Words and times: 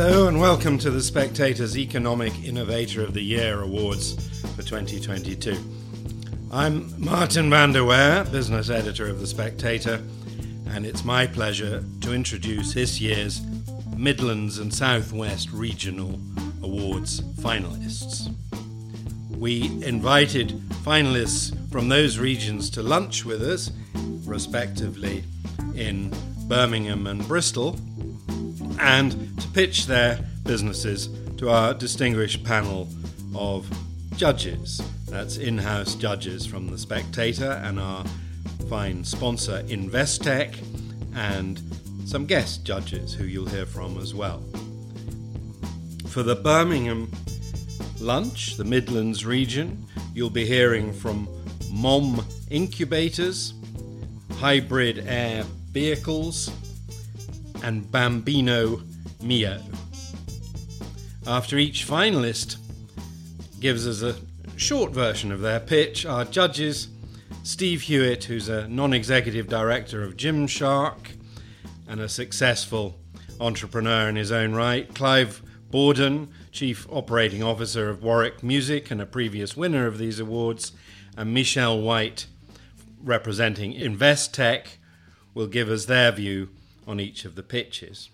Hello 0.00 0.28
and 0.28 0.40
welcome 0.40 0.78
to 0.78 0.92
the 0.92 1.02
Spectator's 1.02 1.76
Economic 1.76 2.44
Innovator 2.44 3.02
of 3.02 3.14
the 3.14 3.20
Year 3.20 3.62
Awards 3.62 4.12
for 4.54 4.62
2022. 4.62 5.56
I'm 6.52 6.94
Martin 7.04 7.50
Vander 7.50 7.84
Weyer, 7.84 8.22
business 8.30 8.70
editor 8.70 9.08
of 9.08 9.18
The 9.18 9.26
Spectator, 9.26 10.00
and 10.68 10.86
it's 10.86 11.04
my 11.04 11.26
pleasure 11.26 11.82
to 12.02 12.14
introduce 12.14 12.74
this 12.74 13.00
year's 13.00 13.40
Midlands 13.96 14.60
and 14.60 14.72
Southwest 14.72 15.50
Regional 15.50 16.20
Awards 16.62 17.20
finalists. 17.42 18.32
We 19.36 19.64
invited 19.84 20.50
finalists 20.84 21.52
from 21.72 21.88
those 21.88 22.20
regions 22.20 22.70
to 22.70 22.84
lunch 22.84 23.24
with 23.24 23.42
us, 23.42 23.72
respectively 24.24 25.24
in 25.74 26.14
Birmingham 26.46 27.08
and 27.08 27.26
Bristol, 27.26 27.76
and 28.80 29.40
to 29.40 29.48
pitch 29.48 29.86
their 29.86 30.18
businesses 30.44 31.08
to 31.36 31.50
our 31.50 31.74
distinguished 31.74 32.44
panel 32.44 32.88
of 33.34 33.68
judges. 34.16 34.80
That's 35.08 35.36
in 35.36 35.58
house 35.58 35.94
judges 35.94 36.44
from 36.44 36.68
The 36.68 36.78
Spectator 36.78 37.52
and 37.64 37.78
our 37.78 38.04
fine 38.68 39.04
sponsor 39.04 39.62
Investec, 39.64 40.58
and 41.14 41.60
some 42.04 42.26
guest 42.26 42.64
judges 42.64 43.14
who 43.14 43.24
you'll 43.24 43.48
hear 43.48 43.66
from 43.66 43.98
as 43.98 44.14
well. 44.14 44.42
For 46.08 46.22
the 46.22 46.36
Birmingham 46.36 47.10
lunch, 48.00 48.56
the 48.56 48.64
Midlands 48.64 49.24
region, 49.24 49.86
you'll 50.14 50.30
be 50.30 50.46
hearing 50.46 50.92
from 50.92 51.28
MOM 51.70 52.24
Incubators, 52.50 53.54
Hybrid 54.38 55.04
Air 55.06 55.44
Vehicles, 55.72 56.50
and 57.62 57.90
Bambino 57.90 58.82
Mio. 59.22 59.60
After 61.26 61.58
each 61.58 61.86
finalist 61.86 62.56
gives 63.60 63.86
us 63.86 64.02
a 64.02 64.16
short 64.56 64.92
version 64.92 65.30
of 65.30 65.40
their 65.40 65.60
pitch, 65.60 66.06
our 66.06 66.24
judges 66.24 66.88
Steve 67.42 67.82
Hewitt, 67.82 68.24
who's 68.24 68.48
a 68.48 68.68
non 68.68 68.92
executive 68.92 69.48
director 69.48 70.02
of 70.02 70.16
Gymshark 70.16 71.12
and 71.86 72.00
a 72.00 72.08
successful 72.08 72.98
entrepreneur 73.40 74.08
in 74.08 74.16
his 74.16 74.32
own 74.32 74.52
right, 74.52 74.92
Clive 74.94 75.42
Bawden, 75.70 76.28
Chief 76.50 76.86
Operating 76.90 77.42
Officer 77.42 77.88
of 77.88 78.02
Warwick 78.02 78.42
Music 78.42 78.90
and 78.90 79.00
a 79.00 79.06
previous 79.06 79.56
winner 79.56 79.86
of 79.86 79.98
these 79.98 80.18
awards, 80.20 80.72
and 81.16 81.32
Michelle 81.32 81.80
White, 81.80 82.26
representing 83.02 83.72
Investec, 83.74 84.76
will 85.34 85.46
give 85.46 85.68
us 85.68 85.84
their 85.84 86.10
view 86.12 86.48
on 86.88 86.98
each 86.98 87.26
of 87.26 87.34
the 87.34 87.42
pitches. 87.42 88.08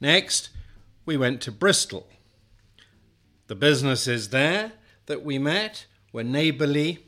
Next, 0.00 0.48
we 1.04 1.16
went 1.16 1.42
to 1.42 1.52
Bristol. 1.52 2.08
The 3.48 3.54
businesses 3.54 4.30
there 4.30 4.72
that 5.06 5.22
we 5.22 5.38
met 5.38 5.86
were 6.12 6.24
Neighbourly, 6.24 7.06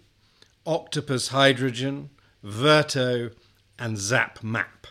Octopus 0.66 1.28
Hydrogen, 1.28 2.10
Verto, 2.44 3.34
and 3.78 3.96
Zap 3.96 4.42
Map. 4.42 4.86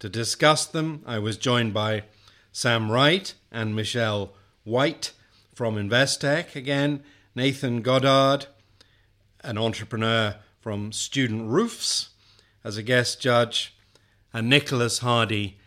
To 0.00 0.08
discuss 0.08 0.66
them, 0.66 1.02
I 1.06 1.20
was 1.20 1.36
joined 1.36 1.72
by 1.72 2.02
Sam 2.50 2.90
Wright 2.90 3.32
and 3.52 3.76
Michelle 3.76 4.34
White 4.64 5.12
from 5.54 5.76
Investec 5.76 6.56
again, 6.56 7.02
Nathan 7.34 7.82
Goddard, 7.82 8.46
an 9.42 9.58
entrepreneur 9.58 10.36
from 10.60 10.90
Student 10.90 11.48
Roofs, 11.48 12.10
as 12.64 12.76
a 12.76 12.82
guest 12.82 13.20
judge, 13.20 13.75
and 14.32 14.48
Nicholas 14.48 14.98
Hardy, 14.98 15.58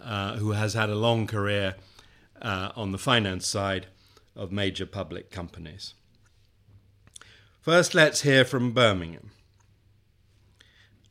uh, 0.00 0.36
who 0.36 0.52
has 0.52 0.74
had 0.74 0.90
a 0.90 0.94
long 0.94 1.26
career 1.26 1.76
uh, 2.40 2.70
on 2.76 2.92
the 2.92 2.98
finance 2.98 3.46
side 3.46 3.86
of 4.34 4.52
major 4.52 4.86
public 4.86 5.30
companies. 5.30 5.94
First, 7.60 7.94
let's 7.94 8.22
hear 8.22 8.44
from 8.44 8.72
Birmingham, 8.72 9.30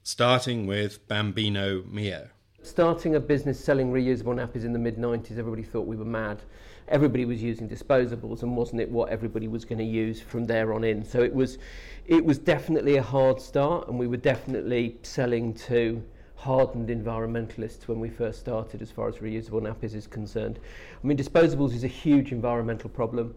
starting 0.04 0.68
with 0.68 1.06
Bambino 1.08 1.84
Mio. 1.84 2.30
Starting 2.62 3.16
a 3.16 3.20
business 3.20 3.64
selling 3.64 3.92
reusable 3.92 4.34
nappies 4.34 4.64
in 4.64 4.72
the 4.72 4.80
mid 4.80 4.96
90s, 4.96 5.38
everybody 5.38 5.64
thought 5.64 5.86
we 5.86 5.98
were 5.98 6.06
mad. 6.06 6.42
Everybody 6.88 7.26
was 7.26 7.44
using 7.44 7.68
disposables, 7.68 8.42
and 8.42 8.56
wasn't 8.56 8.82
it 8.82 8.90
what 8.90 9.10
everybody 9.10 9.48
was 9.48 9.66
going 9.66 9.80
to 9.80 9.84
use 9.84 10.22
from 10.22 10.46
there 10.46 10.74
on 10.74 10.84
in? 10.84 11.04
So 11.04 11.22
it 11.22 11.34
was, 11.34 11.58
it 12.06 12.24
was 12.24 12.40
definitely 12.40 12.98
a 12.98 13.04
hard 13.04 13.42
start, 13.42 13.88
and 13.88 14.00
we 14.00 14.08
were 14.08 14.18
definitely 14.18 14.98
selling 15.04 15.54
to 15.56 16.02
hardened 16.46 16.90
environmentalists 16.90 17.88
when 17.88 18.00
we 18.00 18.08
first 18.08 18.40
started 18.40 18.80
as 18.80 18.92
far 18.92 19.08
as 19.08 19.16
reusable 19.16 19.64
nappies 19.64 19.96
is 19.96 20.06
concerned. 20.06 20.60
I 21.04 21.08
mean, 21.08 21.18
disposables 21.18 21.74
is 21.74 21.84
a 21.84 21.88
huge 21.88 22.32
environmental 22.32 22.88
problem. 22.92 23.34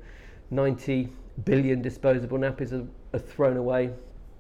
90 0.51 1.09
billion 1.47 1.81
disposable 1.81 2.37
nappies 2.37 2.71
are, 2.71 2.87
are 3.15 3.19
thrown 3.19 3.57
away 3.57 3.95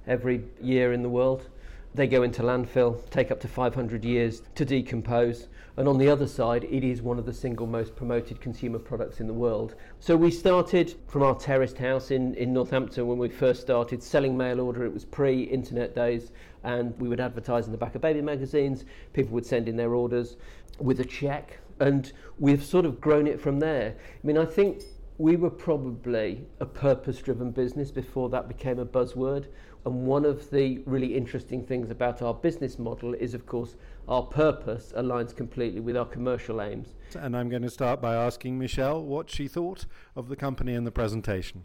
every 0.06 0.44
year 0.60 0.92
in 0.92 1.02
the 1.02 1.08
world. 1.08 1.48
They 1.94 2.06
go 2.06 2.22
into 2.22 2.42
landfill, 2.42 3.08
take 3.08 3.30
up 3.30 3.40
to 3.40 3.48
500 3.48 4.04
years 4.04 4.42
to 4.56 4.66
decompose. 4.66 5.48
And 5.78 5.88
on 5.88 5.96
the 5.96 6.10
other 6.10 6.26
side, 6.26 6.64
it 6.64 6.84
is 6.84 7.00
one 7.00 7.18
of 7.18 7.24
the 7.24 7.32
single 7.32 7.66
most 7.66 7.96
promoted 7.96 8.40
consumer 8.40 8.78
products 8.78 9.20
in 9.20 9.26
the 9.26 9.32
world. 9.32 9.76
So 9.98 10.14
we 10.14 10.30
started 10.30 10.94
from 11.06 11.22
our 11.22 11.34
terraced 11.34 11.78
house 11.78 12.10
in, 12.10 12.34
in 12.34 12.52
Northampton 12.52 13.06
when 13.06 13.16
we 13.16 13.30
first 13.30 13.62
started 13.62 14.02
selling 14.02 14.36
mail 14.36 14.60
order. 14.60 14.84
It 14.84 14.92
was 14.92 15.06
pre 15.06 15.44
internet 15.44 15.94
days, 15.94 16.32
and 16.68 16.94
we 17.00 17.08
would 17.08 17.18
advertise 17.18 17.64
in 17.64 17.72
the 17.72 17.78
back 17.78 17.94
of 17.94 18.02
baby 18.02 18.20
magazines. 18.20 18.84
People 19.14 19.32
would 19.32 19.46
send 19.46 19.68
in 19.68 19.76
their 19.76 19.94
orders 19.94 20.36
with 20.78 21.00
a 21.00 21.04
check, 21.04 21.60
and 21.80 22.12
we've 22.38 22.62
sort 22.62 22.84
of 22.84 23.00
grown 23.00 23.26
it 23.26 23.40
from 23.40 23.58
there. 23.58 23.96
I 23.98 24.26
mean, 24.26 24.36
I 24.36 24.44
think 24.44 24.82
we 25.16 25.34
were 25.36 25.50
probably 25.50 26.46
a 26.60 26.66
purpose 26.66 27.18
driven 27.20 27.52
business 27.52 27.90
before 27.90 28.28
that 28.28 28.48
became 28.48 28.78
a 28.78 28.84
buzzword. 28.84 29.46
And 29.86 30.06
one 30.06 30.26
of 30.26 30.50
the 30.50 30.82
really 30.84 31.16
interesting 31.16 31.64
things 31.64 31.90
about 31.90 32.20
our 32.20 32.34
business 32.34 32.78
model 32.78 33.14
is, 33.14 33.32
of 33.32 33.46
course, 33.46 33.76
our 34.06 34.22
purpose 34.22 34.92
aligns 34.94 35.34
completely 35.34 35.80
with 35.80 35.96
our 35.96 36.04
commercial 36.04 36.60
aims. 36.60 36.96
And 37.18 37.34
I'm 37.34 37.48
going 37.48 37.62
to 37.62 37.70
start 37.70 38.02
by 38.02 38.14
asking 38.14 38.58
Michelle 38.58 39.02
what 39.02 39.30
she 39.30 39.48
thought 39.48 39.86
of 40.14 40.28
the 40.28 40.36
company 40.36 40.74
and 40.74 40.86
the 40.86 40.90
presentation. 40.90 41.64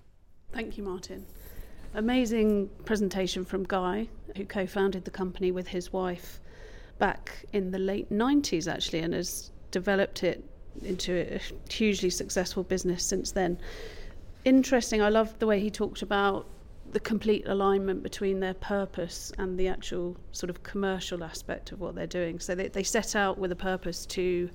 Thank 0.53 0.77
you, 0.77 0.83
Martin. 0.83 1.25
Amazing 1.95 2.69
presentation 2.85 3.45
from 3.45 3.63
Guy, 3.63 4.07
who 4.35 4.45
co 4.45 4.65
founded 4.65 5.05
the 5.05 5.11
company 5.11 5.51
with 5.51 5.67
his 5.67 5.93
wife 5.93 6.39
back 6.97 7.45
in 7.53 7.69
the 7.69 7.77
late 7.77 8.11
90s, 8.11 8.71
actually, 8.71 8.99
and 8.99 9.13
has 9.13 9.51
developed 9.69 10.23
it 10.23 10.43
into 10.81 11.13
a 11.13 11.71
hugely 11.71 12.09
successful 12.09 12.63
business 12.63 13.05
since 13.05 13.31
then. 13.31 13.59
Interesting, 14.43 15.01
I 15.01 15.09
loved 15.09 15.39
the 15.39 15.45
way 15.45 15.59
he 15.59 15.69
talked 15.69 16.01
about 16.01 16.47
the 16.91 16.99
complete 16.99 17.47
alignment 17.47 18.03
between 18.03 18.39
their 18.39 18.53
purpose 18.55 19.31
and 19.37 19.57
the 19.57 19.67
actual 19.67 20.17
sort 20.31 20.49
of 20.49 20.63
commercial 20.63 21.23
aspect 21.23 21.71
of 21.71 21.79
what 21.79 21.95
they're 21.95 22.07
doing. 22.07 22.39
So 22.39 22.55
they, 22.55 22.67
they 22.67 22.83
set 22.83 23.15
out 23.15 23.37
with 23.37 23.51
a 23.51 23.55
purpose 23.55 24.05
to 24.07 24.49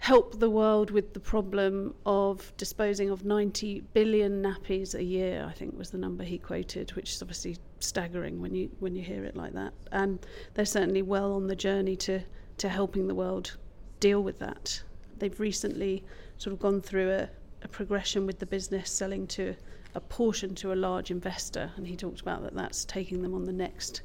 help 0.00 0.38
the 0.38 0.50
world 0.50 0.90
with 0.90 1.12
the 1.12 1.20
problem 1.20 1.94
of 2.06 2.52
disposing 2.56 3.10
of 3.10 3.24
90 3.24 3.80
billion 3.92 4.42
nappies 4.42 4.94
a 4.94 5.02
year 5.02 5.46
I 5.48 5.52
think 5.52 5.76
was 5.76 5.90
the 5.90 5.98
number 5.98 6.24
he 6.24 6.38
quoted 6.38 6.92
which 6.94 7.10
is 7.12 7.22
obviously 7.22 7.56
staggering 7.80 8.40
when 8.40 8.54
you 8.54 8.70
when 8.78 8.94
you 8.94 9.02
hear 9.02 9.24
it 9.24 9.36
like 9.36 9.52
that 9.52 9.72
and 9.92 10.18
they're 10.54 10.64
certainly 10.64 11.02
well 11.02 11.32
on 11.32 11.46
the 11.46 11.56
journey 11.56 11.96
to 11.96 12.20
to 12.58 12.68
helping 12.68 13.08
the 13.08 13.14
world 13.14 13.56
deal 14.00 14.22
with 14.22 14.38
that 14.38 14.82
they've 15.18 15.38
recently 15.38 16.02
sort 16.38 16.52
of 16.52 16.58
gone 16.58 16.80
through 16.80 17.10
a, 17.10 17.28
a 17.62 17.68
progression 17.68 18.26
with 18.26 18.38
the 18.38 18.46
business 18.46 18.90
selling 18.90 19.26
to 19.26 19.54
a 19.94 20.00
portion 20.00 20.54
to 20.56 20.72
a 20.72 20.74
large 20.74 21.10
investor, 21.10 21.70
and 21.76 21.86
he 21.86 21.96
talked 21.96 22.20
about 22.20 22.42
that 22.42 22.54
that's 22.54 22.84
taking 22.84 23.22
them 23.22 23.34
on 23.34 23.44
the 23.44 23.52
next 23.52 24.02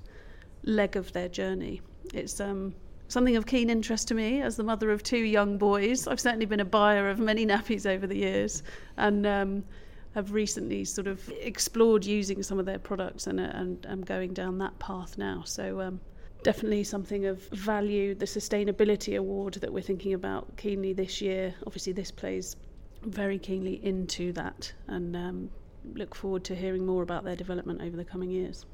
leg 0.63 0.95
of 0.95 1.11
their 1.13 1.29
journey. 1.29 1.81
It's 2.13 2.39
um, 2.39 2.73
something 3.07 3.35
of 3.35 3.45
keen 3.45 3.69
interest 3.69 4.07
to 4.09 4.13
me 4.13 4.41
as 4.41 4.55
the 4.55 4.63
mother 4.63 4.91
of 4.91 5.03
two 5.03 5.19
young 5.19 5.57
boys. 5.57 6.07
I've 6.07 6.19
certainly 6.19 6.45
been 6.45 6.59
a 6.59 6.65
buyer 6.65 7.09
of 7.09 7.19
many 7.19 7.45
nappies 7.53 7.85
over 7.85 8.07
the 8.07 8.17
years, 8.17 8.63
and 8.97 9.25
um, 9.25 9.63
have 10.13 10.31
recently 10.31 10.85
sort 10.85 11.07
of 11.07 11.29
explored 11.41 12.05
using 12.05 12.41
some 12.41 12.59
of 12.59 12.65
their 12.65 12.79
products 12.79 13.27
and 13.27 13.39
and 13.39 13.85
I'm 13.89 14.01
going 14.01 14.33
down 14.33 14.57
that 14.59 14.77
path 14.79 15.17
now. 15.17 15.43
So. 15.45 15.81
Um, 15.81 15.99
definitely 16.43 16.83
something 16.83 17.25
of 17.25 17.41
value. 17.49 18.13
The 18.13 18.27
sustainability 18.27 19.17
award 19.17 19.55
that 19.55 19.73
we're 19.73 19.81
thinking 19.81 20.13
about 20.13 20.55
keenly 20.57 20.93
this 20.93 21.19
year, 21.19 21.55
obviously, 21.65 21.91
this 21.91 22.11
plays 22.11 22.55
very 23.01 23.39
keenly 23.39 23.83
into 23.83 24.31
that, 24.33 24.71
and 24.85 25.15
um, 25.15 25.49
look 25.95 26.13
forward 26.13 26.43
to 26.45 26.55
hearing 26.55 26.85
more 26.85 27.01
about 27.01 27.23
their 27.23 27.35
development 27.35 27.81
over 27.81 27.97
the 27.97 28.05
coming 28.05 28.29
years. 28.29 28.65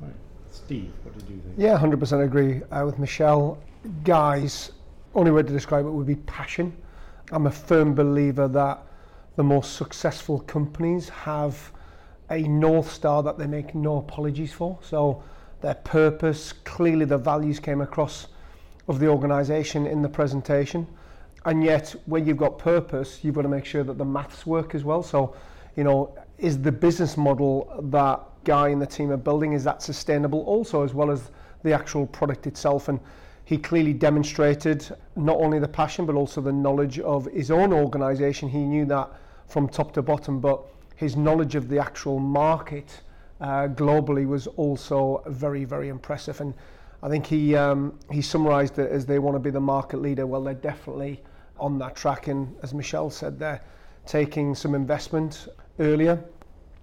Right. 0.00 0.14
Steve, 0.50 0.92
what 1.02 1.18
did 1.18 1.28
you 1.28 1.40
think? 1.40 1.54
Yeah, 1.56 1.78
100% 1.78 2.24
agree 2.24 2.62
uh, 2.70 2.84
with 2.84 2.98
Michelle. 2.98 3.58
Guys, 4.04 4.72
only 5.14 5.30
way 5.30 5.42
to 5.42 5.52
describe 5.52 5.86
it 5.86 5.90
would 5.90 6.06
be 6.06 6.16
passion. 6.16 6.76
I'm 7.32 7.46
a 7.46 7.50
firm 7.50 7.94
believer 7.94 8.48
that 8.48 8.82
the 9.36 9.42
most 9.42 9.76
successful 9.76 10.40
companies 10.40 11.08
have 11.08 11.72
a 12.30 12.42
North 12.42 12.90
Star 12.90 13.22
that 13.22 13.38
they 13.38 13.46
make 13.46 13.74
no 13.74 13.98
apologies 13.98 14.52
for. 14.52 14.78
So 14.82 15.22
their 15.60 15.74
purpose, 15.74 16.52
clearly 16.52 17.04
the 17.04 17.18
values 17.18 17.58
came 17.58 17.80
across 17.80 18.28
of 18.88 18.98
the 18.98 19.08
organisation 19.08 19.86
in 19.86 20.02
the 20.02 20.08
presentation. 20.08 20.86
And 21.44 21.62
yet, 21.62 21.94
when 22.06 22.26
you've 22.26 22.36
got 22.36 22.58
purpose, 22.58 23.20
you've 23.22 23.34
got 23.34 23.42
to 23.42 23.48
make 23.48 23.64
sure 23.64 23.84
that 23.84 23.96
the 23.96 24.04
maths 24.04 24.44
work 24.44 24.74
as 24.74 24.84
well. 24.84 25.02
So, 25.02 25.36
you 25.76 25.84
know, 25.84 26.14
is 26.38 26.60
the 26.60 26.72
business 26.72 27.16
model 27.16 27.68
that 27.90 28.20
Guy 28.44 28.68
and 28.68 28.80
the 28.80 28.86
team 28.86 29.10
are 29.10 29.16
building, 29.16 29.52
is 29.52 29.64
that 29.64 29.82
sustainable 29.82 30.40
also, 30.42 30.82
as 30.82 30.94
well 30.94 31.10
as 31.10 31.30
the 31.64 31.72
actual 31.72 32.06
product 32.06 32.46
itself? 32.46 32.88
And 32.88 33.00
he 33.44 33.58
clearly 33.58 33.92
demonstrated 33.92 34.88
not 35.16 35.36
only 35.38 35.58
the 35.58 35.68
passion, 35.68 36.06
but 36.06 36.14
also 36.14 36.40
the 36.40 36.52
knowledge 36.52 36.98
of 37.00 37.26
his 37.26 37.50
own 37.50 37.72
organisation. 37.72 38.48
He 38.48 38.58
knew 38.58 38.84
that 38.86 39.10
from 39.48 39.68
top 39.68 39.92
to 39.94 40.02
bottom, 40.02 40.40
but 40.40 40.60
his 40.96 41.16
knowledge 41.16 41.54
of 41.54 41.68
the 41.68 41.78
actual 41.78 42.18
market 42.18 43.00
uh, 43.40 43.68
globally 43.68 44.26
was 44.26 44.46
also 44.46 45.22
very, 45.26 45.64
very 45.64 45.88
impressive. 45.88 46.40
And 46.40 46.54
I 47.02 47.08
think 47.08 47.26
he 47.26 47.54
um, 47.54 47.98
he 48.10 48.20
summarised 48.20 48.78
it 48.78 48.90
as 48.90 49.06
they 49.06 49.18
want 49.18 49.34
to 49.34 49.40
be 49.40 49.50
the 49.50 49.60
market 49.60 49.98
leader. 50.02 50.26
Well, 50.26 50.42
they're 50.42 50.54
definitely 50.54 51.22
on 51.58 51.78
that 51.78 51.96
track, 51.96 52.28
and 52.28 52.54
as 52.62 52.74
Michelle 52.74 53.10
said, 53.10 53.38
they're 53.38 53.60
taking 54.08 54.54
some 54.54 54.74
investment 54.74 55.48
earlier 55.78 56.18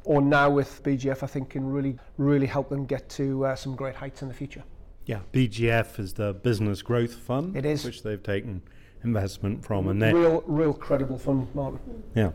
or 0.06 0.22
now 0.22 0.50
with 0.50 0.84
BGF, 0.84 1.24
I 1.24 1.28
think 1.28 1.50
can 1.50 1.66
really 1.66 1.98
really 2.18 2.46
help 2.46 2.70
them 2.70 2.86
get 2.86 3.10
to 3.10 3.46
uh, 3.46 3.56
some 3.56 3.76
great 3.76 3.96
heights 3.96 4.22
in 4.22 4.28
the 4.28 4.34
future. 4.34 4.64
Yeah, 5.06 5.20
BGF 5.34 6.00
is 6.00 6.14
the 6.14 6.34
Business 6.34 6.82
Growth 6.82 7.16
Fund. 7.16 7.58
It 7.58 7.66
is, 7.66 7.84
which 7.84 8.04
they've 8.04 8.22
taken 8.22 8.62
investment 9.04 9.66
from, 9.66 9.88
and 9.88 10.02
real 10.02 10.44
real 10.46 10.74
credible 10.74 11.18
fund, 11.18 11.48
Martin. 11.54 11.80
Yeah. 12.16 12.32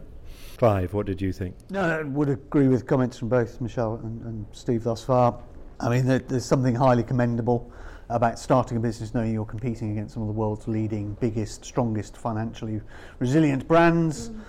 Clive, 0.59 0.93
what 0.93 1.07
did 1.07 1.23
you 1.23 1.33
think? 1.33 1.57
No, 1.71 1.81
I 1.81 2.03
would 2.03 2.29
agree 2.29 2.69
with 2.69 2.87
comments 2.87 3.17
from 3.17 3.31
both 3.31 3.63
Michelle 3.63 3.95
and, 4.03 4.21
and 4.27 4.47
Steve 4.53 4.85
thus 4.85 5.03
far. 5.03 5.41
I 5.79 5.89
mean, 5.89 6.05
there, 6.05 6.19
there's 6.19 6.45
something 6.45 6.75
highly 6.75 7.03
commendable 7.03 7.73
about 8.11 8.39
starting 8.39 8.77
a 8.77 8.81
business 8.81 9.15
knowing 9.15 9.33
you're 9.33 9.47
competing 9.47 9.93
against 9.93 10.13
some 10.13 10.23
of 10.23 10.27
the 10.27 10.35
world's 10.35 10.69
leading, 10.69 11.17
biggest, 11.19 11.65
strongest, 11.65 12.17
financially 12.17 12.83
resilient 13.21 13.67
brands, 13.67 14.29
mm. 14.29 14.41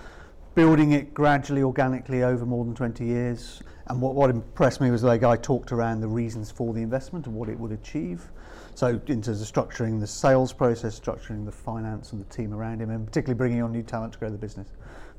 Building 0.54 0.92
it 0.92 1.14
gradually, 1.14 1.62
organically 1.62 2.22
over 2.22 2.44
more 2.44 2.64
than 2.64 2.74
20 2.74 3.04
years. 3.04 3.62
And 3.86 4.00
what, 4.00 4.14
what 4.14 4.30
impressed 4.30 4.80
me 4.80 4.90
was 4.90 5.02
the 5.02 5.16
guy 5.16 5.36
talked 5.36 5.72
around 5.72 6.00
the 6.00 6.08
reasons 6.08 6.50
for 6.50 6.72
the 6.72 6.82
investment 6.82 7.26
and 7.26 7.34
what 7.34 7.48
it 7.48 7.58
would 7.58 7.72
achieve. 7.72 8.30
So, 8.74 9.00
in 9.06 9.20
terms 9.20 9.42
of 9.42 9.52
structuring 9.52 10.00
the 10.00 10.06
sales 10.06 10.52
process, 10.52 10.98
structuring 10.98 11.44
the 11.44 11.52
finance 11.52 12.12
and 12.12 12.24
the 12.24 12.34
team 12.34 12.54
around 12.54 12.80
him, 12.80 12.88
and 12.88 13.06
particularly 13.06 13.36
bringing 13.36 13.62
on 13.62 13.70
new 13.70 13.82
talent 13.82 14.14
to 14.14 14.18
grow 14.18 14.30
the 14.30 14.38
business 14.38 14.68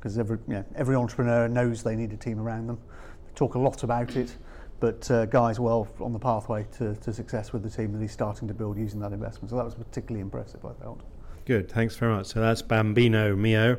because 0.04 0.18
every, 0.18 0.38
you 0.50 0.56
know, 0.56 0.66
every 0.76 0.96
entrepreneur 0.98 1.48
knows 1.48 1.82
they 1.82 1.96
need 1.96 2.12
a 2.12 2.18
team 2.18 2.38
around 2.38 2.68
them. 2.68 2.78
They 3.26 3.32
talk 3.36 3.56
a 3.56 3.60
lot 3.60 3.84
about 3.84 4.18
it, 4.18 4.36
but 4.82 5.10
uh, 5.10 5.28
Guy's 5.28 5.62
well 5.62 5.88
on 6.02 6.12
the 6.12 6.20
pathway 6.20 6.66
to, 6.78 6.94
to 6.96 7.14
success 7.14 7.54
with 7.54 7.64
the 7.64 7.70
team 7.70 7.94
that 7.94 8.02
he's 8.02 8.12
starting 8.12 8.50
to 8.50 8.54
build 8.54 8.78
using 8.78 9.00
that 9.00 9.14
investment. 9.14 9.52
So 9.52 9.56
that 9.56 9.64
was 9.64 9.76
particularly 9.76 10.20
impressive, 10.20 10.66
I 10.66 10.74
felt. 10.74 11.00
Good, 11.46 11.72
thanks 11.72 11.96
very 11.96 12.14
much. 12.14 12.26
So 12.28 12.42
that's 12.42 12.62
Bambino 12.62 13.34
Mio, 13.34 13.78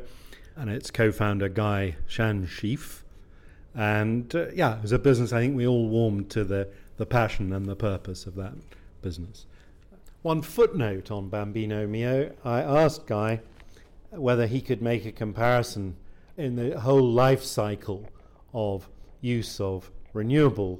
and 0.55 0.69
its 0.69 0.91
co-founder 0.91 1.49
Guy 1.49 1.95
Schanschieff. 2.07 3.01
And 3.73 4.33
uh, 4.33 4.51
yeah, 4.53 4.81
was 4.81 4.91
a 4.91 4.99
business 4.99 5.33
I 5.33 5.41
think 5.41 5.55
we 5.55 5.67
all 5.67 5.89
warmed 5.89 6.29
to 6.31 6.43
the, 6.43 6.69
the 6.97 7.05
passion 7.05 7.51
and 7.51 7.65
the 7.65 7.75
purpose 7.75 8.25
of 8.25 8.35
that 8.35 8.53
business. 9.01 9.45
One 10.21 10.41
footnote 10.41 11.11
on 11.11 11.29
Bambino 11.29 11.85
Mio, 11.85 12.33
I 12.43 12.61
asked 12.61 13.05
Guy 13.05 13.41
whether 14.11 14.47
he 14.47 14.61
could 14.61 14.81
make 14.81 15.05
a 15.05 15.11
comparison 15.11 15.97
in 16.37 16.55
the 16.55 16.79
whole 16.79 17.11
life 17.11 17.43
cycle 17.43 18.09
of 18.53 18.89
use 19.21 19.59
of 19.59 19.91
renewable 20.13 20.79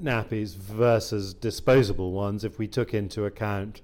nappies 0.00 0.54
versus 0.54 1.34
disposable 1.34 2.12
ones 2.12 2.44
if 2.44 2.58
we 2.58 2.68
took 2.68 2.94
into 2.94 3.24
account 3.24 3.80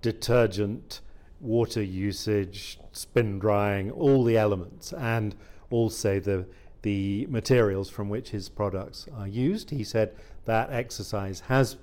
detergent, 0.00 1.00
water 1.40 1.82
usage, 1.82 2.78
spin 2.94 3.38
drying, 3.38 3.90
all 3.90 4.24
the 4.24 4.38
elements, 4.38 4.92
and 4.92 5.34
also 5.70 6.18
the 6.20 6.46
the 6.82 7.26
materials 7.30 7.88
from 7.88 8.10
which 8.10 8.28
his 8.28 8.50
products 8.50 9.06
are 9.16 9.26
used. 9.26 9.70
He 9.70 9.84
said 9.84 10.14
that 10.44 10.70
exercise 10.70 11.40
has 11.40 11.76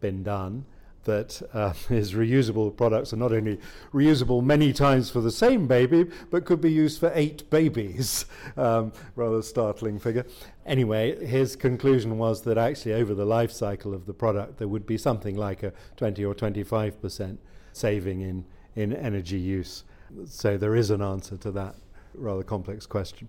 been 0.00 0.22
done 0.22 0.64
that 1.04 1.40
uh, 1.52 1.72
his 1.88 2.12
reusable 2.12 2.76
products 2.76 3.12
are 3.12 3.16
not 3.16 3.32
only 3.32 3.58
reusable 3.92 4.42
many 4.42 4.72
times 4.72 5.10
for 5.10 5.20
the 5.20 5.30
same 5.30 5.66
baby, 5.66 6.04
but 6.30 6.44
could 6.44 6.60
be 6.60 6.72
used 6.72 7.00
for 7.00 7.10
eight 7.14 7.48
babies. 7.50 8.26
Um, 8.56 8.92
rather 9.16 9.42
startling 9.42 9.98
figure. 9.98 10.24
Anyway, 10.64 11.26
his 11.26 11.56
conclusion 11.56 12.16
was 12.16 12.42
that 12.42 12.56
actually 12.56 12.94
over 12.94 13.12
the 13.12 13.26
life 13.26 13.52
cycle 13.52 13.92
of 13.92 14.06
the 14.06 14.14
product, 14.14 14.56
there 14.56 14.68
would 14.68 14.86
be 14.86 14.96
something 14.96 15.36
like 15.36 15.62
a 15.62 15.74
20 15.96 16.24
or 16.24 16.34
25 16.34 17.00
percent 17.02 17.38
saving 17.74 18.22
in, 18.22 18.46
in 18.74 18.94
energy 18.94 19.38
use. 19.38 19.84
So 20.26 20.56
there 20.56 20.74
is 20.74 20.90
an 20.90 21.02
answer 21.02 21.36
to 21.38 21.50
that 21.52 21.74
rather 22.14 22.42
complex 22.42 22.86
question. 22.86 23.28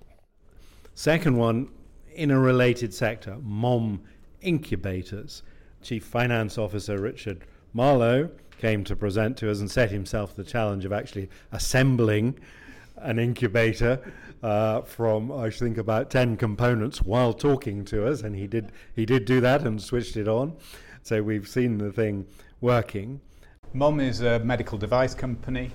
Second 0.96 1.38
one, 1.38 1.70
in 2.16 2.32
a 2.32 2.40
related 2.40 2.94
sector, 2.94 3.38
mom 3.42 4.02
incubators. 4.42 5.44
Chief 5.82 6.04
Finance 6.04 6.58
Officer 6.58 7.00
Richard 7.00 7.46
Marlowe 7.74 8.30
came 8.60 8.84
to 8.84 8.96
present 8.96 9.38
to 9.38 9.52
us 9.52 9.60
and 9.60 9.70
set 9.70 9.92
himself 9.92 10.36
the 10.36 10.44
challenge 10.44 10.86
of 10.86 10.92
actually 10.92 11.30
assembling 11.52 12.40
an 12.98 13.20
incubator 13.20 14.02
uh, 14.42 14.82
from 14.82 15.32
I 15.32 15.50
think 15.50 15.78
about 15.78 16.10
ten 16.10 16.38
components 16.38 17.02
while 17.02 17.34
talking 17.34 17.86
to 17.86 18.08
us, 18.08 18.22
and 18.22 18.36
he 18.36 18.48
did 18.48 18.72
he 18.96 19.06
did 19.06 19.26
do 19.26 19.40
that 19.42 19.62
and 19.62 19.82
switched 19.82 20.18
it 20.18 20.28
on. 20.28 20.56
So 21.04 21.22
we've 21.22 21.48
seen 21.48 21.78
the 21.78 21.92
thing 21.92 22.26
working. 22.62 23.22
Mom 23.74 24.00
is 24.00 24.22
a 24.22 24.40
medical 24.40 24.78
device 24.78 25.14
company. 25.14 25.72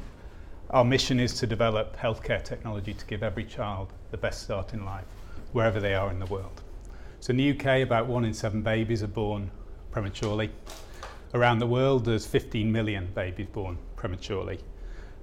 Our 0.73 0.87
mission 0.87 1.21
is 1.21 1.35
to 1.35 1.47
develop 1.47 1.99
healthcare 1.99 2.43
technology 2.43 2.95
to 2.95 3.05
give 3.05 3.23
every 3.23 3.45
child 3.45 3.93
the 4.11 4.17
best 4.17 4.43
start 4.43 4.73
in 4.73 4.87
life, 4.87 5.05
wherever 5.53 5.81
they 5.81 5.93
are 5.93 6.11
in 6.11 6.19
the 6.19 6.25
world. 6.25 6.63
So 7.21 7.33
in 7.33 7.37
the 7.37 7.51
UK, 7.51 7.83
about 7.83 8.07
one 8.07 8.25
in 8.25 8.33
seven 8.33 8.63
babies 8.63 9.03
are 9.03 9.09
born 9.09 9.51
prematurely. 9.91 10.51
Around 11.35 11.59
the 11.59 11.67
world, 11.67 12.07
there's 12.07 12.25
15 12.25 12.73
million 12.73 13.11
babies 13.15 13.49
born 13.53 13.77
prematurely, 13.97 14.61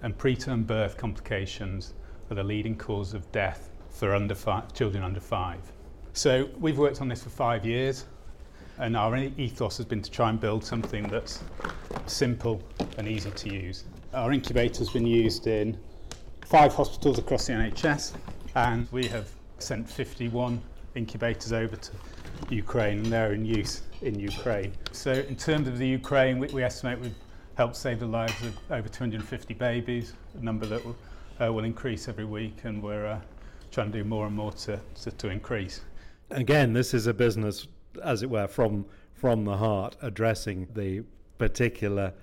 and 0.03 0.15
preterm 0.15 0.67
birth 0.67 0.97
complications 0.97 1.95
are 2.29 2.35
the 2.35 2.43
leading 2.43 2.77
cause 2.77 3.15
of 3.15 3.31
death 3.31 3.71
for 3.89 4.13
under 4.13 4.35
five, 4.35 4.71
children 4.75 5.03
under 5.03 5.19
five. 5.19 5.61
So 6.13 6.47
we've 6.59 6.77
worked 6.77 7.01
on 7.01 7.07
this 7.07 7.23
for 7.23 7.31
five 7.31 7.65
years, 7.65 8.05
and 8.77 8.95
our 8.95 9.17
ethos 9.17 9.77
has 9.77 9.87
been 9.87 10.03
to 10.03 10.11
try 10.11 10.29
and 10.29 10.39
build 10.39 10.63
something 10.63 11.07
that's 11.07 11.43
simple 12.05 12.61
and 12.99 13.07
easy 13.07 13.31
to 13.31 13.51
use. 13.51 13.85
Our 14.11 14.31
incubator 14.31 14.79
has 14.79 14.89
been 14.89 15.05
used 15.05 15.45
in 15.45 15.77
five 16.47 16.73
hospitals 16.73 17.19
across 17.19 17.45
the 17.45 17.53
NHS, 17.53 18.13
and 18.55 18.87
we 18.91 19.05
have 19.05 19.29
sent 19.59 19.87
51 19.87 20.59
incubators 20.95 21.53
over 21.53 21.75
to 21.75 21.91
Ukraine, 22.49 22.97
and 22.99 23.05
they're 23.05 23.33
in 23.33 23.45
use 23.45 23.83
in 24.01 24.19
Ukraine. 24.19 24.73
So, 24.93 25.11
in 25.11 25.35
terms 25.35 25.67
of 25.67 25.77
the 25.77 25.87
Ukraine, 25.87 26.39
we, 26.39 26.47
we 26.47 26.63
estimate 26.63 26.99
we've 26.99 27.13
helped 27.53 27.75
save 27.75 27.99
the 27.99 28.07
lives 28.07 28.33
of 28.41 28.57
over 28.71 28.89
250 28.89 29.53
babies, 29.53 30.13
a 30.39 30.43
number 30.43 30.65
that 30.65 30.83
will, 30.83 30.95
uh, 31.39 31.53
will 31.53 31.63
increase 31.63 32.07
every 32.07 32.25
week, 32.25 32.57
and 32.63 32.81
we're 32.81 33.05
uh, 33.05 33.21
trying 33.69 33.91
to 33.91 33.99
do 33.99 34.03
more 34.03 34.25
and 34.25 34.35
more 34.35 34.53
to, 34.53 34.79
to, 35.03 35.11
to 35.11 35.29
increase. 35.29 35.81
Again, 36.31 36.73
this 36.73 36.95
is 36.95 37.05
a 37.05 37.13
business, 37.13 37.67
as 38.03 38.23
it 38.23 38.29
were, 38.29 38.47
from 38.47 38.85
from 39.13 39.43
the 39.43 39.57
heart, 39.57 39.97
addressing 40.01 40.65
the 40.73 41.03
particular 41.37 42.13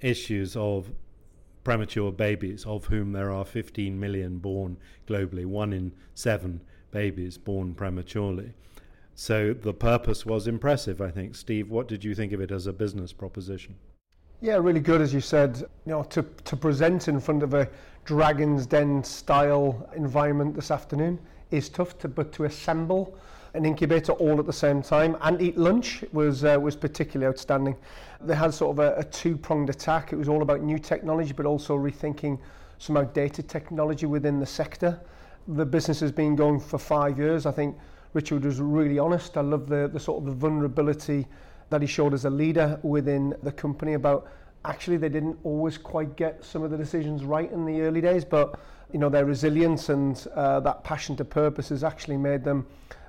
issues 0.00 0.56
of 0.56 0.90
premature 1.64 2.12
babies, 2.12 2.64
of 2.66 2.86
whom 2.86 3.12
there 3.12 3.30
are 3.30 3.44
15 3.44 3.98
million 3.98 4.38
born 4.38 4.76
globally, 5.06 5.46
one 5.46 5.72
in 5.72 5.92
seven 6.14 6.60
babies 6.90 7.38
born 7.38 7.74
prematurely. 7.74 8.52
So 9.14 9.52
the 9.52 9.74
purpose 9.74 10.24
was 10.24 10.46
impressive, 10.46 11.00
I 11.00 11.10
think. 11.10 11.34
Steve, 11.34 11.70
what 11.70 11.88
did 11.88 12.02
you 12.02 12.14
think 12.14 12.32
of 12.32 12.40
it 12.40 12.50
as 12.50 12.66
a 12.66 12.72
business 12.72 13.12
proposition? 13.12 13.76
Yeah, 14.40 14.56
really 14.56 14.80
good, 14.80 15.00
as 15.00 15.14
you 15.14 15.20
said. 15.20 15.58
You 15.86 15.92
know, 15.92 16.02
to, 16.04 16.22
to 16.22 16.56
present 16.56 17.08
in 17.08 17.20
front 17.20 17.42
of 17.42 17.54
a 17.54 17.68
Dragon's 18.04 18.66
Den 18.66 19.04
style 19.04 19.88
environment 19.94 20.54
this 20.54 20.70
afternoon 20.70 21.20
is 21.52 21.68
tough, 21.68 21.98
to, 21.98 22.08
but 22.08 22.32
to 22.32 22.44
assemble 22.44 23.16
an 23.54 23.64
incubator 23.64 24.12
all 24.12 24.38
at 24.38 24.46
the 24.46 24.52
same 24.52 24.82
time 24.82 25.16
and 25.22 25.40
eat 25.42 25.58
lunch 25.58 26.04
was 26.12 26.44
uh, 26.44 26.58
was 26.60 26.74
particularly 26.76 27.28
outstanding. 27.28 27.76
They 28.20 28.34
had 28.34 28.54
sort 28.54 28.78
of 28.78 28.78
a, 28.78 29.00
a 29.00 29.04
two-pronged 29.04 29.68
attack. 29.68 30.12
It 30.12 30.16
was 30.16 30.28
all 30.28 30.42
about 30.42 30.62
new 30.62 30.78
technology 30.78 31.32
but 31.32 31.46
also 31.46 31.76
rethinking 31.76 32.38
some 32.78 32.96
outdated 32.96 33.48
technology 33.48 34.06
within 34.06 34.40
the 34.40 34.46
sector. 34.46 35.00
The 35.48 35.66
business 35.66 36.00
has 36.00 36.12
been 36.12 36.34
going 36.36 36.60
for 36.60 36.78
five 36.78 37.18
years. 37.18 37.46
I 37.46 37.52
think 37.52 37.76
Richard 38.14 38.44
was 38.44 38.60
really 38.60 38.98
honest. 38.98 39.36
I 39.36 39.40
love 39.40 39.68
the, 39.68 39.88
the 39.92 40.00
sort 40.00 40.18
of 40.18 40.26
the 40.26 40.32
vulnerability 40.32 41.26
that 41.70 41.80
he 41.80 41.86
showed 41.86 42.14
as 42.14 42.24
a 42.24 42.30
leader 42.30 42.78
within 42.82 43.34
the 43.42 43.52
company 43.52 43.94
about 43.94 44.28
actually 44.64 44.96
they 44.96 45.08
didn't 45.08 45.36
always 45.44 45.78
quite 45.78 46.16
get 46.16 46.44
some 46.44 46.62
of 46.62 46.70
the 46.70 46.76
decisions 46.76 47.24
right 47.24 47.50
in 47.50 47.64
the 47.64 47.80
early 47.80 48.00
days, 48.00 48.24
but 48.24 48.58
you 48.92 48.98
know 48.98 49.08
their 49.08 49.24
resilience 49.24 49.88
and 49.88 50.26
uh, 50.34 50.60
that 50.60 50.84
passion 50.84 51.16
to 51.16 51.24
purpose 51.24 51.70
has 51.70 51.82
actually 51.82 52.16
made 52.16 52.44
them 52.44 52.66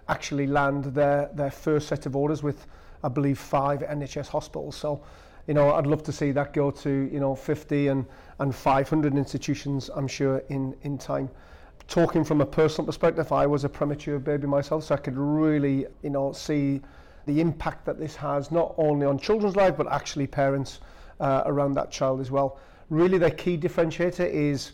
actually 0.10 0.48
land 0.48 0.86
their, 0.86 1.30
their 1.34 1.52
first 1.52 1.88
set 1.88 2.06
of 2.06 2.16
orders 2.16 2.44
with, 2.44 2.68
I 3.04 3.10
believe, 3.10 3.40
five 3.40 3.82
NHS 3.82 4.28
hospitals. 4.28 4.76
So, 4.76 5.04
you 5.48 5.54
know, 5.54 5.74
I'd 5.74 5.88
love 5.88 6.04
to 6.04 6.12
see 6.12 6.32
that 6.32 6.54
go 6.54 6.72
to, 6.72 7.10
you 7.12 7.20
know, 7.20 7.36
50 7.36 7.88
and, 7.88 8.06
and 8.40 8.56
500 8.56 9.16
institutions, 9.16 9.90
I'm 9.96 10.08
sure, 10.08 10.44
in, 10.50 10.76
in 10.84 10.98
time. 10.98 11.30
Talking 11.88 12.24
from 12.24 12.42
a 12.42 12.46
personal 12.46 12.86
perspective, 12.86 13.32
I 13.32 13.46
was 13.46 13.66
a 13.66 13.70
premature 13.70 14.20
baby 14.20 14.48
myself, 14.48 14.86
so 14.86 14.96
I 14.96 14.98
could 14.98 15.18
really, 15.18 15.86
you 16.02 16.10
know, 16.10 16.32
see 16.32 16.82
the 17.26 17.40
impact 17.42 17.86
that 17.86 18.00
this 18.00 18.16
has, 18.16 18.52
not 18.52 18.74
only 18.78 19.06
on 19.06 19.18
children's 19.18 19.56
life, 19.56 19.76
but 19.78 19.88
actually 19.92 20.28
parents 20.28 20.80
uh, 21.20 21.44
around 21.46 21.74
that 21.74 21.92
child 21.92 22.20
as 22.20 22.32
well. 22.32 22.58
Really, 22.90 23.18
the 23.18 23.32
key 23.32 23.58
differentiator 23.58 24.30
is 24.30 24.74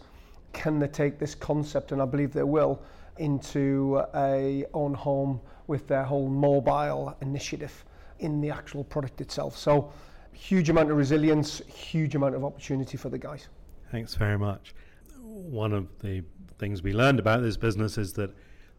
can 0.53 0.79
they 0.79 0.87
take 0.87 1.19
this 1.19 1.35
concept, 1.35 1.91
and 1.91 2.01
I 2.01 2.05
believe 2.05 2.33
they 2.33 2.43
will, 2.43 2.81
into 3.19 4.03
a 4.15 4.65
own 4.73 4.93
home 4.93 5.39
with 5.67 5.87
their 5.87 6.03
whole 6.03 6.27
mobile 6.27 7.15
initiative 7.21 7.85
in 8.19 8.41
the 8.41 8.49
actual 8.49 8.83
product 8.83 9.21
itself. 9.21 9.57
So 9.57 9.91
huge 10.33 10.69
amount 10.69 10.89
of 10.89 10.97
resilience, 10.97 11.59
huge 11.67 12.15
amount 12.15 12.35
of 12.35 12.43
opportunity 12.43 12.97
for 12.97 13.09
the 13.09 13.17
guys. 13.17 13.47
Thanks 13.91 14.15
very 14.15 14.37
much. 14.37 14.73
One 15.21 15.73
of 15.73 15.87
the 15.99 16.23
things 16.57 16.81
we 16.81 16.93
learned 16.93 17.19
about 17.19 17.41
this 17.41 17.57
business 17.57 17.97
is 17.97 18.13
that 18.13 18.31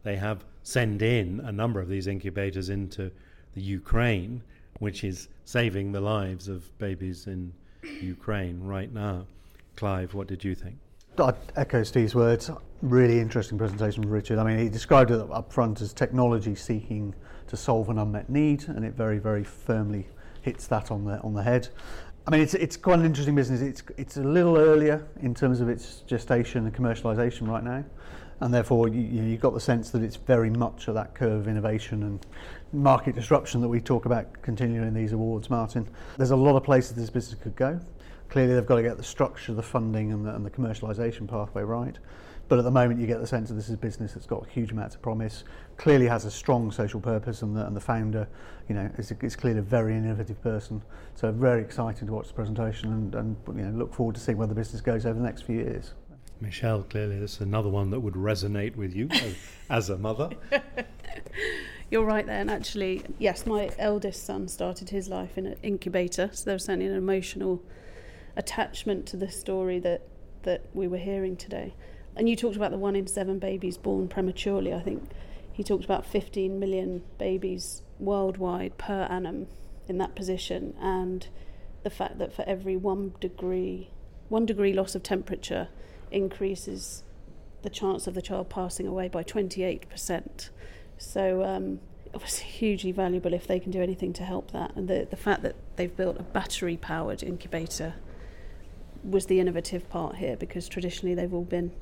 they 0.02 0.16
have 0.16 0.44
sent 0.62 1.02
in 1.02 1.40
a 1.40 1.52
number 1.52 1.80
of 1.80 1.88
these 1.88 2.06
incubators 2.06 2.70
into 2.70 3.11
the 3.54 3.61
Ukraine, 3.61 4.42
which 4.78 5.04
is 5.04 5.28
saving 5.44 5.92
the 5.92 6.00
lives 6.00 6.49
of 6.49 6.76
babies 6.78 7.26
in 7.26 7.52
Ukraine 8.00 8.61
right 8.62 8.92
now. 8.92 9.26
Clive, 9.76 10.14
what 10.14 10.26
did 10.26 10.44
you 10.44 10.54
think? 10.54 10.76
I 11.19 11.35
echo 11.57 11.83
Steve's 11.83 12.14
words. 12.14 12.50
Really 12.83 13.21
interesting 13.21 13.59
presentation 13.59 14.02
from 14.02 14.12
Richard. 14.12 14.38
I 14.38 14.45
mean, 14.45 14.59
he 14.59 14.69
described 14.69 15.11
it 15.11 15.21
up 15.21 15.52
front 15.52 15.81
as 15.81 15.93
technology 15.93 16.55
seeking 16.55 17.14
to 17.49 17.57
solve 17.57 17.88
an 17.88 17.99
unmet 17.99 18.31
need, 18.31 18.67
and 18.69 18.85
it 18.85 18.95
very, 18.95 19.19
very 19.19 19.45
firmly 19.45 20.07
hits 20.43 20.67
that 20.69 20.90
on 20.90 21.05
the 21.05 21.21
on 21.21 21.35
the 21.35 21.43
head. 21.43 21.69
I 22.26 22.31
mean, 22.31 22.40
it's 22.40 22.55
it's 22.55 22.76
quite 22.76 23.00
an 23.00 23.05
interesting 23.05 23.35
business. 23.35 23.61
It's 23.61 23.83
it's 23.99 24.17
a 24.17 24.23
little 24.23 24.57
earlier 24.57 25.07
in 25.21 25.35
terms 25.35 25.61
of 25.61 25.69
its 25.69 26.02
gestation 26.07 26.64
and 26.64 26.75
commercialization 26.75 27.49
right 27.49 27.64
now, 27.64 27.85
and 28.40 28.55
therefore 28.55 28.88
you, 28.88 29.00
you 29.00 29.23
you've 29.25 29.40
got 29.40 29.52
the 29.52 29.61
sense 29.61 29.90
that 29.90 30.02
it's 30.02 30.17
very 30.17 30.50
much 30.50 30.88
at 30.88 30.95
that 30.95 31.14
curve 31.14 31.40
of 31.40 31.49
innovation 31.49 32.02
and 32.02 32.26
market 32.72 33.14
disruption 33.14 33.60
that 33.60 33.68
we 33.68 33.80
talk 33.80 34.06
about 34.06 34.26
continuing 34.42 34.86
in 34.86 34.94
these 34.94 35.12
awards, 35.12 35.50
Martin. 35.50 35.88
There's 36.16 36.30
a 36.30 36.36
lot 36.36 36.56
of 36.56 36.62
places 36.62 36.94
this 36.94 37.10
business 37.10 37.40
could 37.40 37.56
go. 37.56 37.80
Clearly, 38.28 38.54
they've 38.54 38.66
got 38.66 38.76
to 38.76 38.82
get 38.82 38.96
the 38.96 39.02
structure, 39.02 39.52
the 39.52 39.62
funding, 39.62 40.12
and 40.12 40.24
the, 40.24 40.34
and 40.34 40.46
the 40.46 40.50
commercialisation 40.50 41.28
pathway 41.28 41.62
right. 41.62 41.98
But 42.48 42.58
at 42.58 42.64
the 42.64 42.70
moment, 42.70 43.00
you 43.00 43.06
get 43.06 43.20
the 43.20 43.26
sense 43.26 43.48
that 43.48 43.54
this 43.54 43.68
is 43.68 43.74
a 43.74 43.78
business 43.78 44.12
that's 44.12 44.26
got 44.26 44.48
huge 44.48 44.72
amounts 44.72 44.94
of 44.94 45.02
promise. 45.02 45.44
Clearly, 45.76 46.06
has 46.06 46.24
a 46.24 46.30
strong 46.30 46.70
social 46.70 47.00
purpose, 47.00 47.42
and 47.42 47.56
the, 47.56 47.66
and 47.66 47.74
the 47.74 47.80
founder, 47.80 48.28
you 48.68 48.74
know, 48.74 48.90
is, 48.98 49.12
is 49.22 49.36
clearly 49.36 49.60
a 49.60 49.62
very 49.62 49.96
innovative 49.96 50.40
person. 50.42 50.82
So 51.16 51.32
very 51.32 51.60
excited 51.60 52.06
to 52.06 52.12
watch 52.12 52.28
the 52.28 52.34
presentation, 52.34 52.92
and, 52.92 53.14
and 53.14 53.36
you 53.48 53.64
know, 53.64 53.78
look 53.78 53.92
forward 53.92 54.14
to 54.14 54.20
seeing 54.20 54.38
where 54.38 54.48
the 54.48 54.54
business 54.54 54.80
goes 54.80 55.06
over 55.06 55.18
the 55.18 55.24
next 55.24 55.42
few 55.42 55.56
years. 55.56 55.92
Michelle, 56.40 56.82
clearly, 56.84 57.18
this 57.18 57.34
is 57.34 57.40
another 57.40 57.68
one 57.68 57.90
that 57.90 58.00
would 58.00 58.14
resonate 58.14 58.74
with 58.76 58.94
you 58.94 59.08
as 59.70 59.90
a 59.90 59.98
mother. 59.98 60.30
You're 61.90 62.04
right 62.04 62.25
there, 62.25 62.38
and 62.38 62.50
actually, 62.50 63.02
yes, 63.18 63.47
my 63.47 63.70
eldest 63.76 64.25
son 64.25 64.47
started 64.47 64.90
his 64.90 65.09
life 65.09 65.37
in 65.37 65.47
an 65.47 65.56
incubator, 65.61 66.30
so 66.32 66.44
there 66.44 66.54
was 66.54 66.64
certainly 66.66 66.87
an 66.87 66.94
emotional 66.94 67.64
attachment 68.37 69.06
to 69.06 69.16
the 69.16 69.28
story 69.28 69.80
that 69.80 70.02
that 70.42 70.62
we 70.73 70.87
were 70.87 70.99
hearing 70.99 71.37
today. 71.37 71.75
And 72.14 72.28
you 72.28 72.37
talked 72.37 72.54
about 72.54 72.70
the 72.70 72.78
one 72.78 72.94
in 72.94 73.09
seven 73.09 73.40
babies 73.40 73.76
born 73.76 74.06
prematurely. 74.06 74.73
I 74.73 74.80
think 74.80 75.11
he 75.52 75.64
talked 75.64 75.85
about 75.85 76.06
15 76.06 76.59
million 76.59 77.02
babies 77.18 77.82
worldwide 77.99 78.78
per 78.78 79.02
annum 79.11 79.49
in 79.88 79.99
that 79.99 80.14
position, 80.14 80.76
and 80.80 81.26
the 81.82 81.90
fact 81.90 82.18
that 82.18 82.32
for 82.32 82.44
every 82.47 82.76
one 82.76 83.14
degree, 83.18 83.90
one 84.28 84.47
degree 84.47 84.73
loss 84.73 84.94
of 84.94 85.02
temperature 85.02 85.66
increases 86.12 87.02
the 87.62 87.70
chance 87.70 88.06
of 88.06 88.14
the 88.14 88.23
child 88.23 88.49
passing 88.49 88.87
away 88.87 89.09
by 89.09 89.25
28%. 89.25 90.50
So, 91.00 91.42
um, 91.42 91.80
obviously, 92.14 92.47
hugely 92.47 92.92
valuable 92.92 93.33
if 93.33 93.47
they 93.47 93.59
can 93.59 93.73
do 93.73 93.83
anything 93.83 94.12
to 94.14 94.23
help 94.23 94.50
that. 94.52 94.76
And 94.76 94.87
the, 94.87 95.09
the 95.09 95.16
fact 95.16 95.42
that 95.42 95.57
they've 95.76 95.95
built 95.97 96.19
a 96.21 96.23
battery 96.23 96.76
powered 96.76 97.23
incubator 97.23 97.95
was 99.02 99.26
the 99.26 99.40
innovative 99.40 99.88
part 99.88 100.16
here 100.16 100.37
because 100.37 100.69
traditionally 100.69 101.14
they've 101.14 101.33
all 101.33 101.45
been 101.45 101.73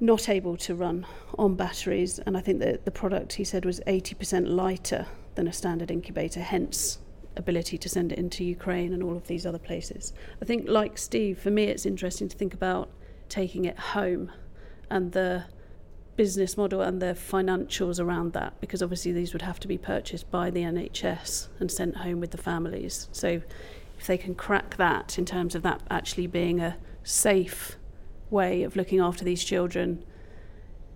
not 0.00 0.28
able 0.28 0.56
to 0.56 0.74
run 0.74 1.06
on 1.38 1.54
batteries, 1.54 2.18
and 2.20 2.36
I 2.36 2.40
think 2.40 2.60
that 2.60 2.84
the 2.84 2.90
product 2.90 3.34
he 3.34 3.44
said 3.44 3.64
was 3.64 3.80
80% 3.86 4.48
lighter 4.48 5.06
than 5.34 5.48
a 5.48 5.52
standard 5.52 5.90
incubator, 5.90 6.40
hence 6.40 6.98
ability 7.36 7.78
to 7.78 7.88
send 7.88 8.12
it 8.12 8.18
into 8.18 8.44
Ukraine 8.44 8.92
and 8.92 9.02
all 9.02 9.16
of 9.16 9.26
these 9.28 9.46
other 9.46 9.58
places. 9.58 10.12
I 10.42 10.44
think, 10.44 10.68
like 10.68 10.98
Steve, 10.98 11.38
for 11.38 11.50
me, 11.50 11.64
it's 11.64 11.86
interesting 11.86 12.28
to 12.28 12.36
think 12.36 12.54
about 12.54 12.90
taking 13.28 13.64
it 13.64 13.78
home 13.78 14.32
and 14.90 15.12
the 15.12 15.44
business 16.18 16.56
model 16.56 16.82
and 16.82 17.00
the 17.00 17.14
financials 17.14 17.98
around 17.98 18.32
that, 18.32 18.60
because 18.60 18.82
obviously 18.82 19.12
these 19.12 19.32
would 19.32 19.40
have 19.40 19.60
to 19.60 19.68
be 19.68 19.78
purchased 19.78 20.28
by 20.32 20.50
the 20.50 20.60
NHS 20.60 21.46
and 21.60 21.70
sent 21.70 21.98
home 21.98 22.18
with 22.18 22.32
the 22.32 22.36
families. 22.36 23.08
So, 23.12 23.40
if 23.98 24.06
they 24.06 24.18
can 24.18 24.34
crack 24.34 24.76
that 24.76 25.16
in 25.16 25.24
terms 25.24 25.54
of 25.54 25.62
that 25.62 25.80
actually 25.90 26.26
being 26.26 26.60
a 26.60 26.76
safe 27.02 27.76
way 28.30 28.64
of 28.64 28.76
looking 28.76 29.00
after 29.00 29.24
these 29.24 29.42
children 29.42 30.04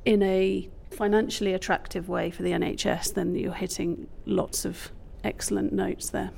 in 0.05 0.23
a 0.23 0.69
financially 0.91 1.55
attractive 1.55 2.09
way 2.09 2.31
for 2.31 2.43
the 2.43 2.50
NHS, 2.50 3.14
then 3.14 3.35
you're 3.35 3.55
hitting 3.55 4.09
lots 4.26 4.64
of 4.64 4.91
excellent 5.25 5.73
notes 5.73 6.11
there. 6.11 6.31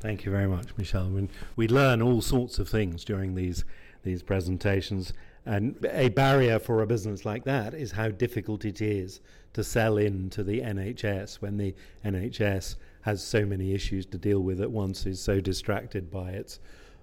Thank 0.00 0.24
you 0.24 0.32
very 0.32 0.48
much, 0.48 0.76
Michelle. 0.76 1.08
We, 1.08 1.28
we 1.56 1.68
learn 1.68 2.02
all 2.02 2.20
sorts 2.20 2.58
of 2.58 2.68
things 2.68 3.04
during 3.04 3.34
these 3.34 3.64
these 4.02 4.22
presentations, 4.22 5.14
and 5.46 5.76
a 5.90 6.08
barrier 6.08 6.58
for 6.58 6.82
a 6.82 6.86
business 6.86 7.24
like 7.24 7.44
that 7.44 7.74
is 7.74 7.92
how 7.92 8.08
difficult 8.08 8.64
it 8.64 8.80
is 8.80 9.20
to 9.52 9.62
sell 9.62 9.98
into 9.98 10.42
the 10.42 10.60
NHS 10.60 11.36
when 11.36 11.56
the 11.56 11.74
NHS 12.04 12.76
has 13.02 13.22
so 13.22 13.44
many 13.44 13.74
issues 13.74 14.06
to 14.06 14.18
deal 14.18 14.40
with 14.40 14.60
at 14.60 14.70
once, 14.70 15.04
is 15.04 15.20
so 15.20 15.40
distracted 15.40 16.10
by 16.10 16.30
its 16.30 16.60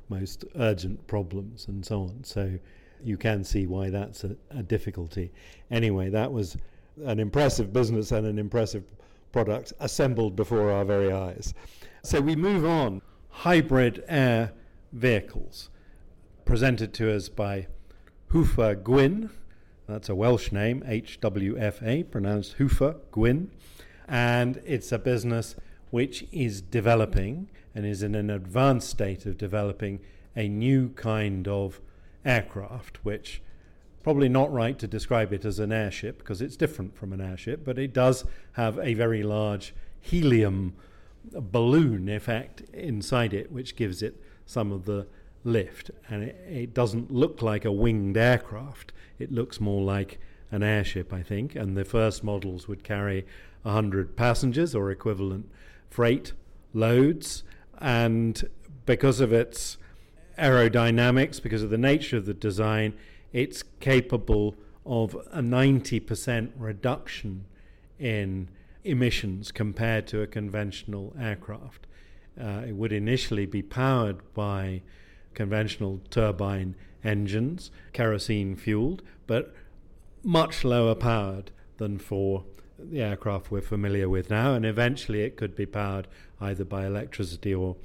most 0.10 0.44
urgent 0.56 1.06
problems 1.08 1.68
and 1.68 1.86
so 1.86 2.02
on. 2.02 2.24
So 2.24 2.58
you 3.04 3.18
can 3.18 3.44
see 3.44 3.68
why 3.68 3.90
that's 3.90 4.24
a, 4.24 4.36
a 4.50 4.64
difficulty. 4.64 5.32
Anyway, 5.70 6.10
that 6.10 6.32
was 6.32 6.58
an 7.06 7.20
impressive 7.20 7.72
business 7.72 8.12
and 8.12 8.26
an 8.26 8.40
impressive 8.40 8.84
product 9.32 9.74
assembled 9.80 10.36
before 10.36 10.72
our 10.72 10.84
very 10.84 11.12
eyes. 11.12 11.54
So 12.04 12.20
we 12.20 12.36
move 12.36 12.66
on. 12.66 13.02
Hybrid 13.30 14.04
air 14.10 14.52
vehicles, 14.92 15.70
presented 16.44 16.94
to 16.96 17.16
us 17.16 17.30
by 17.30 17.68
Hwfa 18.32 18.82
Gwyn. 18.82 19.30
That's 19.88 20.08
a 20.08 20.16
Welsh 20.16 20.54
name, 20.54 20.82
HWFA, 20.88 22.10
pronounced 22.10 22.58
Hwfa 22.58 22.96
Gwyn. 23.12 23.52
And 24.08 24.62
it's 24.66 24.94
a 24.94 25.00
business 25.00 25.58
which 25.90 26.26
is 26.32 26.62
developing 26.62 27.50
and 27.76 27.86
is 27.86 28.02
in 28.02 28.16
an 28.16 28.30
advanced 28.30 28.90
state 28.90 29.26
of 29.26 29.38
developing 29.38 30.00
a 30.34 30.48
new 30.48 30.92
kind 30.92 31.46
of 31.46 31.82
aircraft, 32.24 33.04
which 33.04 33.42
probably 34.02 34.30
not 34.30 34.50
right 34.50 34.80
to 34.80 34.88
describe 34.88 35.34
it 35.34 35.44
as 35.44 35.60
an 35.60 35.74
airship 35.74 36.20
because 36.20 36.42
it's 36.42 36.56
different 36.56 36.96
from 36.96 37.12
an 37.12 37.20
airship, 37.20 37.66
but 37.66 37.78
it 37.78 37.94
does 37.94 38.24
have 38.54 38.80
a 38.80 38.94
very 38.94 39.24
large 39.24 39.76
helium 40.00 40.74
balloon 41.34 42.08
effect 42.08 42.62
inside 42.74 43.34
it, 43.34 43.52
which 43.52 43.76
gives 43.76 44.02
it 44.02 44.24
some 44.46 44.72
of 44.72 44.86
the 44.86 45.06
lift. 45.44 45.92
And 46.10 46.24
it, 46.24 46.36
it 46.50 46.74
doesn't 46.74 47.12
look 47.12 47.42
like 47.42 47.66
a 47.66 47.72
winged 47.72 48.18
aircraft, 48.18 48.92
it 49.20 49.32
looks 49.32 49.60
more 49.60 49.82
like 49.82 50.20
an 50.52 50.64
airship, 50.64 51.14
I 51.14 51.24
think. 51.24 51.56
And 51.56 51.78
the 51.78 51.86
first 51.86 52.24
models 52.24 52.68
would 52.68 52.84
carry 52.84 53.26
100 53.64 54.16
passengers 54.16 54.76
or 54.76 54.92
equivalent 54.92 55.50
freight 55.90 56.34
loads. 56.74 57.44
And 57.80 58.50
because 58.86 59.20
of 59.20 59.32
its 59.32 59.78
aerodynamics, 60.38 61.42
because 61.42 61.64
of 61.64 61.70
the 61.70 61.78
nature 61.78 62.18
of 62.18 62.26
the 62.26 62.34
design, 62.34 62.94
it's 63.32 63.64
capable 63.80 64.56
of 64.86 65.16
a 65.32 65.42
90% 65.42 66.52
reduction 66.58 67.46
in 68.00 68.50
emissions 68.84 69.52
compared 69.52 70.08
to 70.08 70.22
a 70.22 70.28
conventional 70.28 71.14
aircraft. 71.20 71.86
Uh, 72.40 72.64
it 72.68 72.76
would 72.76 72.92
initially 72.92 73.46
be 73.46 73.62
powered 73.62 74.34
by 74.34 74.82
conventional 75.34 76.02
turbine 76.10 76.76
engines, 77.04 77.72
kerosene 77.94 78.56
fueled, 78.56 79.02
but 79.28 79.54
much 80.24 80.64
lower 80.64 80.96
powered 80.96 81.52
than 81.78 81.98
for 81.98 82.44
the 82.78 83.02
aircraft 83.02 83.52
we're 83.52 83.62
familiar 83.62 84.10
with 84.10 84.30
now, 84.30 84.54
and 84.54 84.66
eventually 84.66 85.22
it 85.22 85.38
could 85.38 85.56
be 85.56 85.66
powered 85.66 86.08
either 86.40 86.66
by 86.66 86.86
electricity 86.86 87.54
or, 87.54 87.76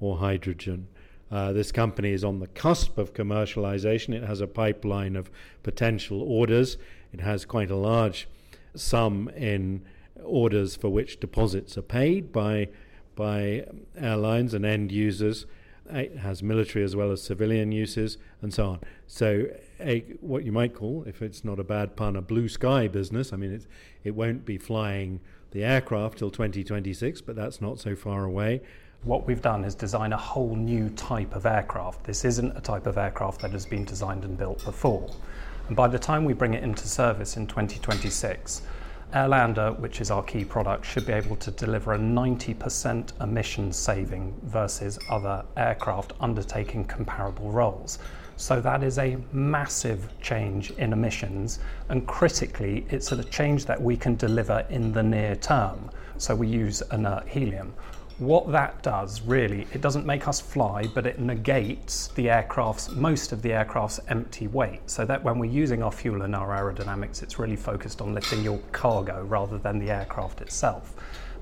or 0.00 0.18
hydrogen. 0.18 0.86
Uh, 1.30 1.52
this 1.52 1.72
company 1.72 2.12
is 2.12 2.22
on 2.22 2.38
the 2.38 2.46
cusp 2.48 2.96
of 2.98 3.14
commercialization. 3.14 4.14
It 4.14 4.22
has 4.22 4.40
a 4.40 4.46
pipeline 4.46 5.16
of 5.16 5.30
potential 5.62 6.22
orders. 6.22 6.76
It 7.12 7.20
has 7.20 7.44
quite 7.44 7.70
a 7.70 7.76
large 7.76 8.28
sum 8.74 9.28
in 9.30 9.82
orders 10.22 10.76
for 10.76 10.90
which 10.90 11.18
deposits 11.20 11.76
are 11.76 11.82
paid 11.82 12.32
by 12.32 12.68
by 13.16 13.64
airlines 13.96 14.54
and 14.54 14.64
end 14.64 14.90
users. 14.90 15.46
It 15.90 16.16
has 16.16 16.42
military 16.42 16.84
as 16.84 16.96
well 16.96 17.12
as 17.12 17.22
civilian 17.22 17.70
uses 17.70 18.16
and 18.40 18.52
so 18.52 18.66
on. 18.66 18.80
So, 19.06 19.46
a, 19.80 20.00
what 20.20 20.44
you 20.44 20.52
might 20.52 20.74
call, 20.74 21.04
if 21.06 21.20
it's 21.20 21.44
not 21.44 21.58
a 21.58 21.64
bad 21.64 21.94
pun, 21.94 22.16
a 22.16 22.22
blue 22.22 22.48
sky 22.48 22.88
business. 22.88 23.32
I 23.32 23.36
mean, 23.36 23.52
it, 23.52 23.66
it 24.02 24.14
won't 24.14 24.44
be 24.46 24.56
flying 24.56 25.20
the 25.50 25.62
aircraft 25.62 26.18
till 26.18 26.30
2026, 26.30 27.20
but 27.20 27.36
that's 27.36 27.60
not 27.60 27.78
so 27.78 27.94
far 27.94 28.24
away. 28.24 28.62
What 29.02 29.26
we've 29.26 29.42
done 29.42 29.64
is 29.64 29.74
design 29.74 30.14
a 30.14 30.16
whole 30.16 30.56
new 30.56 30.88
type 30.90 31.34
of 31.34 31.44
aircraft. 31.44 32.04
This 32.04 32.24
isn't 32.24 32.56
a 32.56 32.60
type 32.60 32.86
of 32.86 32.96
aircraft 32.96 33.42
that 33.42 33.50
has 33.50 33.66
been 33.66 33.84
designed 33.84 34.24
and 34.24 34.38
built 34.38 34.64
before. 34.64 35.10
And 35.68 35.76
by 35.76 35.88
the 35.88 35.98
time 35.98 36.24
we 36.24 36.32
bring 36.32 36.54
it 36.54 36.62
into 36.62 36.88
service 36.88 37.36
in 37.36 37.46
2026, 37.46 38.62
Airlander, 39.14 39.78
which 39.78 40.00
is 40.00 40.10
our 40.10 40.24
key 40.24 40.44
product, 40.44 40.84
should 40.84 41.06
be 41.06 41.12
able 41.12 41.36
to 41.36 41.52
deliver 41.52 41.92
a 41.92 41.98
90% 41.98 43.22
emission 43.22 43.72
saving 43.72 44.34
versus 44.42 44.98
other 45.08 45.44
aircraft 45.56 46.14
undertaking 46.18 46.84
comparable 46.84 47.52
roles. 47.52 48.00
So 48.36 48.60
that 48.62 48.82
is 48.82 48.98
a 48.98 49.16
massive 49.32 50.08
change 50.20 50.72
in 50.72 50.92
emissions, 50.92 51.60
and 51.90 52.04
critically, 52.08 52.84
it's 52.90 53.12
a 53.12 53.22
change 53.22 53.66
that 53.66 53.80
we 53.80 53.96
can 53.96 54.16
deliver 54.16 54.66
in 54.68 54.92
the 54.92 55.04
near 55.04 55.36
term. 55.36 55.90
So 56.18 56.34
we 56.34 56.48
use 56.48 56.82
inert 56.90 57.28
helium. 57.28 57.72
What 58.18 58.52
that 58.52 58.80
does 58.84 59.22
really, 59.22 59.66
it 59.72 59.80
doesn't 59.80 60.06
make 60.06 60.28
us 60.28 60.40
fly, 60.40 60.86
but 60.94 61.04
it 61.04 61.18
negates 61.18 62.08
the 62.14 62.30
aircraft's 62.30 62.90
most 62.92 63.32
of 63.32 63.42
the 63.42 63.52
aircraft's 63.52 63.98
empty 64.06 64.46
weight. 64.46 64.88
So 64.88 65.04
that 65.04 65.24
when 65.24 65.36
we're 65.36 65.50
using 65.50 65.82
our 65.82 65.90
fuel 65.90 66.22
and 66.22 66.32
our 66.32 66.50
aerodynamics, 66.56 67.24
it's 67.24 67.40
really 67.40 67.56
focused 67.56 68.00
on 68.00 68.14
lifting 68.14 68.44
your 68.44 68.60
cargo 68.70 69.24
rather 69.24 69.58
than 69.58 69.80
the 69.80 69.90
aircraft 69.90 70.42
itself. 70.42 70.94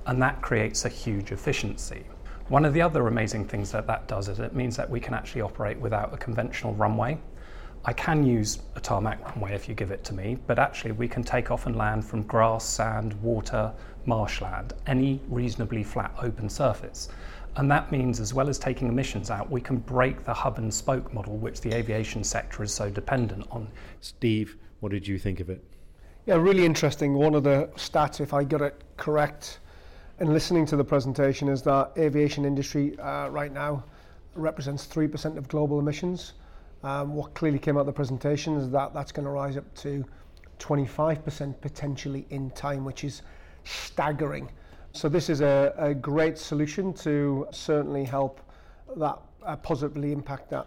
And 0.06 0.20
that 0.22 0.40
creates 0.40 0.86
a 0.86 0.88
huge 0.88 1.30
efficiency. 1.30 2.04
One 2.48 2.64
of 2.64 2.72
the 2.72 2.80
other 2.80 3.06
amazing 3.06 3.48
things 3.48 3.70
that 3.72 3.86
that 3.86 4.08
does 4.08 4.28
is 4.28 4.40
it 4.40 4.54
means 4.54 4.74
that 4.78 4.88
we 4.88 4.98
can 4.98 5.12
actually 5.12 5.42
operate 5.42 5.78
without 5.78 6.14
a 6.14 6.16
conventional 6.16 6.74
runway. 6.74 7.18
I 7.84 7.92
can 7.92 8.24
use 8.24 8.60
a 8.76 8.80
tarmac 8.80 9.22
runway 9.26 9.54
if 9.54 9.68
you 9.68 9.74
give 9.74 9.90
it 9.90 10.04
to 10.04 10.14
me, 10.14 10.38
but 10.46 10.58
actually 10.58 10.92
we 10.92 11.08
can 11.08 11.22
take 11.22 11.50
off 11.50 11.66
and 11.66 11.76
land 11.76 12.04
from 12.04 12.22
grass, 12.22 12.64
sand, 12.64 13.12
water, 13.22 13.74
marshland, 14.06 14.72
any 14.86 15.20
reasonably 15.28 15.82
flat 15.82 16.14
open 16.20 16.48
surface. 16.48 17.08
And 17.56 17.70
that 17.70 17.92
means, 17.92 18.18
as 18.18 18.32
well 18.32 18.48
as 18.48 18.58
taking 18.58 18.88
emissions 18.88 19.30
out, 19.30 19.50
we 19.50 19.60
can 19.60 19.76
break 19.76 20.24
the 20.24 20.32
hub 20.32 20.58
and 20.58 20.72
spoke 20.72 21.12
model, 21.12 21.36
which 21.36 21.60
the 21.60 21.74
aviation 21.74 22.24
sector 22.24 22.62
is 22.62 22.72
so 22.72 22.88
dependent 22.88 23.46
on. 23.50 23.68
Steve, 24.00 24.56
what 24.80 24.92
did 24.92 25.06
you 25.06 25.18
think 25.18 25.40
of 25.40 25.50
it? 25.50 25.62
Yeah, 26.24 26.36
really 26.36 26.64
interesting. 26.64 27.14
One 27.14 27.34
of 27.34 27.44
the 27.44 27.68
stats, 27.76 28.20
if 28.20 28.32
I 28.32 28.44
got 28.44 28.62
it 28.62 28.82
correct, 28.96 29.58
in 30.20 30.32
listening 30.32 30.64
to 30.66 30.76
the 30.76 30.84
presentation, 30.84 31.48
is 31.48 31.62
that 31.62 31.92
aviation 31.98 32.44
industry 32.44 32.98
uh, 32.98 33.28
right 33.28 33.52
now 33.52 33.84
represents 34.34 34.86
3% 34.86 35.36
of 35.36 35.48
global 35.48 35.78
emissions. 35.78 36.34
Um, 36.84 37.14
what 37.14 37.34
clearly 37.34 37.58
came 37.58 37.76
out 37.76 37.80
of 37.80 37.86
the 37.86 37.92
presentation 37.92 38.56
is 38.56 38.70
that 38.70 38.94
that's 38.94 39.12
going 39.12 39.24
to 39.24 39.30
rise 39.30 39.56
up 39.56 39.74
to 39.76 40.04
25% 40.58 41.60
potentially 41.60 42.26
in 42.30 42.50
time, 42.50 42.84
which 42.84 43.04
is 43.04 43.22
staggering. 43.64 44.50
So 44.92 45.08
this 45.08 45.30
is 45.30 45.40
a, 45.40 45.74
a 45.78 45.94
great 45.94 46.36
solution 46.36 46.92
to 46.94 47.46
certainly 47.50 48.04
help 48.04 48.40
that 48.96 49.18
uh, 49.44 49.56
positively 49.56 50.12
impact 50.12 50.50
that. 50.50 50.66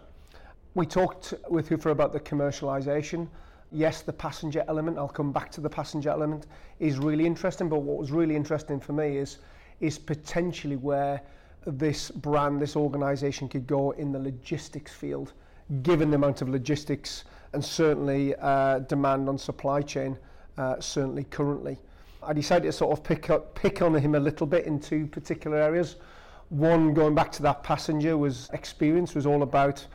We 0.74 0.84
talked 0.84 1.32
with 1.48 1.68
Hoofer 1.68 1.90
about 1.90 2.12
the 2.12 2.20
commercialization. 2.20 3.28
Yes, 3.72 4.02
the 4.02 4.12
passenger 4.12 4.64
element, 4.68 4.98
I'll 4.98 5.08
come 5.08 5.32
back 5.32 5.50
to 5.52 5.60
the 5.60 5.70
passenger 5.70 6.10
element, 6.10 6.46
is 6.80 6.98
really 6.98 7.24
interesting. 7.24 7.68
But 7.68 7.82
what 7.82 7.98
was 7.98 8.10
really 8.10 8.36
interesting 8.36 8.80
for 8.80 8.92
me 8.92 9.16
is, 9.16 9.38
is 9.80 9.98
potentially 9.98 10.76
where 10.76 11.22
this 11.66 12.10
brand, 12.10 12.60
this 12.60 12.76
organization 12.76 13.48
could 13.48 13.66
go 13.66 13.92
in 13.92 14.12
the 14.12 14.18
logistics 14.18 14.92
field, 14.92 15.32
given 15.82 16.10
the 16.10 16.16
amount 16.16 16.42
of 16.42 16.48
logistics 16.48 17.24
and 17.52 17.64
certainly 17.64 18.34
uh, 18.36 18.80
demand 18.80 19.28
on 19.28 19.38
supply 19.38 19.82
chain, 19.82 20.16
uh, 20.58 20.78
certainly 20.80 21.24
currently. 21.24 21.78
I 22.26 22.32
decided 22.32 22.66
to 22.66 22.72
sort 22.72 22.98
of 22.98 23.04
pick 23.04 23.30
up, 23.30 23.54
pick 23.54 23.82
on 23.82 23.94
him 23.94 24.16
a 24.16 24.20
little 24.20 24.46
bit 24.46 24.64
in 24.64 24.80
two 24.80 25.06
particular 25.06 25.58
areas. 25.58 25.96
One, 26.48 26.92
going 26.92 27.14
back 27.14 27.30
to 27.32 27.42
that 27.42 27.62
passenger, 27.62 28.18
was 28.18 28.50
experience 28.52 29.14
was 29.14 29.26
all 29.26 29.42
about 29.42 29.86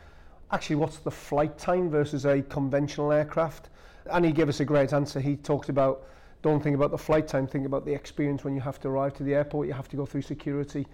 actually 0.51 0.77
what's 0.77 0.97
the 0.97 1.11
flight 1.11 1.57
time 1.57 1.89
versus 1.89 2.25
a 2.25 2.41
conventional 2.43 3.11
aircraft. 3.11 3.69
And 4.11 4.23
he 4.23 4.31
gave 4.31 4.49
us 4.49 4.61
a 4.61 4.65
great 4.65 4.93
answer. 4.93 5.19
He 5.19 5.35
talked 5.35 5.69
about 5.69 6.05
don't 6.41 6.61
think 6.61 6.75
about 6.75 6.91
the 6.91 6.97
flight 6.97 7.27
time, 7.27 7.47
think 7.47 7.65
about 7.65 7.85
the 7.85 7.93
experience 7.93 8.43
when 8.43 8.55
you 8.55 8.61
have 8.61 8.79
to 8.79 8.87
arrive 8.87 9.13
to 9.15 9.23
the 9.23 9.35
airport, 9.35 9.67
you 9.67 9.73
have 9.73 9.89
to 9.89 9.95
go 9.95 10.05
through 10.05 10.23
security, 10.23 10.87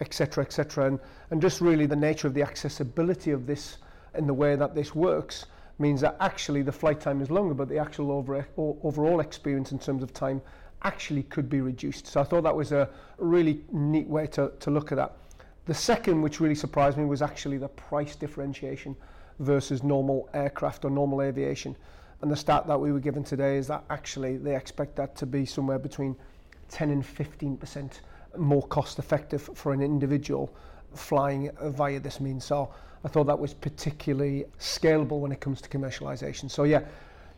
etc., 0.00 0.42
etc. 0.44 0.86
And, 0.86 0.98
and 1.30 1.42
just 1.42 1.60
really 1.60 1.86
the 1.86 1.96
nature 1.96 2.26
of 2.26 2.34
the 2.34 2.42
accessibility 2.42 3.30
of 3.30 3.46
this 3.46 3.78
and 4.14 4.28
the 4.28 4.34
way 4.34 4.56
that 4.56 4.74
this 4.74 4.94
works 4.94 5.46
means 5.78 6.00
that 6.00 6.16
actually 6.20 6.62
the 6.62 6.72
flight 6.72 7.00
time 7.00 7.20
is 7.20 7.30
longer, 7.30 7.52
but 7.52 7.68
the 7.68 7.78
actual 7.78 8.12
over, 8.12 8.46
overall 8.56 9.20
experience 9.20 9.72
in 9.72 9.78
terms 9.78 10.02
of 10.02 10.12
time 10.14 10.40
actually 10.84 11.24
could 11.24 11.48
be 11.48 11.60
reduced. 11.60 12.06
So 12.06 12.20
I 12.20 12.24
thought 12.24 12.42
that 12.42 12.54
was 12.54 12.72
a 12.72 12.88
really 13.18 13.64
neat 13.72 14.06
way 14.06 14.26
to, 14.28 14.52
to 14.60 14.70
look 14.70 14.92
at 14.92 14.96
that. 14.96 15.16
The 15.66 15.74
second, 15.74 16.20
which 16.20 16.40
really 16.40 16.54
surprised 16.54 16.98
me, 16.98 17.04
was 17.04 17.22
actually 17.22 17.56
the 17.56 17.68
price 17.68 18.14
differentiation 18.14 18.94
versus 19.38 19.82
normal 19.82 20.28
aircraft 20.34 20.84
or 20.84 20.90
normal 20.90 21.22
aviation. 21.22 21.74
And 22.20 22.30
the 22.30 22.36
stat 22.36 22.66
that 22.66 22.78
we 22.78 22.92
were 22.92 23.00
given 23.00 23.24
today 23.24 23.56
is 23.56 23.66
that 23.68 23.84
actually 23.90 24.36
they 24.36 24.54
expect 24.54 24.96
that 24.96 25.16
to 25.16 25.26
be 25.26 25.44
somewhere 25.44 25.78
between 25.78 26.16
10 26.68 26.90
and 26.90 27.02
15% 27.02 28.00
more 28.36 28.62
cost 28.64 28.98
effective 28.98 29.42
for 29.54 29.72
an 29.72 29.80
individual 29.80 30.54
flying 30.94 31.50
via 31.62 31.98
this 32.00 32.20
means. 32.20 32.44
So 32.44 32.72
I 33.04 33.08
thought 33.08 33.24
that 33.24 33.38
was 33.38 33.54
particularly 33.54 34.44
scalable 34.58 35.20
when 35.20 35.32
it 35.32 35.40
comes 35.40 35.60
to 35.62 35.68
commercialization. 35.68 36.50
So 36.50 36.64
yeah, 36.64 36.82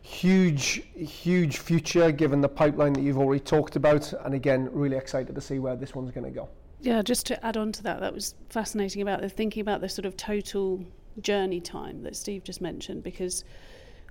huge, 0.07 0.83
huge 0.95 1.57
future 1.59 2.11
given 2.11 2.39
the 2.39 2.49
pipeline 2.49 2.93
that 2.93 3.01
you've 3.01 3.17
already 3.17 3.43
talked 3.43 3.75
about. 3.75 4.13
And 4.23 4.33
again, 4.33 4.69
really 4.71 4.95
excited 4.95 5.35
to 5.35 5.41
see 5.41 5.59
where 5.59 5.75
this 5.75 5.93
one's 5.93 6.11
going 6.11 6.23
to 6.23 6.31
go. 6.31 6.49
Yeah, 6.79 7.01
just 7.01 7.25
to 7.27 7.45
add 7.45 7.57
on 7.57 7.71
to 7.73 7.83
that, 7.83 7.99
that 7.99 8.13
was 8.13 8.35
fascinating 8.49 9.01
about 9.01 9.21
the 9.21 9.29
thinking 9.29 9.61
about 9.61 9.81
the 9.81 9.89
sort 9.89 10.05
of 10.05 10.15
total 10.15 10.83
journey 11.21 11.59
time 11.59 12.03
that 12.03 12.15
Steve 12.15 12.43
just 12.43 12.61
mentioned, 12.61 13.03
because 13.03 13.43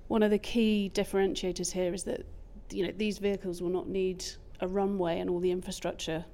one 0.07 0.21
of 0.21 0.29
the 0.29 0.37
key 0.37 0.91
differentiators 0.93 1.71
here 1.71 1.93
is 1.93 2.03
that 2.03 2.25
you 2.69 2.85
know 2.85 2.93
these 2.95 3.17
vehicles 3.17 3.61
will 3.61 3.69
not 3.69 3.87
need 3.87 4.23
a 4.59 4.67
runway 4.67 5.19
and 5.19 5.29
all 5.29 5.39
the 5.39 5.51
infrastructure 5.51 6.25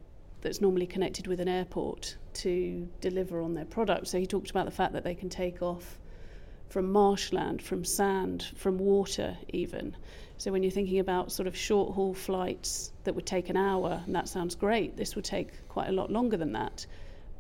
that's 0.42 0.60
normally 0.60 0.88
connected 0.88 1.28
with 1.28 1.40
an 1.40 1.48
airport 1.48 2.18
to 2.34 2.88
deliver 3.00 3.42
on 3.42 3.54
their 3.54 3.66
product. 3.66 4.08
So 4.08 4.20
he 4.20 4.26
talked 4.26 4.50
about 4.50 4.66
the 4.66 4.72
fact 4.72 4.94
that 4.94 5.04
they 5.04 5.16
can 5.16 5.30
take 5.30 5.62
off 5.62 6.00
from 6.74 6.92
marshland, 6.92 7.62
from 7.62 7.86
sand, 7.86 8.48
from 8.56 8.80
water, 8.80 9.38
even. 9.50 9.96
So 10.40 10.52
when 10.52 10.64
you're 10.64 10.72
thinking 10.72 10.98
about 10.98 11.32
sort 11.32 11.46
of 11.46 11.56
short 11.56 11.94
haul 11.94 12.16
flights 12.16 12.92
that 13.04 13.14
would 13.14 13.28
take 13.28 13.50
an 13.50 13.56
hour, 13.56 14.02
and 14.08 14.16
that 14.16 14.28
sounds 14.28 14.56
great, 14.56 14.98
this 14.98 15.16
would 15.16 15.24
take 15.24 15.50
quite 15.70 15.90
a 15.90 15.92
lot 15.92 16.12
longer 16.12 16.36
than 16.36 16.52
that. 16.54 16.88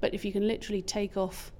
But 0.01 0.13
if 0.13 0.23
you 0.23 0.31
can 0.31 0.47
literally 0.47 0.83
take 0.83 1.17
off 1.17 1.51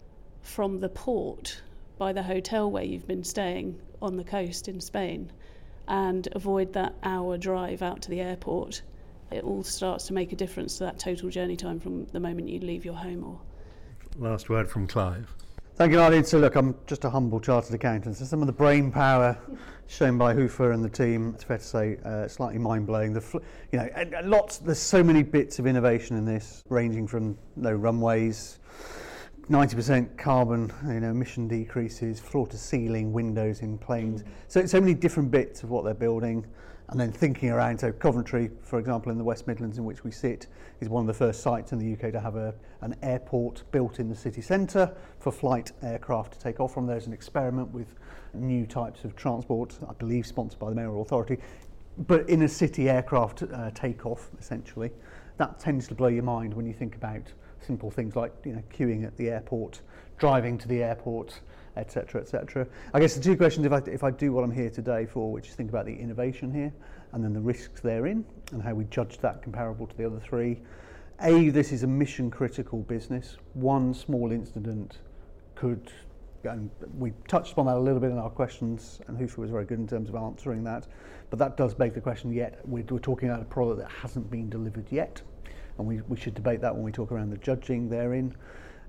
from 0.44 0.82
the 0.82 0.90
port 0.90 1.64
by 1.98 2.14
the 2.14 2.22
hotel 2.22 2.70
where 2.70 2.84
you've 2.84 3.08
been 3.08 3.24
staying 3.24 3.80
on 4.04 4.18
the 4.18 4.24
coast 4.24 4.68
in 4.68 4.80
Spain 4.80 5.32
and 5.88 6.28
avoid 6.34 6.74
that 6.74 6.94
hour 7.02 7.40
drive 7.40 7.82
out 7.82 8.04
to 8.04 8.12
the 8.12 8.22
airport, 8.22 8.84
it 9.32 9.44
all 9.44 9.64
starts 9.64 10.06
to 10.06 10.14
make 10.14 10.32
a 10.32 10.36
difference 10.36 10.78
to 10.78 10.84
that 10.84 11.00
total 11.00 11.28
journey 11.28 11.56
time 11.56 11.80
from 11.80 12.06
the 12.12 12.20
moment 12.20 12.50
you 12.50 12.60
leave 12.60 12.86
your 12.86 12.94
home 12.94 13.24
or 13.24 13.40
last 14.20 14.48
word 14.48 14.70
from 14.70 14.86
Clive. 14.86 15.34
Thank 15.76 15.92
you, 15.92 15.98
Martin. 15.98 16.24
So, 16.24 16.38
look, 16.38 16.56
I'm 16.56 16.76
just 16.86 17.04
a 17.04 17.10
humble 17.10 17.40
chartered 17.40 17.74
accountant. 17.74 18.18
So, 18.18 18.26
some 18.26 18.42
of 18.42 18.46
the 18.46 18.54
brain 18.54 18.92
power 18.92 19.36
shown 19.88 20.20
by 20.20 20.36
Hwfa 20.36 20.72
and 20.72 20.86
the 20.86 20.90
team, 20.90 21.32
it's 21.34 21.44
fair 21.44 21.58
to 21.58 21.64
say, 21.64 21.98
uh, 22.06 22.28
slightly 22.28 22.60
mind 22.60 22.86
blowing. 22.86 23.20
Fl- 23.20 23.40
you 23.72 23.80
know, 23.80 23.90
lots. 24.24 24.60
There's 24.60 24.78
so 24.78 25.04
many 25.04 25.24
bits 25.24 25.58
of 25.58 25.66
innovation 25.66 26.16
in 26.16 26.26
this, 26.26 26.64
ranging 26.70 27.08
from 27.08 27.40
no 27.56 27.72
runways, 27.72 28.60
90% 29.50 30.16
carbon, 30.16 30.72
you 30.86 31.00
know, 31.00 31.10
emission 31.10 31.48
decreases, 31.48 32.20
floor 32.20 32.46
to 32.46 32.58
ceiling 32.58 33.12
windows 33.12 33.62
in 33.62 33.80
planes. 33.80 34.24
So, 34.50 34.68
so 34.68 34.80
many 34.80 34.94
different 34.94 35.32
bits 35.32 35.64
of 35.64 35.72
what 35.72 35.86
they're 35.86 35.96
building 35.96 36.46
And 36.90 37.00
then 37.00 37.12
thinking 37.12 37.50
around, 37.50 37.80
so 37.80 37.92
Coventry, 37.92 38.52
for 38.62 38.78
example, 38.78 39.12
in 39.12 39.18
the 39.18 39.24
West 39.24 39.48
Midlands 39.48 39.78
in 39.78 39.86
which 39.86 40.04
we 40.04 40.12
sit, 40.12 40.48
is 40.82 40.90
one 40.90 41.02
of 41.02 41.08
the 41.08 41.14
first 41.14 41.42
sites 41.42 41.72
in 41.72 41.80
the 41.80 41.94
UK 41.94 42.12
to 42.12 42.20
have 42.20 42.36
a, 42.36 42.54
an 42.82 42.96
airport 43.02 43.64
built 43.72 44.00
in 44.00 44.10
the 44.10 44.16
city 44.16 44.42
centre 44.42 44.94
for 45.20 45.32
flight 45.32 45.72
aircraft 45.82 46.34
to 46.34 46.40
take 46.40 46.60
off 46.60 46.74
from. 46.74 46.86
There's 46.86 47.08
an 47.08 47.14
experiment 47.14 47.72
with 47.72 47.96
new 48.34 48.66
types 48.66 49.06
of 49.06 49.16
transport, 49.16 49.80
I 49.88 49.94
believe 49.94 50.26
sponsored 50.28 50.60
by 50.60 50.70
the 50.70 50.76
Mayoral 50.76 51.02
Authority, 51.02 51.38
but 51.98 52.28
in 52.28 52.42
a 52.42 52.50
city 52.50 52.90
aircraft 52.90 53.44
uh, 53.44 53.72
takeoff, 53.72 54.30
essentially. 54.40 54.92
That 55.38 55.60
tends 55.60 55.88
to 55.88 55.96
blow 55.96 56.10
your 56.10 56.24
mind 56.24 56.54
when 56.54 56.66
you 56.66 56.74
think 56.74 56.96
about 56.96 57.22
simple 57.60 57.90
things 57.90 58.16
like 58.16 58.34
you 58.44 58.54
know, 58.54 58.64
queuing 58.72 59.06
at 59.06 59.16
the 59.18 59.30
airport, 59.30 59.82
driving 60.18 60.58
to 60.58 60.68
the 60.68 60.84
airport, 60.84 61.40
etc., 61.78 62.22
etc. 62.22 62.68
I 62.94 63.00
guess 63.00 63.16
the 63.16 63.22
two 63.22 63.36
questions, 63.36 63.66
if 63.66 63.72
I, 63.72 63.82
if 63.88 64.04
I 64.04 64.12
do 64.12 64.32
what 64.32 64.44
I'm 64.44 64.52
here 64.52 64.70
today 64.70 65.06
for, 65.06 65.32
which 65.32 65.50
is 65.50 65.56
think 65.56 65.70
about 65.70 65.86
the 65.86 65.94
innovation 65.94 66.54
here 66.54 66.74
and 67.14 67.24
then 67.24 67.34
the 67.34 67.40
risks 67.40 67.82
therein 67.82 68.26
and 68.52 68.62
how 68.62 68.74
we 68.74 68.86
judge 68.86 69.18
that 69.20 69.42
comparable 69.42 69.88
to 69.88 69.98
the 69.98 70.06
other 70.06 70.20
three. 70.20 70.62
A, 71.22 71.50
this 71.50 71.72
is 71.72 71.84
a 71.84 71.88
mission 71.88 72.30
critical 72.30 72.80
business. 72.80 73.38
One 73.54 73.94
small 73.94 74.32
incident 74.32 74.98
could, 75.56 75.92
and 76.44 76.70
we 76.98 77.14
touched 77.28 77.54
upon 77.54 77.68
that 77.68 77.78
a 77.78 77.80
little 77.80 78.00
bit 78.00 78.12
in 78.12 78.18
our 78.18 78.30
questions, 78.30 79.00
and 79.08 79.18
Hwfa 79.18 79.38
was 79.38 79.52
very 79.52 79.66
good 79.66 79.80
in 79.80 79.88
terms 79.88 80.10
of 80.10 80.16
answering 80.16 80.64
that. 80.66 80.88
But 81.30 81.40
that 81.40 81.56
does 81.56 81.74
beg 81.74 81.94
the 81.94 82.02
question 82.02 82.32
yet, 82.34 82.60
we're, 82.66 82.84
we're 82.90 83.00
talking 83.00 83.30
about 83.30 83.42
a 83.42 83.46
product 83.46 83.80
that 83.80 83.90
hasn't 83.90 84.30
been 84.30 84.50
delivered 84.50 84.86
yet, 84.92 85.22
and 85.78 85.88
we, 85.88 86.02
we 86.08 86.18
should 86.18 86.34
debate 86.34 86.62
that 86.62 86.74
when 86.74 86.84
we 86.84 86.92
talk 86.92 87.12
around 87.12 87.30
the 87.30 87.38
judging 87.38 87.90
therein. 87.90 88.36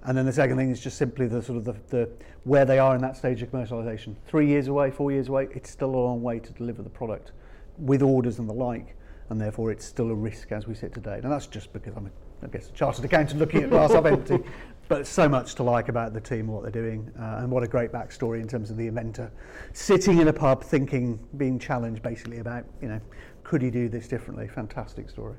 And 0.05 0.17
then 0.17 0.27
the 0.27 0.33
second 0.33 0.59
thing 0.59 0.71
is 0.71 0.81
just 0.81 0.99
simply 0.99 1.27
the 1.27 1.43
sort 1.43 1.57
of 1.59 1.65
the, 1.65 1.77
the 1.89 2.11
where 2.45 2.67
they 2.67 2.79
are 2.79 2.95
in 2.95 3.01
that 3.01 3.17
stage 3.17 3.41
of 3.43 3.51
commercialisation. 3.51 4.15
Three 4.27 4.47
years 4.47 4.69
away, 4.69 4.91
four 4.91 5.11
years 5.11 5.29
away, 5.29 5.49
it's 5.53 5.71
still 5.71 5.91
a 5.91 5.97
long 5.97 6.23
way 6.23 6.39
to 6.39 6.53
deliver 6.53 6.83
the 6.83 6.91
product 6.91 7.33
with 7.79 8.03
orders 8.03 8.39
and 8.39 8.49
the 8.49 8.55
like, 8.55 8.97
and 9.31 9.41
therefore 9.41 9.71
it's 9.71 9.85
still 9.85 10.11
a 10.11 10.15
risk 10.15 10.53
as 10.53 10.67
we 10.67 10.75
sit 10.75 10.93
today. 10.93 11.21
And 11.23 11.33
that's 11.33 11.47
just 11.47 11.73
because 11.73 11.95
I'm, 11.97 12.07
a, 12.07 12.11
I 12.45 12.49
guess, 12.49 12.69
a 12.69 12.73
chartered 12.73 13.07
accountant 13.07 13.41
looking 13.41 13.63
at 13.63 13.71
glass 13.71 13.93
half 13.93 14.05
empty. 14.07 14.39
But 14.87 15.07
so 15.07 15.31
much 15.31 15.55
to 15.55 15.63
like 15.63 15.89
about 15.89 16.13
the 16.13 16.21
team, 16.21 16.47
what 16.47 16.63
they're 16.63 16.71
doing, 16.71 17.11
uh, 17.19 17.39
and 17.39 17.51
what 17.51 17.63
a 17.63 17.67
great 17.67 17.91
backstory 17.91 18.43
in 18.43 18.47
terms 18.47 18.71
of 18.71 18.77
the 18.77 18.87
inventor 18.87 19.33
sitting 19.73 20.19
in 20.19 20.29
a 20.29 20.33
pub, 20.33 20.63
thinking, 20.63 21.19
being 21.39 21.59
challenged 21.59 22.03
basically 22.03 22.41
about, 22.41 22.67
you 22.83 22.89
know, 22.89 23.01
could 23.45 23.63
he 23.63 23.71
do 23.71 23.89
this 23.89 24.07
differently? 24.07 24.47
Fantastic 24.47 25.09
story. 25.09 25.37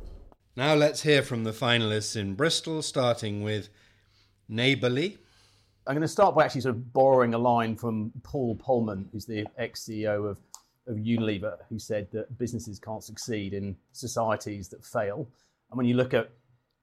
Now 0.56 0.74
let's 0.74 1.04
hear 1.04 1.22
from 1.22 1.44
the 1.44 1.52
finalists 1.52 2.16
in 2.16 2.34
Bristol, 2.34 2.82
starting 2.82 3.44
with 3.44 3.70
Neighbourly. 4.48 5.18
I'm 5.88 5.96
going 5.96 6.02
to 6.02 6.08
start 6.08 6.36
by 6.36 6.46
actually 6.46 6.62
sort 6.62 6.76
of 6.76 6.94
borrowing 6.94 7.34
a 7.34 7.38
line 7.38 7.76
from 7.76 8.12
Paul 8.24 8.56
Polman, 8.56 9.06
who's 9.12 9.26
the 9.26 9.46
ex 9.58 9.84
CEO 9.84 10.30
of, 10.30 10.40
of 10.88 10.98
Unilever, 10.98 11.58
who 11.70 11.78
said 11.78 12.08
that 12.12 12.38
businesses 12.38 12.80
can't 12.80 13.04
succeed 13.04 13.54
in 13.54 13.76
societies 13.92 14.68
that 14.70 14.84
fail. 14.84 15.28
And 15.70 15.78
when 15.78 15.86
you 15.86 15.96
look 15.96 16.14
at 16.14 16.32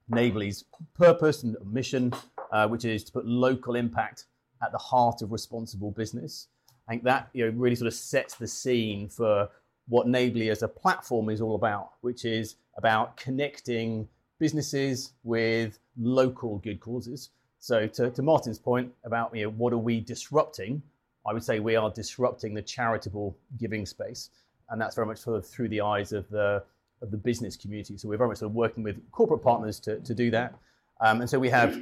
Neighbourly's 0.09 0.65
purpose 0.95 1.43
and 1.43 1.57
mission, 1.65 2.13
uh, 2.53 2.69
which 2.69 2.85
is 2.85 3.03
to 3.05 3.13
put 3.13 3.27
local 3.27 3.75
impact 3.75 4.27
at 4.63 4.73
the 4.73 4.79
heart 4.79 5.23
of 5.23 5.33
responsible 5.33 5.91
business, 5.91 6.49
I 6.87 6.93
think 6.93 7.05
that 7.05 7.29
you 7.33 7.45
know, 7.45 7.59
really 7.59 7.77
sort 7.77 7.89
of 7.89 7.95
sets 7.95 8.35
the 8.35 8.47
scene 8.47 9.09
for 9.09 9.49
what 9.89 10.07
Neighbourly 10.07 10.51
as 10.51 10.63
a 10.63 10.69
platform 10.69 11.29
is 11.29 11.41
all 11.41 11.55
about, 11.55 11.93
which 12.03 12.25
is 12.25 12.57
about 12.77 13.17
connecting 13.17 14.09
businesses 14.39 15.13
with 15.23 15.79
local 15.97 16.59
good 16.59 16.81
causes. 16.81 17.31
So 17.63 17.87
to, 17.87 18.11
to 18.11 18.23
Martin's 18.23 18.59
point 18.59 18.93
about 19.05 19.33
you 19.37 19.45
know 19.45 19.51
what 19.51 19.73
are 19.73 19.79
we 19.79 20.01
disrupting, 20.01 20.83
I 21.25 21.33
would 21.33 21.45
say 21.45 21.61
we 21.61 21.77
are 21.77 21.91
disrupting 21.91 22.55
the 22.55 22.63
charitable 22.63 23.37
giving 23.57 23.87
space, 23.87 24.31
and 24.71 24.81
that's 24.81 24.97
very 24.97 25.07
much 25.07 25.19
sort 25.19 25.37
of 25.37 25.47
through 25.47 25.69
the 25.69 25.81
eyes 25.81 26.13
of 26.13 26.29
the 26.29 26.65
of 27.03 27.13
the 27.13 27.17
business 27.17 27.57
community. 27.57 27.97
So 27.97 28.09
we're 28.09 28.17
very 28.17 28.31
much 28.31 28.39
sort 28.39 28.51
of 28.51 28.57
working 28.57 28.83
with 28.83 28.97
corporate 29.13 29.45
partners 29.45 29.79
to, 29.81 30.01
to 30.01 30.13
do 30.13 30.29
that. 30.33 30.57
Um, 31.01 31.21
and 31.21 31.31
so 31.31 31.39
we 31.39 31.51
have 31.51 31.81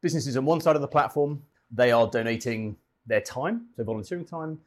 businesses 0.00 0.36
on 0.36 0.44
one 0.44 0.60
side 0.60 0.74
of 0.74 0.82
the 0.82 0.88
platform, 0.88 1.40
they 1.70 1.92
are 1.92 2.08
donating 2.08 2.76
their 3.06 3.20
time, 3.20 3.66
so 3.76 3.84
volunteering 3.84 4.24
time, 4.24 4.58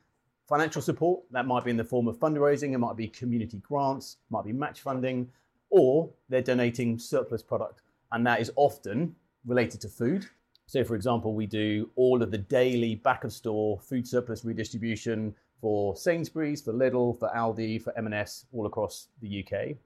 financial 0.48 0.82
support, 0.82 1.24
that 1.32 1.46
might 1.46 1.66
be 1.66 1.72
in 1.72 1.78
the 1.78 1.84
form 1.84 2.08
of 2.08 2.18
fundraising, 2.18 2.74
it 2.74 2.78
might 2.78 2.96
be 2.96 3.10
community 3.10 3.58
grants, 3.58 4.16
might 4.30 4.46
be 4.46 4.54
match 4.54 4.80
funding, 4.80 5.30
or 5.70 6.10
they're 6.30 6.42
donating 6.42 6.98
surplus 6.98 7.44
product. 7.44 7.82
And 8.14 8.26
that 8.28 8.40
is 8.40 8.50
often 8.56 9.14
related 9.46 9.82
to 9.82 9.90
food. 9.90 10.26
So, 10.68 10.84
for 10.84 10.96
example, 10.96 11.34
we 11.34 11.46
do 11.46 11.90
all 11.96 12.24
of 12.24 12.32
the 12.32 12.38
daily 12.38 12.96
back 12.96 13.24
of 13.24 13.34
store 13.34 13.80
food 13.80 14.08
surplus 14.08 14.46
redistribution 14.46 15.36
for 15.62 15.96
Sainsbury's, 15.96 16.62
for 16.62 16.74
Lidl, 16.74 17.18
for 17.18 17.30
Aldi, 17.36 17.82
for 17.82 17.98
M&S, 17.98 18.46
all 18.52 18.66
across 18.66 19.08
the 19.22 19.46
UK. 19.46 19.78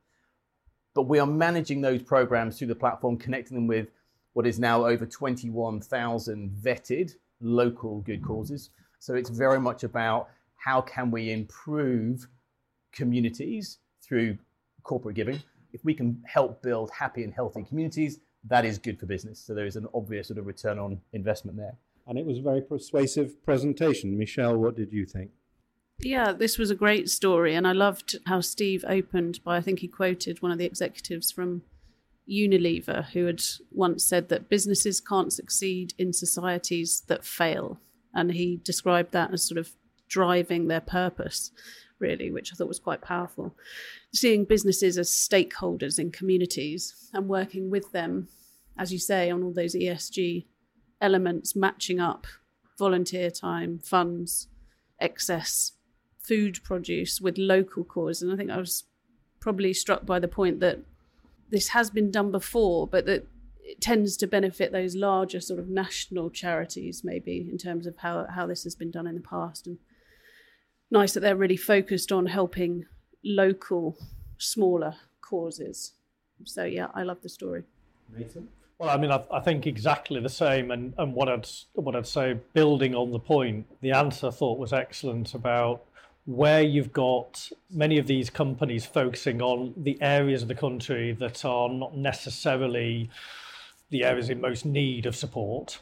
But 0.93 1.03
we 1.03 1.19
are 1.19 1.27
managing 1.27 1.81
those 1.81 2.01
programs 2.01 2.57
through 2.57 2.67
the 2.67 2.75
platform, 2.75 3.17
connecting 3.17 3.55
them 3.55 3.67
with 3.67 3.89
what 4.33 4.47
is 4.47 4.59
now 4.59 4.85
over 4.85 5.05
21,000 5.05 6.49
vetted 6.49 7.15
local 7.41 8.01
good 8.01 8.23
causes. 8.23 8.71
So 8.99 9.13
it's 9.13 9.29
very 9.29 9.59
much 9.59 9.83
about 9.83 10.29
how 10.55 10.81
can 10.81 11.11
we 11.11 11.31
improve 11.31 12.27
communities 12.91 13.77
through 14.01 14.37
corporate 14.83 15.15
giving. 15.15 15.41
If 15.73 15.83
we 15.85 15.93
can 15.93 16.23
help 16.25 16.63
build 16.63 16.89
happy 16.91 17.23
and 17.23 17.33
healthy 17.33 17.63
communities, 17.63 18.19
that 18.49 18.65
is 18.65 18.77
good 18.77 18.99
for 18.99 19.05
business. 19.05 19.39
So 19.39 19.53
there 19.53 19.65
is 19.65 19.75
an 19.75 19.88
obvious 19.93 20.27
sort 20.27 20.39
of 20.39 20.47
return 20.47 20.79
on 20.79 20.99
investment 21.13 21.57
there. 21.57 21.75
And 22.07 22.17
it 22.17 22.25
was 22.25 22.39
a 22.39 22.41
very 22.41 22.62
persuasive 22.62 23.43
presentation. 23.43 24.17
Michelle, 24.17 24.57
what 24.57 24.75
did 24.75 24.93
you 24.93 25.05
think? 25.05 25.31
Yeah, 25.99 26.31
this 26.31 26.57
was 26.57 26.69
a 26.69 26.75
great 26.75 27.10
story, 27.10 27.55
and 27.55 27.67
I 27.67 27.71
loved 27.71 28.17
how 28.27 28.39
Steve 28.39 28.86
opened 28.88 29.43
by 29.43 29.57
I 29.57 29.62
think 29.62 29.79
he 29.79 29.88
quoted 29.88 30.41
one 30.41 30.51
of 30.51 30.60
the 30.60 30.65
executives 30.65 31.31
from 31.31 31.63
Unilever 32.29 33.05
who 33.05 33.25
had 33.25 33.41
once 33.71 34.05
said 34.05 34.29
that 34.29 34.49
businesses 34.49 35.01
can't 35.01 35.33
succeed 35.33 35.93
in 35.97 36.13
societies 36.13 37.01
that 37.07 37.25
fail. 37.25 37.79
And 38.13 38.33
he 38.33 38.57
described 38.63 39.12
that 39.13 39.33
as 39.33 39.43
sort 39.43 39.57
of 39.57 39.71
driving 40.07 40.67
their 40.67 40.81
purpose, 40.81 41.51
really, 41.99 42.31
which 42.31 42.51
I 42.51 42.55
thought 42.55 42.67
was 42.67 42.79
quite 42.79 43.01
powerful. 43.01 43.55
Seeing 44.13 44.45
businesses 44.45 44.97
as 44.97 45.10
stakeholders 45.10 45.99
in 45.99 46.12
communities 46.12 47.10
and 47.13 47.27
working 47.27 47.69
with 47.69 47.91
them, 47.91 48.27
as 48.77 48.93
you 48.93 48.99
say, 48.99 49.29
on 49.29 49.43
all 49.43 49.53
those 49.53 49.75
ESG 49.75 50.45
elements, 51.01 51.55
matching 51.55 51.99
up 51.99 52.27
volunteer 52.77 53.29
time, 53.29 53.79
funds, 53.79 54.47
excess 54.99 55.73
food 56.19 56.63
produce 56.63 57.21
with 57.21 57.38
local 57.38 57.83
cause. 57.83 58.21
And 58.21 58.31
I 58.31 58.36
think 58.36 58.51
I 58.51 58.57
was 58.57 58.83
probably 59.39 59.73
struck 59.73 60.05
by 60.05 60.19
the 60.19 60.27
point 60.27 60.60
that 60.60 60.79
this 61.49 61.69
has 61.69 61.89
been 61.89 62.12
done 62.12 62.31
before, 62.31 62.88
but 62.88 63.05
that 63.05 63.25
it 63.63 63.81
tends 63.81 64.17
to 64.17 64.27
benefit 64.27 64.71
those 64.71 64.95
larger 64.95 65.39
sort 65.39 65.60
of 65.60 65.69
national 65.69 66.29
charities, 66.29 67.03
maybe 67.03 67.47
in 67.49 67.57
terms 67.57 67.88
of 67.88 67.97
how, 67.97 68.25
how 68.29 68.45
this 68.45 68.63
has 68.63 68.75
been 68.75 68.91
done 68.91 69.07
in 69.07 69.15
the 69.15 69.21
past. 69.21 69.67
And 69.67 69.77
nice 70.91 71.13
that 71.13 71.21
they're 71.21 71.36
really 71.36 71.58
focused 71.58 72.12
on 72.12 72.26
helping 72.26 72.86
local, 73.23 73.97
smaller 74.38 74.95
causes. 75.21 75.93
So 76.45 76.63
yeah, 76.63 76.88
I 76.93 77.04
love 77.04 77.21
the 77.21 77.30
story. 77.30 77.63
Nathan? 78.15 78.47
Well, 78.80 78.89
I 78.89 78.97
mean, 78.97 79.12
I, 79.12 79.23
I, 79.32 79.39
think 79.39 79.65
exactly 79.65 80.19
the 80.21 80.30
same, 80.30 80.69
and, 80.69 80.93
and 81.00 81.13
what 81.13 81.30
I'd 81.30 81.50
what 81.73 81.95
I'd 81.95 82.06
say, 82.06 82.39
building 82.54 82.93
on 82.93 83.12
the 83.12 83.19
point, 83.19 83.65
the 83.82 83.91
answer 83.91 84.28
I 84.28 84.32
thought 84.32 84.60
was 84.60 84.71
excellent 84.71 85.34
about 85.34 85.84
where 86.26 86.62
you've 86.62 86.93
got 86.93 87.50
many 87.71 87.97
of 87.97 88.06
these 88.06 88.30
companies 88.30 88.86
focusing 88.86 89.41
on 89.41 89.73
the 89.78 89.97
areas 90.02 90.41
of 90.41 90.47
the 90.47 90.56
country 90.56 91.13
that 91.13 91.43
are 91.45 91.69
not 91.69 91.95
necessarily 91.95 93.10
the 93.89 94.04
areas 94.04 94.30
in 94.30 94.41
most 94.41 94.65
need 94.65 95.06
of 95.06 95.15
support. 95.15 95.80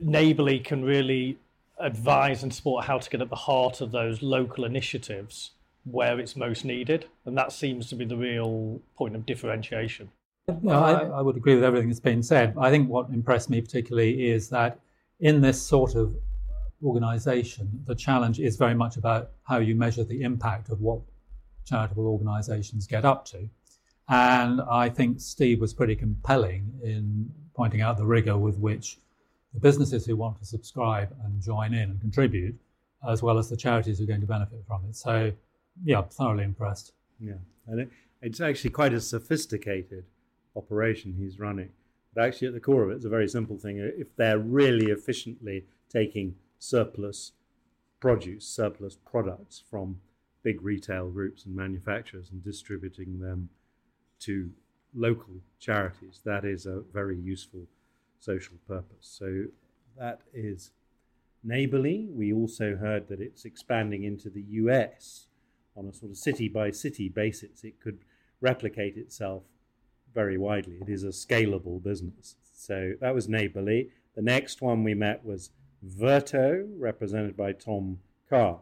Neighbourly 0.00 0.58
can 0.58 0.82
really 0.82 1.38
advise 1.82 2.42
and 2.42 2.54
support 2.54 2.84
how 2.84 2.98
to 2.98 3.10
get 3.10 3.20
at 3.20 3.28
the 3.28 3.36
heart 3.36 3.80
of 3.80 3.92
those 3.92 4.22
local 4.22 4.64
initiatives 4.64 5.50
where 5.84 6.20
it's 6.20 6.36
most 6.36 6.64
needed, 6.64 7.06
and 7.24 7.36
that 7.36 7.52
seems 7.52 7.88
to 7.88 7.96
be 7.96 8.04
the 8.04 8.16
real 8.16 8.80
point 8.96 9.16
of 9.16 9.26
differentiation. 9.26 10.10
No, 10.62 10.82
I, 10.82 11.04
I 11.04 11.20
would 11.20 11.36
agree 11.36 11.54
with 11.54 11.64
everything 11.64 11.88
that's 11.88 12.00
been 12.00 12.22
said. 12.22 12.54
I 12.58 12.70
think 12.70 12.88
what 12.88 13.08
impressed 13.10 13.50
me 13.50 13.60
particularly 13.60 14.30
is 14.30 14.48
that 14.50 14.78
in 15.20 15.40
this 15.40 15.60
sort 15.60 15.94
of 15.94 16.14
organisation, 16.84 17.82
the 17.86 17.94
challenge 17.94 18.40
is 18.40 18.56
very 18.56 18.74
much 18.74 18.96
about 18.96 19.30
how 19.44 19.58
you 19.58 19.74
measure 19.74 20.04
the 20.04 20.22
impact 20.22 20.68
of 20.70 20.80
what 20.80 21.00
charitable 21.64 22.06
organisations 22.06 22.86
get 22.86 23.04
up 23.04 23.24
to. 23.26 23.48
And 24.08 24.60
I 24.62 24.88
think 24.88 25.20
Steve 25.20 25.60
was 25.60 25.72
pretty 25.72 25.94
compelling 25.94 26.72
in 26.82 27.30
pointing 27.54 27.80
out 27.80 27.96
the 27.96 28.04
rigour 28.04 28.36
with 28.36 28.58
which 28.58 28.98
the 29.54 29.60
businesses 29.60 30.06
who 30.06 30.16
want 30.16 30.38
to 30.38 30.44
subscribe 30.44 31.14
and 31.24 31.42
join 31.42 31.74
in 31.74 31.90
and 31.90 32.00
contribute, 32.00 32.58
as 33.08 33.22
well 33.22 33.38
as 33.38 33.48
the 33.48 33.56
charities 33.56 33.98
who 33.98 34.04
are 34.04 34.06
going 34.06 34.20
to 34.20 34.26
benefit 34.26 34.62
from 34.66 34.84
it. 34.88 34.96
So, 34.96 35.32
yeah, 35.84 36.02
thoroughly 36.02 36.44
impressed. 36.44 36.92
Yeah, 37.20 37.34
and 37.66 37.80
it, 37.80 37.90
it's 38.20 38.40
actually 38.40 38.70
quite 38.70 38.94
a 38.94 39.00
sophisticated 39.00 40.04
operation 40.56 41.14
he's 41.18 41.38
running. 41.38 41.70
But 42.14 42.24
actually, 42.24 42.48
at 42.48 42.54
the 42.54 42.60
core 42.60 42.82
of 42.82 42.90
it, 42.90 42.96
it's 42.96 43.04
a 43.04 43.10
very 43.10 43.28
simple 43.28 43.56
thing. 43.58 43.78
If 43.78 44.14
they're 44.16 44.38
really 44.38 44.90
efficiently 44.90 45.64
taking 45.90 46.36
surplus 46.58 47.32
produce, 48.00 48.44
surplus 48.44 48.96
products 48.96 49.62
from 49.70 50.00
big 50.42 50.60
retail 50.60 51.08
groups 51.08 51.44
and 51.44 51.54
manufacturers 51.54 52.30
and 52.32 52.42
distributing 52.42 53.20
them 53.20 53.48
to 54.18 54.50
local 54.94 55.34
charities. 55.60 56.20
That 56.24 56.44
is 56.44 56.66
a 56.66 56.82
very 56.92 57.16
useful 57.16 57.66
social 58.22 58.56
purpose. 58.68 59.00
So 59.00 59.44
that 59.98 60.20
is 60.32 60.70
Neighbourly. 61.44 62.08
We 62.12 62.32
also 62.32 62.76
heard 62.76 63.08
that 63.08 63.20
it's 63.20 63.44
expanding 63.44 64.04
into 64.04 64.30
the 64.30 64.42
US 64.42 65.26
on 65.76 65.86
a 65.86 65.92
sort 65.92 66.12
of 66.12 66.16
city 66.16 66.48
by 66.48 66.70
city 66.70 67.08
basis. 67.08 67.64
It 67.64 67.80
could 67.80 67.98
replicate 68.40 68.96
itself 68.96 69.42
very 70.14 70.38
widely. 70.38 70.76
It 70.80 70.88
is 70.88 71.02
a 71.02 71.08
scalable 71.08 71.82
business. 71.82 72.36
So 72.54 72.92
that 73.00 73.14
was 73.14 73.28
Neighbourly. 73.28 73.90
The 74.14 74.22
next 74.22 74.62
one 74.62 74.84
we 74.84 74.94
met 74.94 75.24
was 75.24 75.50
Verto, 75.84 76.68
represented 76.78 77.36
by 77.36 77.52
Tom 77.52 77.98
Carr. 78.30 78.60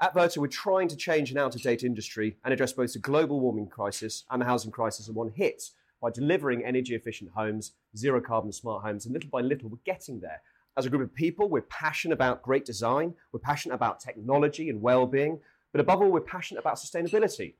At 0.00 0.14
Verto, 0.14 0.38
we're 0.38 0.46
trying 0.46 0.88
to 0.88 0.96
change 0.96 1.30
an 1.30 1.38
out 1.38 1.54
of 1.54 1.60
date 1.60 1.82
industry 1.82 2.36
and 2.44 2.54
address 2.54 2.72
both 2.72 2.94
the 2.94 2.98
global 2.98 3.40
warming 3.40 3.66
crisis 3.66 4.24
and 4.30 4.40
the 4.40 4.46
housing 4.46 4.70
crisis 4.70 5.08
in 5.08 5.14
one 5.14 5.32
hit 5.34 5.70
by 6.06 6.12
delivering 6.12 6.64
energy 6.64 6.94
efficient 6.94 7.28
homes, 7.34 7.72
zero 7.96 8.20
carbon 8.20 8.52
smart 8.52 8.84
homes, 8.84 9.04
and 9.06 9.12
little 9.12 9.28
by 9.28 9.40
little 9.40 9.68
we're 9.68 9.78
getting 9.84 10.20
there. 10.20 10.40
As 10.76 10.86
a 10.86 10.88
group 10.88 11.02
of 11.02 11.12
people, 11.12 11.48
we're 11.48 11.62
passionate 11.62 12.14
about 12.14 12.44
great 12.44 12.64
design, 12.64 13.12
we're 13.32 13.40
passionate 13.40 13.74
about 13.74 13.98
technology 13.98 14.70
and 14.70 14.80
well 14.80 15.08
being, 15.08 15.40
but 15.72 15.80
above 15.80 16.00
all, 16.00 16.12
we're 16.12 16.20
passionate 16.20 16.60
about 16.60 16.76
sustainability 16.76 17.54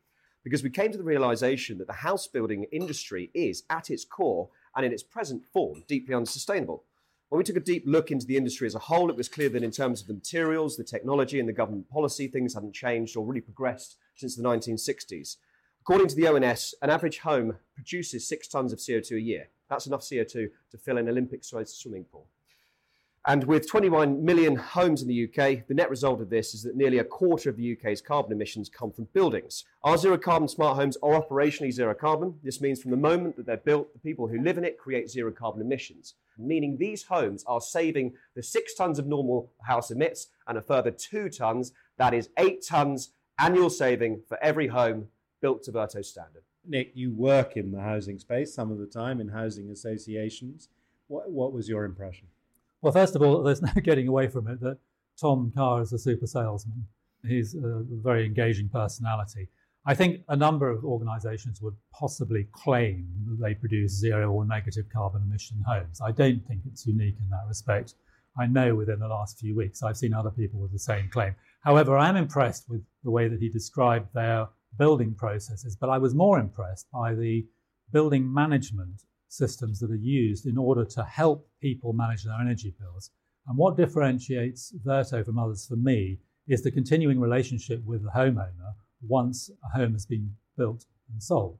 because 0.45 0.63
we 0.63 0.71
came 0.71 0.93
to 0.93 0.97
the 0.97 1.03
realization 1.03 1.77
that 1.79 1.89
the 1.89 1.93
house 1.93 2.29
building 2.29 2.67
industry 2.71 3.33
is, 3.35 3.65
at 3.69 3.91
its 3.91 4.05
core 4.05 4.49
and 4.77 4.87
in 4.87 4.93
its 4.93 5.03
present 5.03 5.45
form, 5.45 5.83
deeply 5.89 6.15
unsustainable. 6.15 6.85
When 7.31 7.39
we 7.39 7.45
took 7.45 7.57
a 7.57 7.61
deep 7.61 7.83
look 7.85 8.13
into 8.13 8.27
the 8.27 8.37
industry 8.37 8.69
as 8.69 8.77
a 8.77 8.79
whole, 8.79 9.11
it 9.11 9.17
was 9.17 9.29
clear 9.29 9.49
that 9.49 9.65
in 9.65 9.73
terms 9.73 10.03
of 10.03 10.07
the 10.07 10.15
materials, 10.15 10.77
the 10.77 10.85
technology, 10.85 11.41
and 11.41 11.49
the 11.49 11.53
government 11.53 11.91
policy, 11.91 12.29
things 12.29 12.55
hadn't 12.55 12.77
changed 12.77 13.17
or 13.17 13.27
really 13.27 13.41
progressed 13.41 13.97
since 14.15 14.37
the 14.37 14.45
1960s. 14.45 15.39
According 15.89 16.09
to 16.09 16.17
the 16.17 16.27
ONS, 16.27 16.75
an 16.83 16.91
average 16.91 17.19
home 17.19 17.59
produces 17.77 18.27
six 18.27 18.49
tons 18.49 18.73
of 18.73 18.81
CO2 18.81 19.19
a 19.19 19.21
year. 19.21 19.51
That's 19.71 19.87
enough 19.87 20.01
CO2 20.01 20.33
to 20.33 20.79
fill 20.85 20.99
an 20.99 21.09
Olympic 21.09 21.45
sized 21.45 21.77
swimming 21.77 22.07
pool. 22.11 22.27
And 23.25 23.45
with 23.45 23.71
21 23.71 24.25
million 24.25 24.57
homes 24.57 25.01
in 25.01 25.07
the 25.07 25.25
UK, 25.27 25.65
the 25.69 25.75
net 25.75 25.89
result 25.89 26.21
of 26.21 26.29
this 26.29 26.55
is 26.55 26.65
that 26.65 26.75
nearly 26.75 26.99
a 26.99 27.05
quarter 27.05 27.49
of 27.49 27.57
the 27.57 27.77
UK's 27.79 28.01
carbon 28.01 28.33
emissions 28.33 28.69
come 28.69 28.91
from 28.91 29.07
buildings. 29.13 29.65
Our 29.85 29.97
zero 29.97 30.19
carbon 30.19 30.49
smart 30.49 30.75
homes 30.75 30.97
are 31.05 31.23
operationally 31.23 31.71
zero 31.71 31.95
carbon. 31.95 32.35
This 32.43 32.61
means 32.61 32.83
from 32.83 32.91
the 32.91 32.97
moment 32.97 33.37
that 33.37 33.47
they're 33.47 33.57
built, 33.57 33.93
the 33.93 34.01
people 34.01 34.27
who 34.27 34.43
live 34.43 34.59
in 34.59 34.65
it 34.65 34.79
create 34.79 35.09
zero 35.09 35.31
carbon 35.31 35.61
emissions, 35.61 36.15
meaning 36.37 36.79
these 36.79 37.05
homes 37.05 37.45
are 37.47 37.61
saving 37.61 38.15
the 38.35 38.43
six 38.43 38.75
tons 38.75 38.99
of 38.99 39.07
normal 39.07 39.53
house 39.63 39.93
emits 39.93 40.27
and 40.49 40.59
a 40.59 40.63
further 40.63 40.91
two 40.91 41.29
tons, 41.29 41.71
that 41.97 42.13
is 42.13 42.29
eight 42.39 42.67
tons 42.67 43.11
annual 43.39 43.71
saving 43.71 44.23
for 44.29 44.43
every 44.43 44.67
home 44.67 45.07
built 45.41 45.63
to 45.65 45.73
Verto 45.73 46.05
standard. 46.05 46.43
Nick, 46.69 46.93
you 46.95 47.13
work 47.13 47.57
in 47.57 47.71
the 47.71 47.81
housing 47.81 48.19
space 48.19 48.55
some 48.55 48.71
of 48.71 48.79
the 48.79 48.87
time 48.87 49.21
in 49.21 49.29
housing 49.29 49.71
associations. 49.71 50.69
What, 51.09 51.31
what 51.31 51.53
was 51.53 51.69
your 51.69 51.85
impression? 51.85 52.27
Well, 52.83 52.93
first 52.93 53.15
of 53.15 53.23
all, 53.23 53.43
there's 53.43 53.63
no 53.63 53.73
getting 53.83 54.09
away 54.09 54.29
from 54.29 54.49
it 54.49 54.61
that 54.61 54.79
Tom 55.21 55.53
Carr 55.55 55.83
is 55.83 55.93
a 55.93 55.99
super 55.99 56.27
salesman. 56.27 56.87
He's 57.27 57.55
a 57.55 57.85
very 57.91 58.27
engaging 58.27 58.69
personality. 58.69 59.49
I 59.89 59.95
think 59.95 60.23
a 60.29 60.37
number 60.37 60.69
of 60.69 60.85
organisations 60.85 61.63
would 61.63 61.77
possibly 61.93 62.49
claim 62.53 63.07
that 63.29 63.41
they 63.41 63.55
produce 63.55 63.93
zero 63.93 64.33
or 64.33 64.45
negative 64.45 64.87
carbon 64.93 65.23
emission 65.23 65.63
homes. 65.67 66.01
I 66.01 66.11
don't 66.11 66.45
think 66.47 66.63
it's 66.67 66.87
unique 66.87 67.17
in 67.21 67.31
that 67.31 67.45
respect. 67.49 67.95
I 68.39 68.47
know 68.47 68.75
within 68.75 68.99
the 68.99 69.09
last 69.09 69.39
few 69.39 69.55
weeks 69.55 69.83
I've 69.83 69.97
seen 69.97 70.13
other 70.13 70.31
people 70.31 70.61
with 70.61 70.73
the 70.73 70.79
same 70.79 71.09
claim. 71.09 71.35
However, 71.61 71.97
I'm 71.97 72.17
impressed 72.17 72.69
with 72.69 72.85
the 73.05 73.11
way 73.11 73.29
that 73.29 73.41
he 73.41 73.49
described 73.49 74.09
their 74.13 74.49
building 74.79 75.15
processes, 75.15 75.77
but 75.77 75.91
I 75.91 75.99
was 75.99 76.15
more 76.15 76.39
impressed 76.39 76.87
by 76.93 77.15
the 77.15 77.47
building 77.93 78.33
management 78.33 79.05
systems 79.29 79.81
that 79.81 79.91
are 79.91 79.97
used 79.97 80.47
in 80.47 80.59
order 80.59 80.85
to 80.85 81.05
help 81.05 81.49
people 81.61 81.93
manage 81.93 82.25
their 82.25 82.41
energy 82.41 82.75
bills. 82.79 83.11
And 83.47 83.57
what 83.57 83.77
differentiates 83.77 84.73
Verto 84.85 85.25
from 85.25 85.39
others 85.39 85.67
for 85.67 85.77
me 85.77 86.19
is 86.49 86.63
the 86.63 86.71
continuing 86.71 87.21
relationship 87.21 87.85
with 87.85 88.03
the 88.03 88.11
homeowner 88.11 88.75
once 89.07 89.51
a 89.65 89.79
home 89.79 89.93
has 89.93 90.07
been 90.07 90.35
built 90.57 90.85
and 91.13 91.23
sold. 91.23 91.59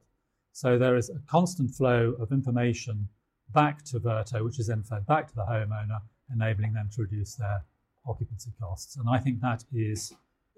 So 0.53 0.77
there 0.77 0.97
is 0.97 1.09
a 1.09 1.19
constant 1.29 1.71
flow 1.71 2.15
of 2.19 2.31
information 2.31 3.07
back 3.53 3.83
to 3.85 3.99
Verto, 3.99 4.43
which 4.43 4.59
is 4.59 4.67
then 4.67 4.83
fed 4.83 5.05
back 5.05 5.27
to 5.27 5.35
the 5.35 5.43
homeowner, 5.43 5.99
enabling 6.33 6.73
them 6.73 6.89
to 6.93 7.03
reduce 7.03 7.35
their 7.35 7.63
occupancy 8.07 8.51
costs. 8.59 8.97
And 8.97 9.09
I 9.09 9.19
think 9.19 9.39
that 9.41 9.63
is 9.73 10.13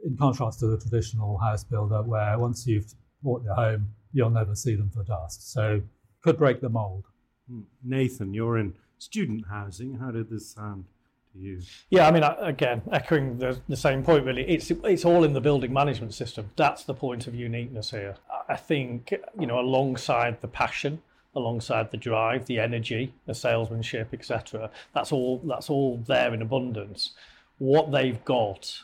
in 0.06 0.18
contrast 0.18 0.60
to 0.60 0.68
the 0.68 0.78
traditional 0.78 1.38
house 1.38 1.64
builder, 1.64 2.02
where 2.02 2.38
once 2.38 2.66
you've 2.66 2.94
bought 3.24 3.44
your 3.44 3.56
home, 3.56 3.90
you'll 4.14 4.30
never 4.30 4.56
see 4.56 4.76
them 4.76 4.90
for 4.90 5.04
dust. 5.04 5.52
So 5.52 5.82
could 6.24 6.38
break 6.38 6.62
the 6.62 6.70
mold. 6.70 7.06
Hmm. 7.50 7.62
Nathan, 7.84 8.34
you're 8.34 8.58
in 8.58 8.74
student 8.98 9.46
housing. 9.50 9.96
How 9.96 10.12
did 10.12 10.30
this 10.30 10.52
sound 10.52 10.86
to 11.34 11.40
you? 11.40 11.62
Yeah, 11.90 12.08
I 12.08 12.12
mean, 12.12 12.24
again, 12.24 12.82
echoing 12.92 13.38
the, 13.38 13.60
the 13.68 13.78
same 13.78 14.04
point, 14.04 14.26
really, 14.26 14.44
it's 14.44 14.72
it's 14.72 15.06
all 15.06 15.24
in 15.24 15.34
the 15.34 15.42
building 15.42 15.74
management 15.74 16.14
system. 16.14 16.52
That's 16.56 16.84
the 16.84 16.94
point 16.94 17.28
of 17.28 17.36
uniqueness 17.36 17.92
here. 17.92 18.16
I 18.48 18.56
think, 18.56 19.14
you 19.40 19.48
know, 19.48 19.60
alongside 19.60 20.42
the 20.42 20.48
passion, 20.48 21.02
alongside 21.36 21.92
the 21.92 21.98
drive, 21.98 22.46
the 22.46 22.60
energy, 22.60 23.14
the 23.26 23.36
salesmanship, 23.36 24.10
etc. 24.14 24.70
That's 24.94 25.12
all. 25.12 25.42
That's 25.46 25.70
all 25.70 25.98
there 26.08 26.34
in 26.34 26.42
abundance. 26.42 27.12
What 27.58 27.92
they've 27.92 28.24
got 28.24 28.82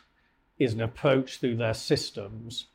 is 0.57 0.73
an 0.73 0.81
approach 0.81 1.39
through 1.39 1.55
their 1.57 1.73
systems 1.73 2.67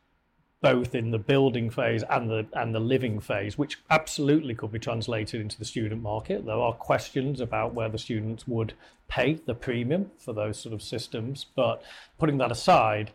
both 0.62 0.94
in 0.94 1.10
the 1.10 1.18
building 1.18 1.70
phase 1.70 2.02
and 2.10 2.28
the 2.28 2.46
and 2.52 2.74
the 2.74 2.80
living 2.80 3.18
phase, 3.18 3.56
which 3.56 3.78
absolutely 3.88 4.54
could 4.54 4.72
be 4.72 4.78
translated 4.78 5.40
into 5.40 5.58
the 5.58 5.64
student 5.64 6.02
market. 6.02 6.44
There 6.44 6.54
are 6.54 6.74
questions 6.74 7.40
about 7.40 7.74
whether 7.74 7.96
students 7.96 8.46
would 8.46 8.74
pay 9.08 9.34
the 9.34 9.54
premium 9.54 10.10
for 10.18 10.32
those 10.32 10.58
sort 10.58 10.74
of 10.74 10.82
systems, 10.82 11.46
but 11.56 11.82
putting 12.18 12.38
that 12.38 12.52
aside, 12.52 13.10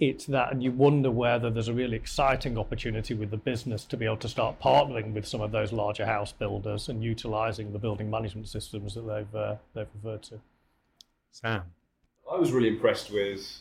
it's 0.00 0.26
that, 0.26 0.52
and 0.52 0.62
you 0.62 0.72
wonder 0.72 1.10
whether 1.10 1.50
there's 1.50 1.68
a 1.68 1.72
really 1.72 1.96
exciting 1.96 2.58
opportunity 2.58 3.14
with 3.14 3.30
the 3.30 3.36
business 3.36 3.84
to 3.84 3.96
be 3.96 4.04
able 4.04 4.16
to 4.18 4.28
start 4.28 4.60
partnering 4.60 5.12
with 5.12 5.26
some 5.26 5.40
of 5.40 5.52
those 5.52 5.72
larger 5.72 6.06
house 6.06 6.32
builders 6.32 6.88
and 6.88 7.02
utilising 7.02 7.72
the 7.72 7.78
building 7.78 8.10
management 8.10 8.48
systems 8.48 8.94
that 8.94 9.02
they've 9.02 9.34
uh, 9.34 9.56
they've 9.74 9.88
referred 10.02 10.22
to. 10.24 10.40
Sam, 11.30 11.62
I 12.30 12.36
was 12.36 12.50
really 12.50 12.68
impressed 12.68 13.12
with 13.12 13.60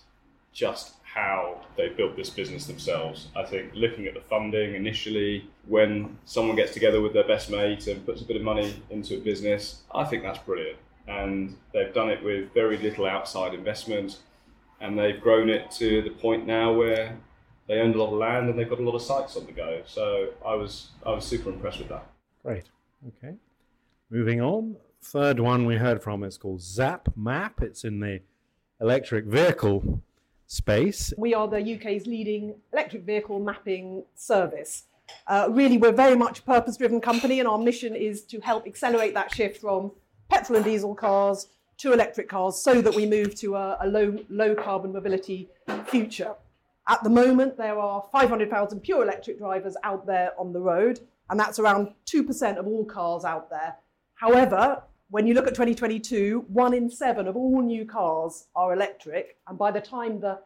just 0.58 0.96
how 1.04 1.62
they 1.78 1.90
built 1.90 2.18
this 2.18 2.32
business 2.32 2.66
themselves. 2.66 3.28
I 3.36 3.44
think 3.44 3.72
looking 3.76 4.08
at 4.08 4.16
the 4.16 4.22
funding 4.22 4.74
initially, 4.74 5.48
when 5.68 6.18
someone 6.26 6.56
gets 6.56 6.74
together 6.74 7.00
with 7.00 7.14
their 7.14 7.28
best 7.28 7.52
mate 7.52 7.86
and 7.86 8.04
puts 8.04 8.22
a 8.22 8.26
bit 8.26 8.38
of 8.38 8.42
money 8.42 8.82
into 8.90 9.18
a 9.18 9.20
business, 9.20 9.84
I 9.94 10.04
think 10.04 10.24
that's 10.24 10.40
brilliant. 10.40 10.80
And 11.08 11.56
they've 11.74 11.94
done 11.94 12.10
it 12.10 12.24
with 12.24 12.52
very 12.56 12.78
little 12.78 13.06
outside 13.06 13.54
investment, 13.54 14.18
and 14.82 14.98
they've 14.98 15.22
grown 15.22 15.48
it 15.48 15.70
to 15.72 16.02
the 16.02 16.10
point 16.10 16.48
now 16.48 16.74
where 16.74 17.16
they 17.68 17.80
own 17.80 17.94
a 17.94 17.98
lot 17.98 18.12
of 18.12 18.18
land 18.18 18.50
and 18.50 18.58
they've 18.58 18.70
got 18.70 18.80
a 18.80 18.84
lot 18.84 18.96
of 18.96 19.02
sites 19.04 19.38
on 19.38 19.46
the 19.46 19.52
go. 19.52 19.84
So 19.86 20.30
I 20.46 20.56
was 20.56 20.90
I 21.06 21.12
was 21.12 21.24
super 21.24 21.50
impressed 21.50 21.80
with 21.80 21.90
that. 21.90 22.06
Great. 22.44 22.66
Okay. 23.08 23.36
Moving 24.10 24.42
on. 24.42 24.76
Third 25.02 25.40
one 25.40 25.66
we 25.66 25.76
heard 25.76 26.02
from 26.02 26.24
is 26.24 26.38
called 26.38 26.62
Zap 26.62 27.10
Map. 27.16 27.62
It's 27.62 27.84
in 27.84 28.00
the 28.00 28.22
electric 28.82 29.26
vehicle 29.26 30.02
space. 30.48 31.14
We 31.18 31.34
are 31.34 31.48
the 31.48 31.76
UK's 31.76 32.08
leading 32.08 32.56
electric 32.74 33.04
vehicle 33.04 33.40
mapping 33.40 34.04
service. 34.16 34.84
Uh, 35.28 35.48
really, 35.52 35.78
we're 35.78 35.92
very 35.92 36.16
much 36.16 36.40
a 36.40 36.42
purpose 36.42 36.78
driven 36.78 37.00
company, 37.00 37.40
and 37.40 37.48
our 37.48 37.58
mission 37.58 37.96
is 37.96 38.24
to 38.26 38.40
help 38.40 38.66
accelerate 38.66 39.14
that 39.14 39.34
shift 39.34 39.62
from 39.62 39.92
petrol 40.30 40.58
and 40.58 40.66
diesel 40.66 40.96
cars 40.96 41.48
to 41.78 41.94
electric 41.94 42.28
cars 42.28 42.62
so 42.62 42.82
that 42.82 42.96
we 42.96 43.06
move 43.06 43.36
to 43.36 43.56
a, 43.56 43.78
a 43.82 43.88
low, 43.88 44.18
low 44.30 44.56
carbon 44.56 44.92
mobility 44.92 45.48
future. 45.86 46.34
At 46.88 47.04
the 47.04 47.10
moment, 47.10 47.58
there 47.58 47.78
are 47.78 48.06
500,000 48.12 48.80
pure 48.80 49.04
electric 49.04 49.38
drivers 49.38 49.76
out 49.84 50.06
there 50.06 50.32
on 50.40 50.54
the 50.54 50.62
road, 50.62 51.02
and 51.30 51.40
that's 51.40 51.60
around 51.60 51.94
2% 52.06 52.58
of 52.58 52.66
all 52.66 52.86
cars 52.86 53.26
out 53.26 53.50
there. 53.50 53.76
However, 54.16 54.82
when 55.10 55.26
you 55.26 55.34
look 55.34 55.48
at 55.48 55.54
2022, 55.54 56.46
one 56.48 56.74
in 56.74 56.90
seven 56.90 57.28
of 57.28 57.36
all 57.38 57.62
new 57.62 57.86
cars 57.86 58.48
are 58.56 58.74
electric. 58.74 59.38
And 59.48 59.58
by 59.58 59.72
the 59.72 59.80
time 59.80 60.20
the 60.20 60.40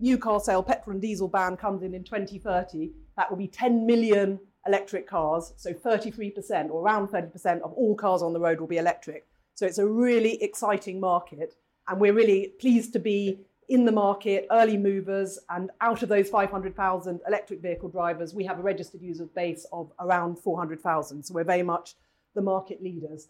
new 0.00 0.18
car 0.18 0.40
sale 0.40 0.62
petrol 0.62 0.94
and 0.94 1.02
diesel 1.02 1.28
ban 1.28 1.56
comes 1.56 1.82
in 1.82 1.94
in 1.94 2.04
2030, 2.04 2.92
that 3.16 3.30
will 3.30 3.38
be 3.38 3.48
10 3.48 3.86
million 3.86 4.40
electric 4.66 5.08
cars. 5.08 5.52
So 5.56 5.72
33% 5.72 6.70
or 6.70 6.82
around 6.82 7.08
30% 7.08 7.60
of 7.62 7.72
all 7.72 7.94
cars 7.94 8.22
on 8.22 8.32
the 8.32 8.40
road 8.40 8.60
will 8.60 8.66
be 8.66 8.78
electric. 8.78 9.26
So 9.54 9.66
it's 9.66 9.78
a 9.78 9.86
really 9.86 10.42
exciting 10.42 11.00
market. 11.00 11.54
And 11.86 12.00
we're 12.00 12.12
really 12.12 12.54
pleased 12.60 12.92
to 12.94 12.98
be 12.98 13.40
in 13.68 13.84
the 13.84 13.92
market, 13.92 14.46
early 14.50 14.76
movers. 14.76 15.38
And 15.48 15.70
out 15.80 16.02
of 16.02 16.08
those 16.08 16.28
500,000 16.28 17.20
electric 17.26 17.62
vehicle 17.62 17.88
drivers, 17.88 18.34
we 18.34 18.44
have 18.44 18.58
a 18.58 18.62
registered 18.62 19.00
user 19.00 19.26
base 19.26 19.64
of 19.72 19.92
around 20.00 20.38
400,000. 20.38 21.22
So 21.22 21.34
we're 21.34 21.44
very 21.44 21.62
much 21.62 21.94
the 22.34 22.42
market 22.42 22.82
leaders. 22.82 23.28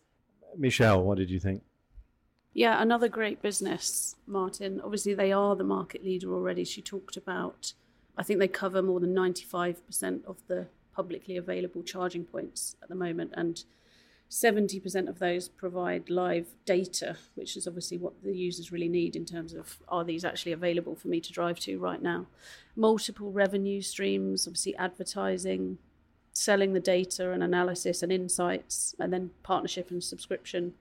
Michelle, 0.56 1.02
what 1.02 1.18
did 1.18 1.30
you 1.30 1.40
think? 1.40 1.62
Yeah, 2.54 2.82
another 2.82 3.08
great 3.08 3.40
business, 3.40 4.16
Martin. 4.26 4.80
Obviously, 4.82 5.14
they 5.14 5.32
are 5.32 5.54
the 5.54 5.64
market 5.64 6.02
leader 6.02 6.32
already. 6.32 6.64
She 6.64 6.82
talked 6.82 7.16
about, 7.16 7.72
I 8.16 8.22
think 8.22 8.40
they 8.40 8.48
cover 8.48 8.82
more 8.82 9.00
than 9.00 9.14
95% 9.14 10.24
of 10.24 10.38
the 10.48 10.66
publicly 10.92 11.36
available 11.36 11.82
charging 11.82 12.24
points 12.24 12.74
at 12.82 12.88
the 12.88 12.94
moment, 12.94 13.32
and 13.34 13.62
70% 14.30 15.08
of 15.08 15.20
those 15.20 15.48
provide 15.48 16.10
live 16.10 16.48
data, 16.64 17.16
which 17.34 17.56
is 17.56 17.66
obviously 17.66 17.96
what 17.96 18.22
the 18.22 18.36
users 18.36 18.72
really 18.72 18.88
need 18.88 19.16
in 19.16 19.24
terms 19.24 19.54
of 19.54 19.78
are 19.88 20.04
these 20.04 20.24
actually 20.24 20.52
available 20.52 20.96
for 20.96 21.08
me 21.08 21.20
to 21.20 21.32
drive 21.32 21.58
to 21.60 21.78
right 21.78 22.02
now. 22.02 22.26
Multiple 22.76 23.30
revenue 23.30 23.80
streams, 23.80 24.46
obviously, 24.46 24.76
advertising, 24.76 25.78
selling 26.38 26.72
the 26.72 26.80
data 26.80 27.32
and 27.32 27.42
analysis 27.42 28.02
and 28.02 28.12
insights, 28.12 28.94
and 28.98 29.12
then 29.12 29.30
partnership 29.42 29.90
and 29.90 30.02
subscription 30.02 30.74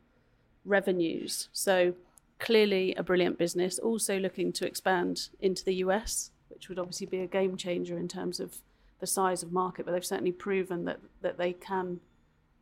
revenues. 0.65 1.49
So 1.51 1.93
clearly 2.39 2.93
a 2.95 3.03
brilliant 3.03 3.37
business. 3.37 3.79
Also 3.79 4.19
looking 4.19 4.51
to 4.53 4.67
expand 4.67 5.29
into 5.39 5.63
the 5.63 5.75
US, 5.75 6.31
which 6.49 6.69
would 6.69 6.79
obviously 6.79 7.07
be 7.07 7.19
a 7.19 7.27
game 7.27 7.57
changer 7.57 7.97
in 7.97 8.07
terms 8.07 8.39
of 8.39 8.57
the 8.99 9.07
size 9.07 9.43
of 9.43 9.51
market, 9.51 9.85
but 9.85 9.91
they've 9.91 10.05
certainly 10.05 10.31
proven 10.31 10.85
that, 10.85 10.99
that 11.21 11.37
they 11.37 11.53
can 11.53 11.99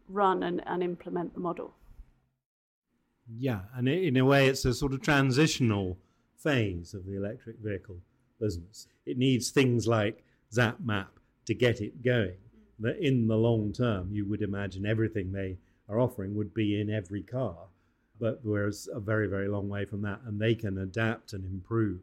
run 0.08 0.44
and, 0.44 0.62
and 0.66 0.84
implement 0.84 1.34
the 1.34 1.40
model. 1.40 1.74
Yeah, 3.38 3.62
and 3.76 3.90
in 3.90 4.18
a 4.18 4.26
way, 4.26 4.48
it's 4.48 4.66
a 4.66 4.74
sort 4.74 4.94
of 4.94 5.02
transitional 5.02 5.98
phase 6.38 6.94
of 6.94 7.06
the 7.06 7.16
electric 7.16 7.58
vehicle 7.60 7.98
business. 8.40 8.88
It 9.06 9.18
needs 9.18 9.50
things 9.50 9.88
like 9.88 10.24
ZapMap 10.54 11.08
to 11.46 11.54
get 11.54 11.82
it 11.82 12.04
going. 12.04 12.36
That 12.80 12.98
in 12.98 13.28
the 13.28 13.38
long 13.38 13.72
term, 13.72 14.10
you 14.12 14.26
would 14.26 14.42
imagine 14.42 14.86
everything 14.86 15.32
they 15.32 15.58
are 15.88 16.00
offering 16.00 16.36
would 16.36 16.54
be 16.54 16.80
in 16.80 16.90
every 16.90 17.22
car, 17.22 17.56
but 18.20 18.44
we're 18.44 18.72
a 18.94 19.00
very, 19.00 19.28
very 19.28 19.48
long 19.48 19.70
way 19.70 19.86
from 19.86 20.02
that, 20.02 20.22
and 20.26 20.40
they 20.40 20.56
can 20.56 20.78
adapt 20.80 21.34
and 21.34 21.46
improve 21.46 22.00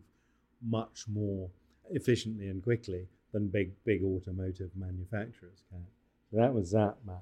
much 0.62 1.04
more 1.12 1.50
efficiently 1.90 2.48
and 2.48 2.62
quickly 2.62 3.06
than 3.32 3.48
big, 3.48 3.72
big 3.84 4.02
automotive 4.02 4.70
manufacturers 4.76 5.62
can. 5.70 5.84
So 6.30 6.36
that 6.36 6.54
was 6.54 6.72
ZapMap. 6.72 7.20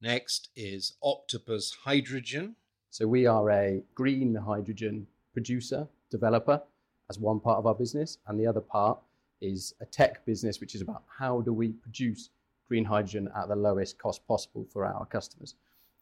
Next 0.00 0.48
is 0.56 0.94
Octopus 1.02 1.76
Hydrogen. 1.84 2.56
So 2.90 3.06
we 3.06 3.26
are 3.26 3.50
a 3.50 3.82
green 3.94 4.34
hydrogen 4.34 5.06
producer, 5.32 5.88
developer, 6.10 6.62
as 7.08 7.18
one 7.18 7.40
part 7.40 7.58
of 7.58 7.66
our 7.66 7.74
business, 7.74 8.18
and 8.26 8.38
the 8.38 8.46
other 8.46 8.60
part 8.60 8.98
is 9.40 9.74
a 9.80 9.86
tech 9.86 10.24
business, 10.24 10.60
which 10.60 10.74
is 10.74 10.82
about 10.82 11.02
how 11.18 11.40
do 11.40 11.52
we 11.52 11.68
produce 11.68 12.30
green 12.72 12.84
hydrogen 12.86 13.28
at 13.36 13.48
the 13.48 13.54
lowest 13.54 13.98
cost 13.98 14.26
possible 14.26 14.66
for 14.72 14.86
our 14.86 15.04
customers. 15.04 15.56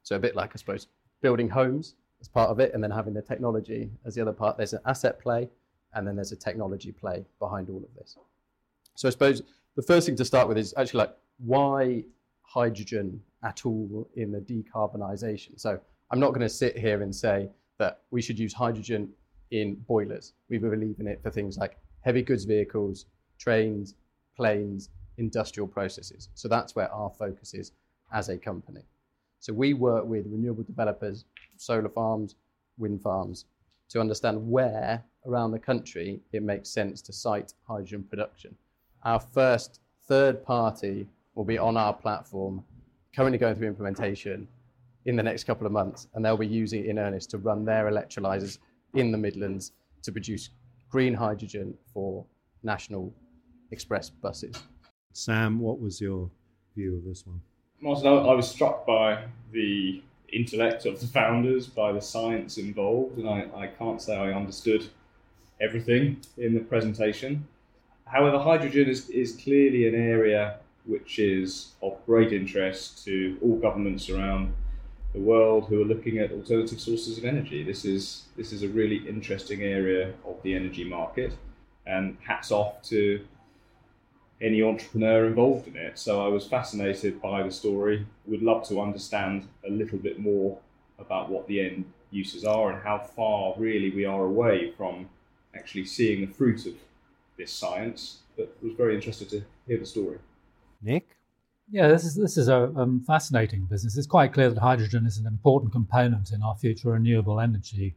So 0.05 0.15
a 0.15 0.21
bit 0.21 0.37
like, 0.37 0.51
I 0.55 0.57
suppose, 0.57 0.87
building 1.21 1.49
homes 1.49 1.97
as 2.21 2.29
part 2.29 2.49
of 2.49 2.61
it, 2.61 2.73
and 2.73 2.81
then 2.81 2.93
having 2.93 3.13
the 3.13 3.23
technology 3.23 3.91
as 4.07 4.15
the 4.15 4.23
other 4.23 4.33
part. 4.33 4.57
There's 4.57 4.73
an 4.73 4.79
asset 4.87 5.19
play, 5.19 5.49
and 5.95 6.07
then 6.07 6.15
there's 6.15 6.31
a 6.31 6.37
technology 6.37 6.93
play 6.93 7.25
behind 7.41 7.71
all 7.71 7.83
of 7.89 7.93
this. 7.99 8.17
So 8.95 9.09
I 9.09 9.11
suppose 9.11 9.43
the 9.75 9.83
first 9.83 10.07
thing 10.07 10.15
to 10.15 10.25
start 10.25 10.47
with 10.47 10.59
is 10.59 10.73
actually 10.77 10.99
like 10.99 11.17
why 11.39 12.05
hydrogen 12.43 13.21
at 13.43 13.67
all 13.67 14.09
in 14.15 14.31
the 14.31 14.39
decarbonisation. 14.39 15.59
So 15.59 15.81
I'm 16.13 16.21
not 16.21 16.29
going 16.29 16.43
to 16.43 16.55
sit 16.63 16.79
here 16.79 17.03
and 17.03 17.13
say 17.13 17.49
that 17.79 18.03
we 18.13 18.23
should 18.23 18.39
use 18.39 18.55
hydrogen 18.55 19.09
in 19.51 19.75
boilers. 19.89 20.35
We 20.49 20.59
believe 20.59 21.01
in 21.01 21.09
it 21.09 21.21
for 21.21 21.31
things 21.33 21.59
like 21.59 21.79
heavy 22.03 22.23
goods 22.23 22.45
vehicles, 22.45 23.07
trains, 23.39 23.97
planes, 24.37 24.91
industrial 25.19 25.67
processes. 25.67 26.29
So 26.35 26.49
that's 26.49 26.75
where 26.75 26.93
our 26.93 27.11
focus 27.11 27.55
is 27.55 27.73
as 28.13 28.29
a 28.29 28.37
company. 28.37 28.83
So 29.39 29.53
we 29.53 29.75
work 29.75 30.05
with 30.05 30.27
renewable 30.27 30.65
developers, 30.65 31.25
solar 31.57 31.89
farms, 31.89 32.35
wind 32.79 33.03
farms, 33.03 33.47
to 33.91 34.01
understand 34.01 34.49
where 34.49 35.03
around 35.27 35.51
the 35.51 35.59
country 35.59 36.21
it 36.33 36.43
makes 36.43 36.69
sense 36.69 37.03
to 37.03 37.13
site 37.13 37.55
hydrogen 37.67 38.05
production. 38.09 38.55
Our 39.05 39.21
first 39.21 39.81
third 40.07 40.45
party 40.45 41.07
will 41.35 41.45
be 41.45 41.59
on 41.59 41.77
our 41.77 41.93
platform, 41.93 42.65
currently 43.15 43.39
going 43.39 43.55
through 43.57 43.69
implementation 43.69 44.47
in 45.07 45.17
the 45.17 45.23
next 45.23 45.45
couple 45.45 45.67
of 45.67 45.73
months, 45.73 46.09
and 46.15 46.25
they'll 46.25 46.37
be 46.37 46.47
using 46.47 46.85
it 46.85 46.87
in 46.87 46.99
earnest 46.99 47.31
to 47.31 47.39
run 47.39 47.65
their 47.65 47.91
electrolyzers 47.91 48.59
in 48.95 49.11
the 49.11 49.19
Midlands 49.19 49.73
to 50.03 50.13
produce 50.13 50.51
green 50.91 51.15
hydrogen 51.15 51.75
for 51.93 52.25
national 52.63 53.13
express 53.71 54.11
buses. 54.11 54.63
Sam, 55.13 55.59
what 55.59 55.81
was 55.81 56.01
your 56.01 56.31
view 56.77 56.97
of 56.97 57.05
this 57.05 57.27
one? 57.27 57.41
Martin, 57.81 58.07
I 58.07 58.35
was 58.35 58.49
struck 58.49 58.87
by 58.87 59.25
the 59.53 60.03
intellect 60.33 60.87
of 60.87 61.01
the 61.01 61.07
founders, 61.07 61.67
by 61.67 61.93
the 61.93 62.01
science 62.01 62.59
involved, 62.59 63.19
and 63.19 63.29
I, 63.29 63.49
I 63.55 63.67
can't 63.67 64.01
say 64.01 64.17
I 64.17 64.33
understood 64.33 64.87
everything 65.61 66.21
in 66.37 66.55
the 66.55 66.61
presentation. 66.61 67.47
However, 68.07 68.39
hydrogen 68.39 68.89
is, 68.89 69.09
is 69.11 69.37
clearly 69.37 69.87
an 69.89 69.95
area 69.95 70.57
which 70.87 71.19
is 71.19 71.73
of 71.83 72.05
great 72.07 72.33
interest 72.33 73.05
to 73.05 73.39
all 73.43 73.57
governments 73.57 74.09
around 74.09 74.53
the 75.13 75.21
world 75.21 75.67
who 75.67 75.83
are 75.83 75.85
looking 75.85 76.19
at 76.19 76.33
alternative 76.33 76.81
sources 76.81 77.19
of 77.19 77.25
energy. 77.25 77.63
This 77.63 77.85
is 77.85 78.25
this 78.37 78.53
is 78.53 78.63
a 78.63 78.69
really 78.69 79.09
interesting 79.09 79.63
area 79.63 80.13
of 80.25 80.43
the 80.43 80.55
energy 80.55 80.85
market, 80.85 81.37
and 81.87 82.17
hats 82.27 82.51
off 82.51 82.83
to 82.85 83.21
any 84.41 84.63
entrepreneur 84.63 85.27
involved 85.27 85.69
in 85.69 85.77
it. 85.77 85.99
So 85.99 86.25
I 86.25 86.29
was 86.29 86.47
fascinated 86.47 87.21
by 87.21 87.43
the 87.43 87.51
story. 87.51 88.07
Would 88.27 88.43
love 88.43 88.67
to 88.69 88.81
understand 88.81 89.47
a 89.67 89.71
little 89.71 89.99
bit 89.99 90.19
more 90.19 90.59
about 90.99 91.31
what 91.31 91.47
the 91.47 91.61
end 91.61 91.85
uses 92.11 92.45
are 92.45 92.73
and 92.73 92.83
how 92.83 92.99
far 92.99 93.55
really 93.57 93.91
we 93.91 94.05
are 94.05 94.25
away 94.25 94.73
from 94.77 95.09
actually 95.55 95.85
seeing 95.85 96.21
the 96.21 96.33
fruit 96.33 96.67
of 96.67 96.75
this 97.37 97.53
science. 97.53 98.19
But 98.37 98.57
was 98.63 98.73
very 98.75 98.95
interested 98.95 99.29
to 99.31 99.43
hear 99.67 99.79
the 99.79 99.87
story. 99.87 100.19
Nick. 100.83 101.17
Yeah, 101.73 101.87
this 101.87 102.05
is 102.05 102.17
this 102.17 102.37
is 102.37 102.49
a 102.49 102.65
um, 102.75 103.05
fascinating 103.07 103.67
business. 103.67 103.97
It's 103.97 104.07
quite 104.07 104.33
clear 104.33 104.51
that 104.51 104.59
hydrogen 104.61 105.07
is 105.07 105.19
an 105.19 105.27
important 105.27 105.71
component 105.71 106.33
in 106.33 106.43
our 106.43 106.57
future 106.57 106.91
renewable 106.91 107.39
energy, 107.39 107.95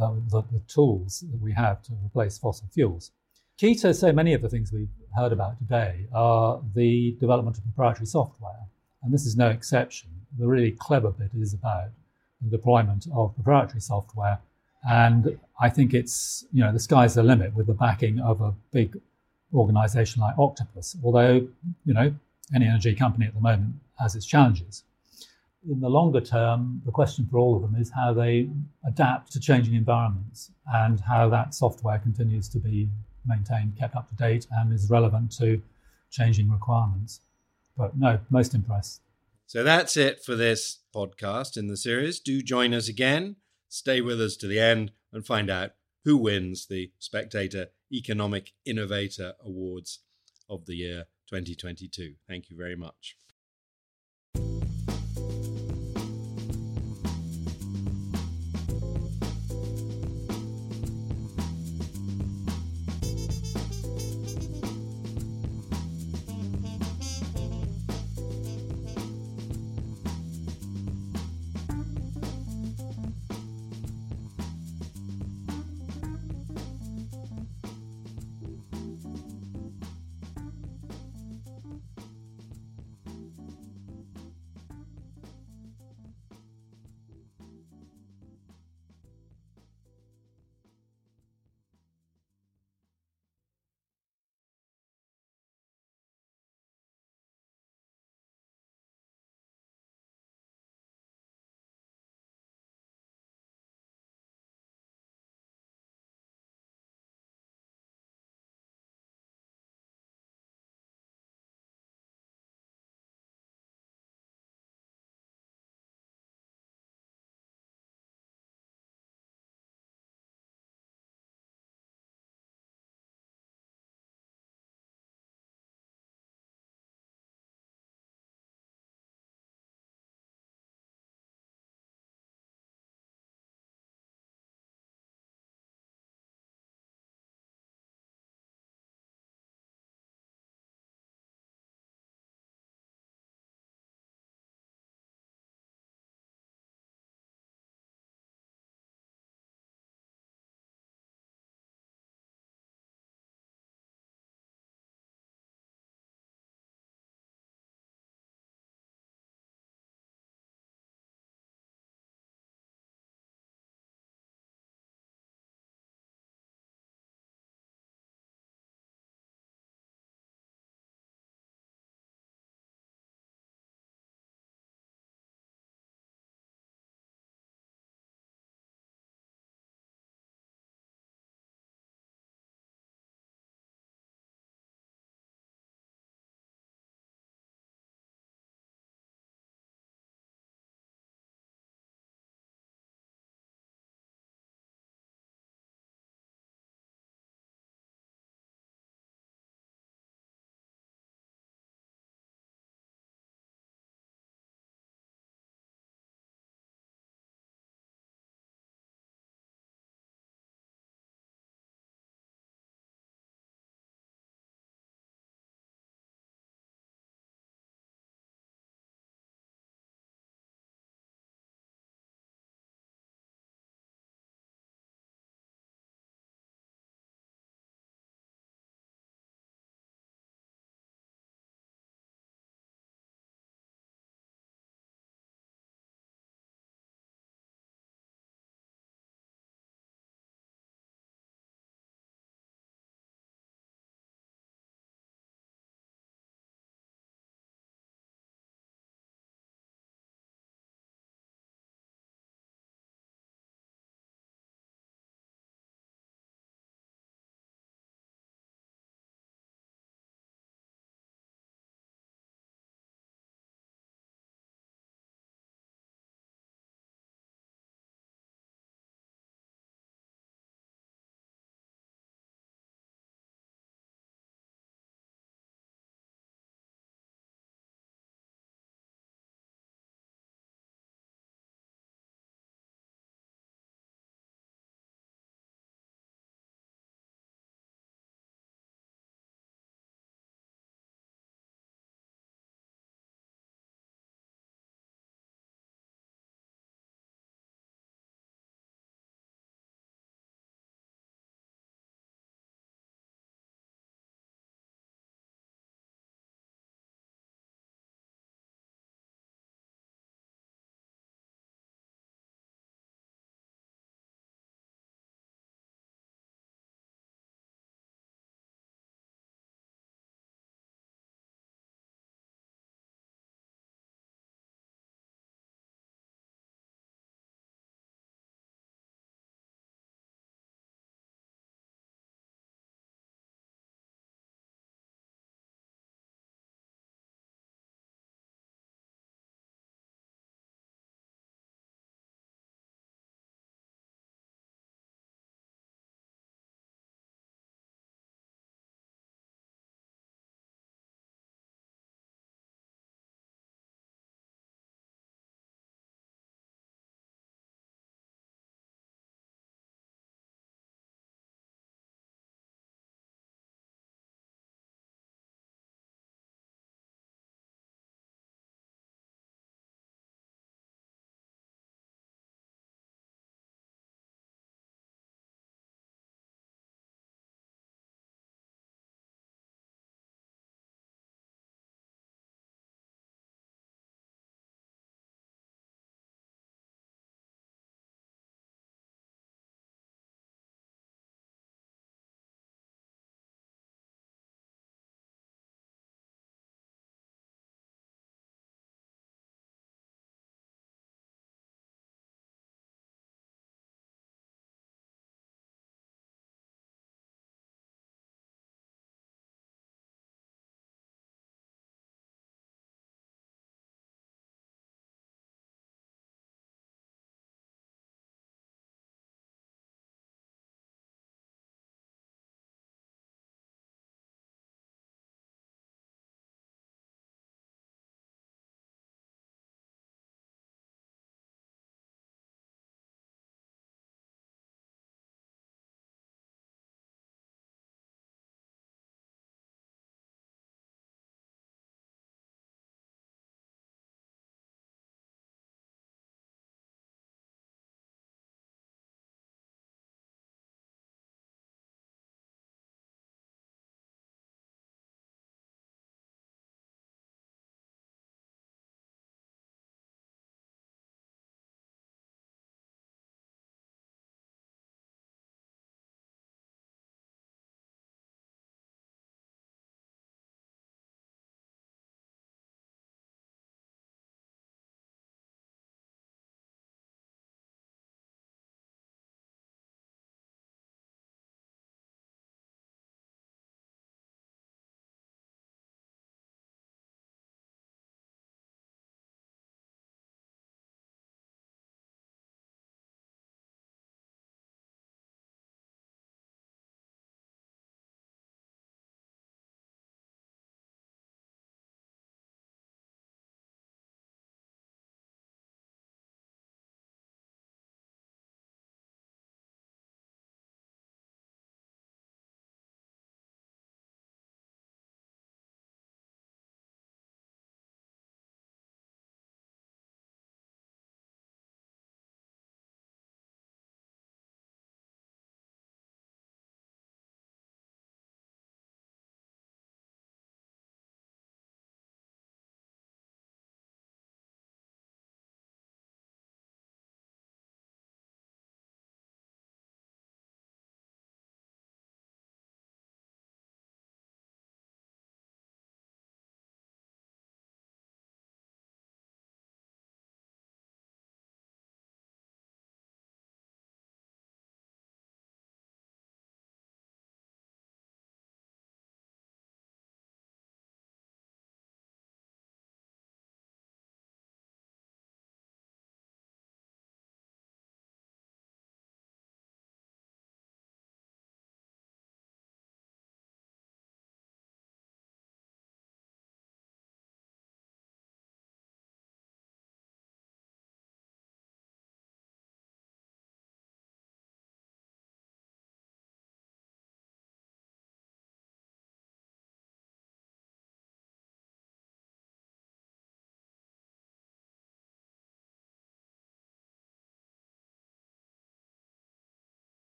uh, 0.00 0.14
the, 0.28 0.42
the 0.50 0.62
tools 0.66 1.22
that 1.30 1.42
we 1.42 1.52
have 1.52 1.82
to 1.82 1.92
replace 2.02 2.38
fossil 2.38 2.68
fuels. 2.72 3.10
Key 3.60 3.74
to 3.74 3.92
so 3.92 4.10
many 4.10 4.32
of 4.32 4.40
the 4.40 4.48
things 4.48 4.72
we've 4.72 4.88
heard 5.14 5.32
about 5.32 5.58
today 5.58 6.06
are 6.14 6.62
the 6.74 7.14
development 7.20 7.58
of 7.58 7.64
proprietary 7.64 8.06
software, 8.06 8.64
and 9.02 9.12
this 9.12 9.26
is 9.26 9.36
no 9.36 9.48
exception. 9.48 10.08
The 10.38 10.46
really 10.46 10.70
clever 10.70 11.10
bit 11.10 11.32
is 11.38 11.52
about 11.52 11.90
the 12.40 12.56
deployment 12.56 13.06
of 13.14 13.34
proprietary 13.34 13.82
software, 13.82 14.38
and 14.88 15.38
I 15.60 15.68
think 15.68 15.92
it's 15.92 16.46
you 16.54 16.64
know 16.64 16.72
the 16.72 16.80
sky's 16.80 17.16
the 17.16 17.22
limit 17.22 17.52
with 17.52 17.66
the 17.66 17.74
backing 17.74 18.18
of 18.20 18.40
a 18.40 18.54
big 18.72 18.98
organization 19.52 20.22
like 20.22 20.38
Octopus. 20.38 20.96
Although 21.04 21.46
you 21.84 21.92
know 21.92 22.14
any 22.54 22.66
energy 22.66 22.94
company 22.94 23.26
at 23.26 23.34
the 23.34 23.42
moment 23.42 23.74
has 23.98 24.16
its 24.16 24.24
challenges. 24.24 24.84
In 25.70 25.80
the 25.80 25.90
longer 25.90 26.22
term, 26.22 26.80
the 26.86 26.92
question 26.92 27.28
for 27.30 27.36
all 27.36 27.56
of 27.56 27.60
them 27.60 27.78
is 27.78 27.90
how 27.94 28.14
they 28.14 28.48
adapt 28.86 29.32
to 29.32 29.38
changing 29.38 29.74
environments 29.74 30.50
and 30.72 30.98
how 31.00 31.28
that 31.28 31.52
software 31.52 31.98
continues 31.98 32.48
to 32.48 32.58
be 32.58 32.88
maintained, 33.30 33.78
kept 33.78 33.96
up 33.96 34.08
to 34.08 34.14
date, 34.16 34.46
and 34.50 34.72
is 34.72 34.90
relevant 34.90 35.32
to 35.38 35.62
changing 36.10 36.50
requirements. 36.50 37.20
But 37.76 37.96
no, 37.96 38.18
most 38.28 38.54
impressed. 38.54 39.00
So 39.46 39.64
that's 39.64 39.96
it 39.96 40.22
for 40.22 40.36
this 40.36 40.80
podcast 40.94 41.56
in 41.56 41.68
the 41.68 41.76
series. 41.76 42.20
Do 42.20 42.42
join 42.42 42.74
us 42.74 42.88
again. 42.88 43.36
Stay 43.68 44.00
with 44.00 44.20
us 44.20 44.36
to 44.36 44.46
the 44.46 44.60
end 44.60 44.92
and 45.12 45.24
find 45.24 45.48
out 45.48 45.72
who 46.04 46.16
wins 46.16 46.66
the 46.66 46.92
Spectator 46.98 47.68
Economic 47.92 48.52
Innovator 48.64 49.34
Awards 49.44 50.00
of 50.48 50.66
the 50.66 50.74
year 50.74 51.06
2022. 51.28 52.14
Thank 52.28 52.50
you 52.50 52.56
very 52.56 52.76
much. 52.76 53.16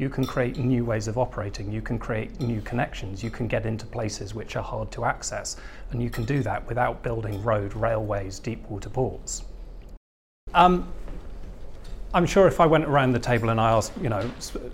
You 0.00 0.08
can 0.08 0.24
create 0.24 0.56
new 0.56 0.82
ways 0.82 1.08
of 1.08 1.18
operating, 1.18 1.70
you 1.70 1.82
can 1.82 1.98
create 1.98 2.40
new 2.40 2.62
connections, 2.62 3.22
you 3.22 3.30
can 3.30 3.46
get 3.46 3.66
into 3.66 3.84
places 3.84 4.34
which 4.34 4.56
are 4.56 4.62
hard 4.62 4.90
to 4.90 5.04
access, 5.04 5.58
and 5.90 6.02
you 6.02 6.08
can 6.08 6.24
do 6.24 6.42
that 6.42 6.66
without 6.66 7.02
building 7.02 7.42
road, 7.42 7.74
railways, 7.74 8.38
deep 8.38 8.66
water 8.70 8.88
ports. 8.88 9.44
Um, 10.54 10.90
I'm 12.12 12.26
sure 12.26 12.48
if 12.48 12.58
I 12.58 12.66
went 12.66 12.86
around 12.86 13.12
the 13.12 13.20
table 13.20 13.50
and 13.50 13.60
I 13.60 13.70
asked, 13.70 13.92
you 14.02 14.08
know, 14.08 14.28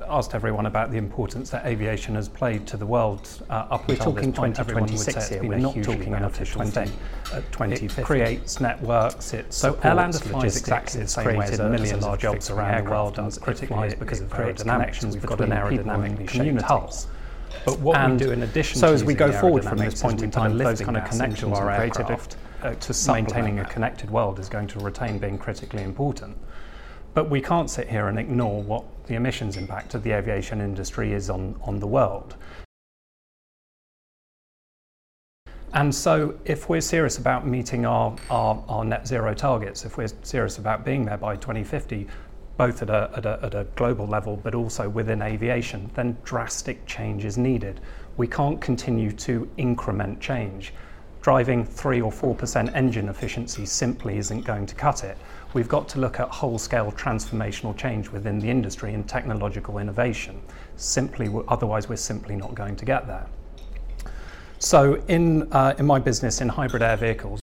asked 0.09 0.35
everyone 0.35 0.65
about 0.65 0.91
the 0.91 0.97
importance 0.97 1.51
that 1.51 1.67
aviation 1.67 2.15
has 2.15 2.31
played 2.31 2.67
to 2.69 2.79
the 2.79 2.87
world 2.87 3.29
uh, 3.51 3.67
up 3.71 3.87
We're 3.87 3.95
until 3.95 4.13
talking 4.15 4.31
this 4.31 4.39
point, 4.39 4.59
everyone 4.59 4.85
would 4.85 4.99
say 4.99 5.13
2026 5.13 5.17
it's 5.17 5.29
here. 5.29 5.41
been 5.41 5.49
We're 5.51 5.55
a 5.57 5.61
not 5.61 5.75
hugely 5.75 5.95
talking 5.97 6.09
about 6.09 6.21
beneficial 6.23 6.63
20, 6.63 6.71
thing. 6.71 6.93
uh, 7.35 8.01
It 8.01 8.05
creates 8.05 8.59
networks. 8.59 9.35
It 9.35 9.53
so 9.53 9.75
Airlander 9.75 10.23
flies 10.23 10.33
logistics, 10.33 10.61
exactly 10.61 10.99
the 10.99 11.05
it's 11.05 11.13
same 11.13 11.25
way 11.27 11.33
as 11.33 11.37
created 11.51 11.61
a 11.61 11.69
millions 11.69 12.05
of 12.07 12.19
jobs 12.19 12.49
around 12.49 12.87
the 12.87 12.91
world. 12.91 13.19
and 13.19 13.31
It 13.31 13.39
Critically, 13.43 13.89
it 13.89 13.99
because 13.99 14.21
of 14.23 14.31
creates 14.31 14.63
connections 14.63 15.15
We've 15.15 15.27
got 15.27 15.41
an 15.43 15.51
aerodynamically 15.51 16.31
shaped 16.31 16.63
hulls. 16.63 17.07
But 17.67 17.81
what 17.81 17.99
And 17.99 18.15
we 18.19 18.27
do 18.27 18.33
in 18.33 18.45
addition 18.45 18.79
so 18.81 18.89
to 18.89 18.95
as 18.95 19.05
we 19.05 19.13
go 19.13 19.31
forward 19.31 19.63
from 19.63 19.77
this 19.77 20.01
point 20.01 20.23
in 20.23 20.31
time, 20.31 20.57
those 20.57 20.81
kind 20.81 20.97
of 20.97 21.05
connections 21.05 21.59
our 21.59 21.77
created 21.77 22.07
uh, 22.63 22.75
to 22.75 23.13
maintaining 23.13 23.59
a 23.59 23.65
connected 23.67 24.11
world 24.11 24.39
is 24.39 24.49
going 24.49 24.69
to 24.69 24.79
retain 24.79 25.19
being 25.19 25.37
critically 25.37 25.83
important. 25.83 26.35
But 27.17 27.31
we 27.31 27.41
can't 27.41 27.71
sit 27.71 27.89
here 27.89 28.09
and 28.09 28.19
ignore 28.19 28.63
what 28.63 28.85
the 29.07 29.15
emissions 29.15 29.57
impact 29.57 29.95
of 29.95 30.03
the 30.03 30.13
aviation 30.13 30.61
industry 30.61 31.15
is 31.15 31.31
on, 31.31 31.59
on 31.63 31.81
the 31.81 31.87
world. 31.87 32.37
And 35.73 35.95
so, 35.95 36.39
if 36.45 36.69
we're 36.69 36.83
serious 36.83 37.17
about 37.17 37.47
meeting 37.47 37.87
our, 37.87 38.15
our, 38.29 38.63
our 38.69 38.85
net 38.85 39.09
zero 39.09 39.33
targets, 39.33 39.87
if 39.87 39.97
we're 39.97 40.11
serious 40.25 40.59
about 40.59 40.85
being 40.85 41.07
there 41.07 41.17
by 41.17 41.37
2050, 41.37 42.07
both 42.59 42.83
at 42.83 42.91
a, 42.91 43.11
at, 43.17 43.25
a, 43.25 43.41
at 43.43 43.55
a 43.55 43.65
global 43.77 44.07
level 44.07 44.37
but 44.37 44.55
also 44.55 44.87
within 44.87 45.23
aviation, 45.23 45.91
then 45.95 46.19
drastic 46.23 46.85
change 46.85 47.25
is 47.25 47.39
needed. 47.39 47.81
We 48.19 48.27
can't 48.27 48.61
continue 48.61 49.11
to 49.13 49.49
increment 49.57 50.21
change. 50.21 50.75
Driving 51.23 51.65
3 51.65 52.03
or 52.03 52.13
4% 52.13 52.75
engine 52.75 53.09
efficiency 53.09 53.65
simply 53.65 54.19
isn't 54.19 54.43
going 54.43 54.67
to 54.67 54.75
cut 54.75 55.03
it. 55.03 55.17
We've 55.55 55.69
got 55.69 55.89
to 55.91 56.01
look 56.01 56.21
at 56.21 56.29
whole 56.29 56.59
scale 56.59 56.93
transformational 56.93 57.77
change 57.77 58.11
within 58.11 58.39
the 58.39 58.51
industry 58.51 58.95
and 58.95 59.09
technological 59.09 59.79
innovation. 59.79 60.41
Simply, 60.77 61.31
otherwise, 61.49 61.89
we're 61.89 61.97
simply 61.97 62.37
not 62.37 62.55
going 62.55 62.77
to 62.77 62.85
get 62.85 63.07
there. 63.07 63.27
So, 64.59 65.03
in, 65.09 65.51
uh, 65.53 65.75
in 65.79 65.87
my 65.87 65.99
business 65.99 66.41
in 66.41 66.49
hybrid 66.49 66.83
air 66.83 66.97
vehicles, 66.97 67.41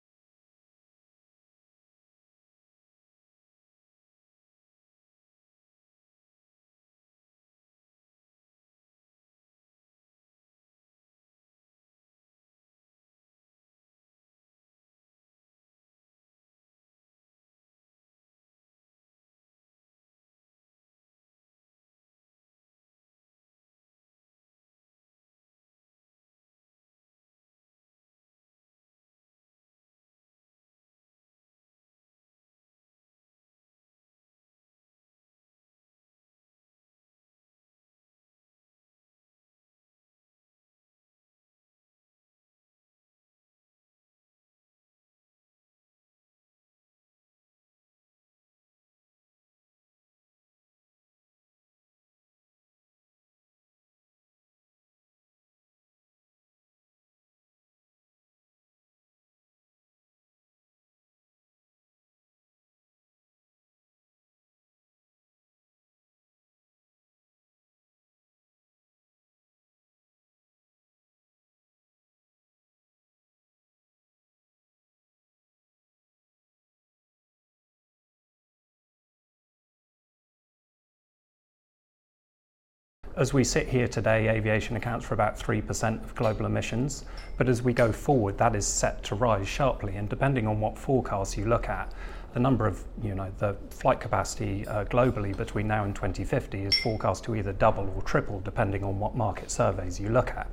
As 83.14 83.34
we 83.34 83.44
sit 83.44 83.68
here 83.68 83.88
today, 83.88 84.28
aviation 84.28 84.74
accounts 84.74 85.04
for 85.04 85.12
about 85.12 85.38
3% 85.38 86.02
of 86.02 86.14
global 86.14 86.46
emissions, 86.46 87.04
but 87.36 87.46
as 87.46 87.62
we 87.62 87.74
go 87.74 87.92
forward, 87.92 88.38
that 88.38 88.56
is 88.56 88.66
set 88.66 89.02
to 89.04 89.14
rise 89.14 89.46
sharply. 89.46 89.96
And 89.96 90.08
depending 90.08 90.46
on 90.46 90.60
what 90.60 90.78
forecasts 90.78 91.36
you 91.36 91.44
look 91.44 91.68
at, 91.68 91.92
the 92.32 92.40
number 92.40 92.66
of, 92.66 92.82
you 93.02 93.14
know, 93.14 93.30
the 93.36 93.54
flight 93.68 94.00
capacity 94.00 94.66
uh, 94.66 94.86
globally 94.86 95.36
between 95.36 95.68
now 95.68 95.84
and 95.84 95.94
2050 95.94 96.62
is 96.62 96.74
forecast 96.80 97.22
to 97.24 97.34
either 97.34 97.52
double 97.52 97.92
or 97.94 98.00
triple, 98.00 98.40
depending 98.40 98.82
on 98.82 98.98
what 98.98 99.14
market 99.14 99.50
surveys 99.50 100.00
you 100.00 100.08
look 100.08 100.30
at. 100.30 100.48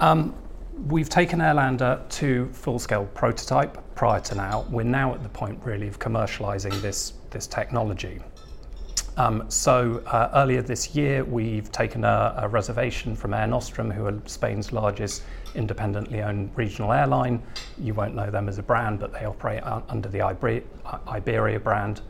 Um, 0.00 0.34
we've 0.88 1.08
taken 1.08 1.38
Airlander 1.38 2.08
to 2.08 2.48
full-scale 2.52 3.06
prototype 3.14 3.78
prior 3.94 4.20
to 4.20 4.34
now. 4.34 4.66
We're 4.70 4.82
now 4.82 5.14
at 5.14 5.22
the 5.22 5.28
point 5.28 5.60
really 5.64 5.86
of 5.86 5.98
commercializing 5.98 6.80
this, 6.80 7.14
this 7.30 7.46
technology. 7.46 8.20
Um, 9.16 9.44
so 9.48 10.02
uh, 10.06 10.30
earlier 10.34 10.60
this 10.60 10.96
year, 10.96 11.22
we've 11.24 11.70
taken 11.70 12.02
a, 12.04 12.34
a, 12.38 12.48
reservation 12.48 13.14
from 13.14 13.32
Air 13.32 13.46
Nostrum, 13.46 13.88
who 13.88 14.06
are 14.06 14.20
Spain's 14.26 14.72
largest 14.72 15.22
independently 15.54 16.20
owned 16.20 16.50
regional 16.56 16.92
airline. 16.92 17.40
You 17.78 17.94
won't 17.94 18.16
know 18.16 18.28
them 18.28 18.48
as 18.48 18.58
a 18.58 18.62
brand, 18.64 18.98
but 18.98 19.12
they 19.12 19.24
operate 19.24 19.62
under 19.62 20.08
the 20.08 20.20
Iberia 20.20 21.60
brand. 21.60 22.00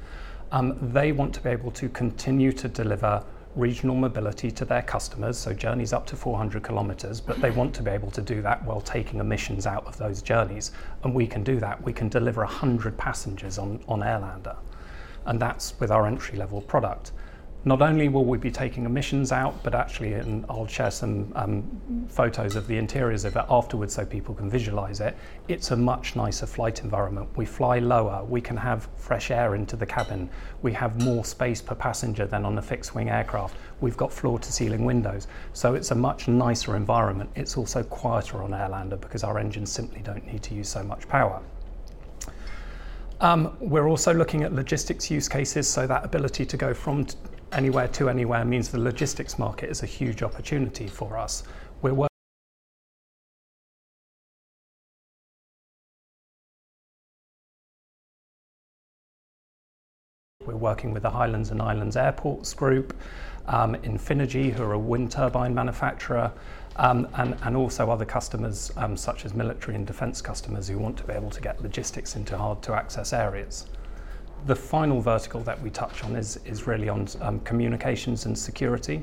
Um, 0.50 0.78
they 0.80 1.12
want 1.12 1.34
to 1.34 1.42
be 1.42 1.50
able 1.50 1.72
to 1.72 1.90
continue 1.90 2.52
to 2.52 2.68
deliver 2.68 3.22
regional 3.56 3.94
mobility 3.94 4.50
to 4.50 4.64
their 4.64 4.82
customers, 4.82 5.38
so 5.38 5.52
journeys 5.52 5.92
up 5.92 6.06
to 6.06 6.16
400 6.16 6.64
kilometres, 6.64 7.20
but 7.20 7.40
they 7.40 7.50
want 7.50 7.74
to 7.74 7.82
be 7.82 7.90
able 7.90 8.10
to 8.10 8.22
do 8.22 8.42
that 8.42 8.64
while 8.64 8.80
taking 8.80 9.20
emissions 9.20 9.66
out 9.66 9.86
of 9.86 9.96
those 9.96 10.22
journeys. 10.22 10.72
And 11.02 11.14
we 11.14 11.26
can 11.26 11.44
do 11.44 11.60
that. 11.60 11.82
We 11.82 11.92
can 11.92 12.08
deliver 12.08 12.42
100 12.42 12.96
passengers 12.96 13.58
on, 13.58 13.80
on 13.88 14.00
Airlander, 14.00 14.56
and 15.26 15.40
that's 15.40 15.78
with 15.78 15.90
our 15.90 16.06
entry 16.06 16.36
level 16.36 16.60
product. 16.60 17.12
Not 17.66 17.80
only 17.80 18.10
will 18.10 18.26
we 18.26 18.36
be 18.36 18.50
taking 18.50 18.84
emissions 18.84 19.32
out, 19.32 19.62
but 19.62 19.74
actually, 19.74 20.12
and 20.12 20.44
I'll 20.50 20.66
share 20.66 20.90
some 20.90 21.32
um, 21.34 22.06
photos 22.10 22.56
of 22.56 22.66
the 22.66 22.76
interiors 22.76 23.24
of 23.24 23.36
it 23.36 23.44
afterwards 23.48 23.94
so 23.94 24.04
people 24.04 24.34
can 24.34 24.50
visualize 24.50 25.00
it. 25.00 25.16
It's 25.48 25.70
a 25.70 25.76
much 25.76 26.14
nicer 26.14 26.46
flight 26.46 26.82
environment. 26.82 27.30
We 27.36 27.46
fly 27.46 27.78
lower, 27.78 28.22
we 28.24 28.42
can 28.42 28.58
have 28.58 28.88
fresh 28.96 29.30
air 29.30 29.54
into 29.54 29.76
the 29.76 29.86
cabin, 29.86 30.28
we 30.60 30.74
have 30.74 31.02
more 31.02 31.24
space 31.24 31.62
per 31.62 31.74
passenger 31.74 32.26
than 32.26 32.44
on 32.44 32.58
a 32.58 32.62
fixed 32.62 32.94
wing 32.94 33.08
aircraft. 33.08 33.56
We've 33.80 33.96
got 33.96 34.12
floor 34.12 34.38
to 34.38 34.52
ceiling 34.52 34.84
windows, 34.84 35.26
so 35.54 35.74
it's 35.74 35.90
a 35.90 35.94
much 35.94 36.28
nicer 36.28 36.76
environment. 36.76 37.30
It's 37.34 37.56
also 37.56 37.82
quieter 37.82 38.42
on 38.42 38.50
Airlander 38.50 39.00
because 39.00 39.24
our 39.24 39.38
engines 39.38 39.72
simply 39.72 40.02
don't 40.02 40.26
need 40.26 40.42
to 40.42 40.54
use 40.54 40.68
so 40.68 40.82
much 40.82 41.08
power. 41.08 41.40
Um, 43.20 43.56
we're 43.58 43.88
also 43.88 44.12
looking 44.12 44.42
at 44.42 44.52
logistics 44.52 45.10
use 45.10 45.30
cases, 45.30 45.66
so 45.66 45.86
that 45.86 46.04
ability 46.04 46.44
to 46.44 46.56
go 46.58 46.74
from 46.74 47.06
anywhere 47.54 47.88
to 47.88 48.08
anywhere 48.08 48.44
means 48.44 48.68
the 48.68 48.78
logistics 48.78 49.38
market 49.38 49.70
is 49.70 49.82
a 49.82 49.86
huge 49.86 50.22
opportunity 50.22 50.88
for 50.88 51.16
us. 51.16 51.44
We're 51.82 51.94
We're 60.46 60.56
working 60.56 60.92
with 60.92 61.02
the 61.02 61.10
Highlands 61.10 61.50
and 61.50 61.62
Islands 61.62 61.96
Airports 61.96 62.52
Group, 62.52 62.94
um, 63.46 63.76
Infinergy, 63.76 64.52
who 64.52 64.62
are 64.62 64.74
a 64.74 64.78
wind 64.78 65.10
turbine 65.10 65.54
manufacturer, 65.54 66.30
um, 66.76 67.08
and, 67.14 67.34
and 67.44 67.56
also 67.56 67.90
other 67.90 68.04
customers 68.04 68.70
um, 68.76 68.94
such 68.94 69.24
as 69.24 69.32
military 69.32 69.74
and 69.74 69.86
defence 69.86 70.20
customers 70.20 70.68
who 70.68 70.78
want 70.78 70.98
to 70.98 71.04
be 71.04 71.14
able 71.14 71.30
to 71.30 71.40
get 71.40 71.62
logistics 71.62 72.14
into 72.14 72.36
hard 72.36 72.60
to 72.62 72.74
access 72.74 73.14
areas. 73.14 73.64
The 74.46 74.56
final 74.56 75.00
vertical 75.00 75.40
that 75.42 75.60
we 75.62 75.70
touch 75.70 76.04
on 76.04 76.16
is, 76.16 76.38
is 76.44 76.66
really 76.66 76.88
on 76.88 77.08
um, 77.22 77.40
communications 77.40 78.26
and 78.26 78.38
security. 78.38 79.02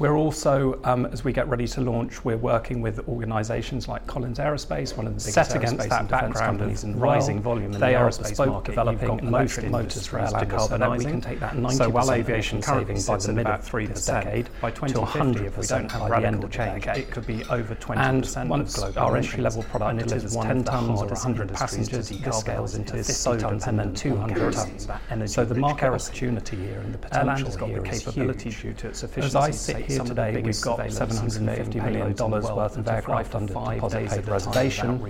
We're 0.00 0.16
also, 0.16 0.80
um, 0.84 1.04
as 1.04 1.24
we 1.24 1.32
get 1.34 1.46
ready 1.46 1.68
to 1.68 1.82
launch, 1.82 2.24
we're 2.24 2.38
working 2.38 2.80
with 2.80 3.06
organisations 3.06 3.86
like 3.86 4.06
Collins 4.06 4.38
Aerospace, 4.38 4.96
one 4.96 5.06
of 5.06 5.12
the 5.12 5.20
biggest 5.20 5.34
set 5.34 5.54
against 5.54 5.90
that 5.90 6.08
background 6.08 6.36
companies 6.36 6.84
in 6.84 6.98
rising 6.98 7.42
volume 7.42 7.74
in 7.74 7.80
they 7.80 7.92
the 7.92 7.98
aerospace 7.98 8.46
market. 8.46 8.70
Developing 8.70 9.18
electric 9.18 9.70
motors 9.70 10.06
for 10.06 10.20
decarbonising. 10.20 10.98
We 10.98 11.04
can 11.04 11.20
take 11.20 11.38
that 11.40 11.52
90% 11.52 11.72
so 11.72 11.90
while 11.90 12.12
aviation 12.12 12.62
savings 12.62 13.06
by 13.06 13.18
the 13.18 13.32
mid 13.34 13.46
of 13.46 13.62
three 13.62 13.88
decade, 13.88 14.48
by 14.62 14.70
2050, 14.70 15.44
if 15.44 15.58
we 15.58 15.66
don't 15.66 15.92
have 15.92 16.08
radical 16.08 16.48
change, 16.48 16.86
it 16.86 17.10
could 17.10 17.26
be 17.26 17.44
over 17.50 17.74
20% 17.74 18.36
and 18.38 18.48
once 18.48 18.78
of 18.78 18.94
global 18.94 19.00
our 19.02 19.16
entry 19.18 19.42
level 19.42 19.62
product 19.64 20.08
delivers 20.08 20.34
10 20.34 20.64
tons 20.64 21.02
or 21.02 21.08
100 21.08 21.52
passengers, 21.52 22.08
this 22.08 22.38
scales 22.38 22.74
into 22.74 23.04
50 23.04 23.36
tons 23.36 23.66
and 23.66 23.78
then 23.78 23.94
200 23.94 24.54
tons. 24.54 24.88
So 25.26 25.44
the 25.44 25.56
market 25.56 25.88
opportunity 25.88 26.56
here 26.56 26.80
and 26.80 26.94
the 26.94 26.98
potential 26.98 27.66
here 27.66 27.84
is 27.84 28.06
huge. 28.06 28.84
As 28.84 29.36
I 29.36 29.50
sit 29.50 29.89
here 29.90 30.04
today, 30.04 30.40
we've 30.40 30.60
got 30.60 30.78
$750 30.78 31.74
million 31.84 32.14
worth 32.16 32.76
of 32.76 32.88
aircraft 32.88 33.34
under 33.34 33.52
deposit 33.52 34.08
paid 34.08 34.28
reservation. 34.28 35.00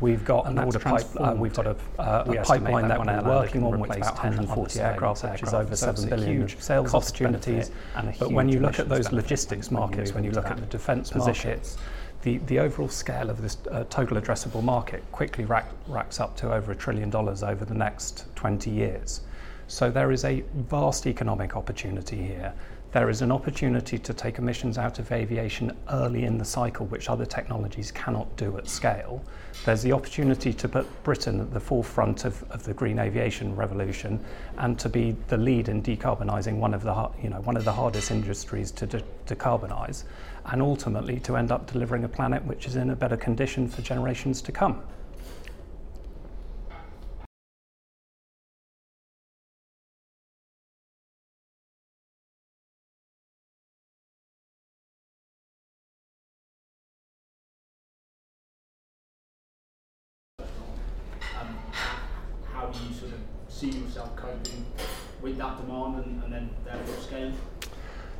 We've 0.00 0.24
got 0.24 0.46
an 0.46 0.58
order 0.58 0.78
pipe, 0.78 1.06
uh, 1.18 1.34
we've 1.36 1.54
got 1.54 1.66
a, 1.66 1.76
uh, 1.98 2.24
a 2.26 2.42
pipeline 2.42 2.88
that 2.88 3.04
we're 3.04 3.28
working 3.28 3.64
on, 3.64 3.80
which 3.80 3.90
is 3.92 3.96
about 3.98 4.14
140 4.14 4.80
aircraft, 4.80 5.24
which 5.24 5.42
is 5.42 5.54
over 5.54 5.76
7 5.76 6.08
billion 6.08 6.40
huge 6.40 6.58
sales 6.58 6.94
opportunities. 6.94 7.70
But 8.18 8.32
when 8.32 8.48
you 8.48 8.60
look 8.60 8.78
at 8.78 8.88
those 8.88 9.12
logistics 9.12 9.70
markets, 9.70 10.12
when 10.12 10.24
you 10.24 10.30
look 10.30 10.46
at 10.46 10.58
the 10.58 10.66
defence 10.66 11.14
markets, 11.14 11.76
the, 12.22 12.38
the 12.38 12.58
overall 12.58 12.88
scale 12.88 13.30
of 13.30 13.40
this 13.40 13.58
uh, 13.70 13.84
total 13.90 14.20
addressable 14.20 14.62
market 14.62 15.04
quickly 15.12 15.44
rack, 15.44 15.66
racks 15.86 16.18
up 16.18 16.36
to 16.36 16.52
over 16.52 16.72
a 16.72 16.74
trillion 16.74 17.10
dollars 17.10 17.44
over 17.44 17.64
the 17.64 17.74
next 17.74 18.24
20 18.34 18.70
years. 18.70 19.20
So 19.68 19.90
there 19.90 20.10
is 20.10 20.24
a 20.24 20.42
vast 20.54 21.06
economic 21.06 21.54
opportunity 21.54 22.16
here 22.16 22.54
there 22.90 23.10
is 23.10 23.20
an 23.20 23.30
opportunity 23.30 23.98
to 23.98 24.14
take 24.14 24.38
emissions 24.38 24.78
out 24.78 24.98
of 24.98 25.12
aviation 25.12 25.76
early 25.90 26.24
in 26.24 26.38
the 26.38 26.44
cycle, 26.44 26.86
which 26.86 27.10
other 27.10 27.26
technologies 27.26 27.92
cannot 27.92 28.34
do 28.36 28.56
at 28.56 28.66
scale. 28.66 29.22
There's 29.66 29.82
the 29.82 29.92
opportunity 29.92 30.54
to 30.54 30.68
put 30.68 30.86
Britain 31.02 31.40
at 31.40 31.52
the 31.52 31.60
forefront 31.60 32.24
of, 32.24 32.42
of 32.50 32.64
the 32.64 32.72
green 32.72 32.98
aviation 32.98 33.54
revolution 33.54 34.24
and 34.56 34.78
to 34.78 34.88
be 34.88 35.14
the 35.26 35.36
lead 35.36 35.68
in 35.68 35.82
decarbonising 35.82 36.56
one 36.56 36.72
of 36.72 36.82
the, 36.82 37.10
you 37.22 37.28
know, 37.28 37.40
one 37.42 37.58
of 37.58 37.64
the 37.64 37.72
hardest 37.72 38.10
industries 38.10 38.70
to 38.70 38.86
de- 38.86 39.02
decarbonise, 39.26 40.04
and 40.46 40.62
ultimately 40.62 41.20
to 41.20 41.36
end 41.36 41.52
up 41.52 41.70
delivering 41.70 42.04
a 42.04 42.08
planet 42.08 42.42
which 42.46 42.66
is 42.66 42.76
in 42.76 42.90
a 42.90 42.96
better 42.96 43.16
condition 43.18 43.68
for 43.68 43.82
generations 43.82 44.40
to 44.40 44.50
come. 44.50 44.82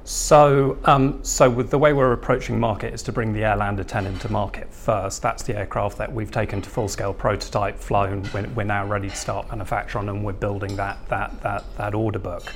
So, 0.09 0.79
um, 0.85 1.23
so 1.23 1.51
with 1.51 1.69
the 1.69 1.77
way 1.77 1.93
we're 1.93 2.15
approaching 2.15 2.59
market 2.59 2.95
is 2.95 3.03
to 3.03 3.13
bring 3.13 3.35
the 3.35 3.41
Airlander 3.41 3.87
10 3.87 4.07
into 4.07 4.33
market 4.33 4.73
first. 4.73 5.21
That's 5.21 5.43
the 5.43 5.55
aircraft 5.55 5.99
that 5.99 6.11
we've 6.11 6.31
taken 6.31 6.63
to 6.63 6.71
full-scale 6.71 7.13
prototype, 7.13 7.79
flown. 7.79 8.27
We're, 8.33 8.49
we're 8.55 8.65
now 8.65 8.87
ready 8.87 9.11
to 9.11 9.15
start 9.15 9.51
manufacturing, 9.51 10.09
on, 10.09 10.17
and 10.17 10.25
we're 10.25 10.33
building 10.33 10.77
that 10.77 11.07
that 11.11 11.39
that 11.43 11.63
that 11.77 11.95
order 11.95 12.19
book. 12.19 12.55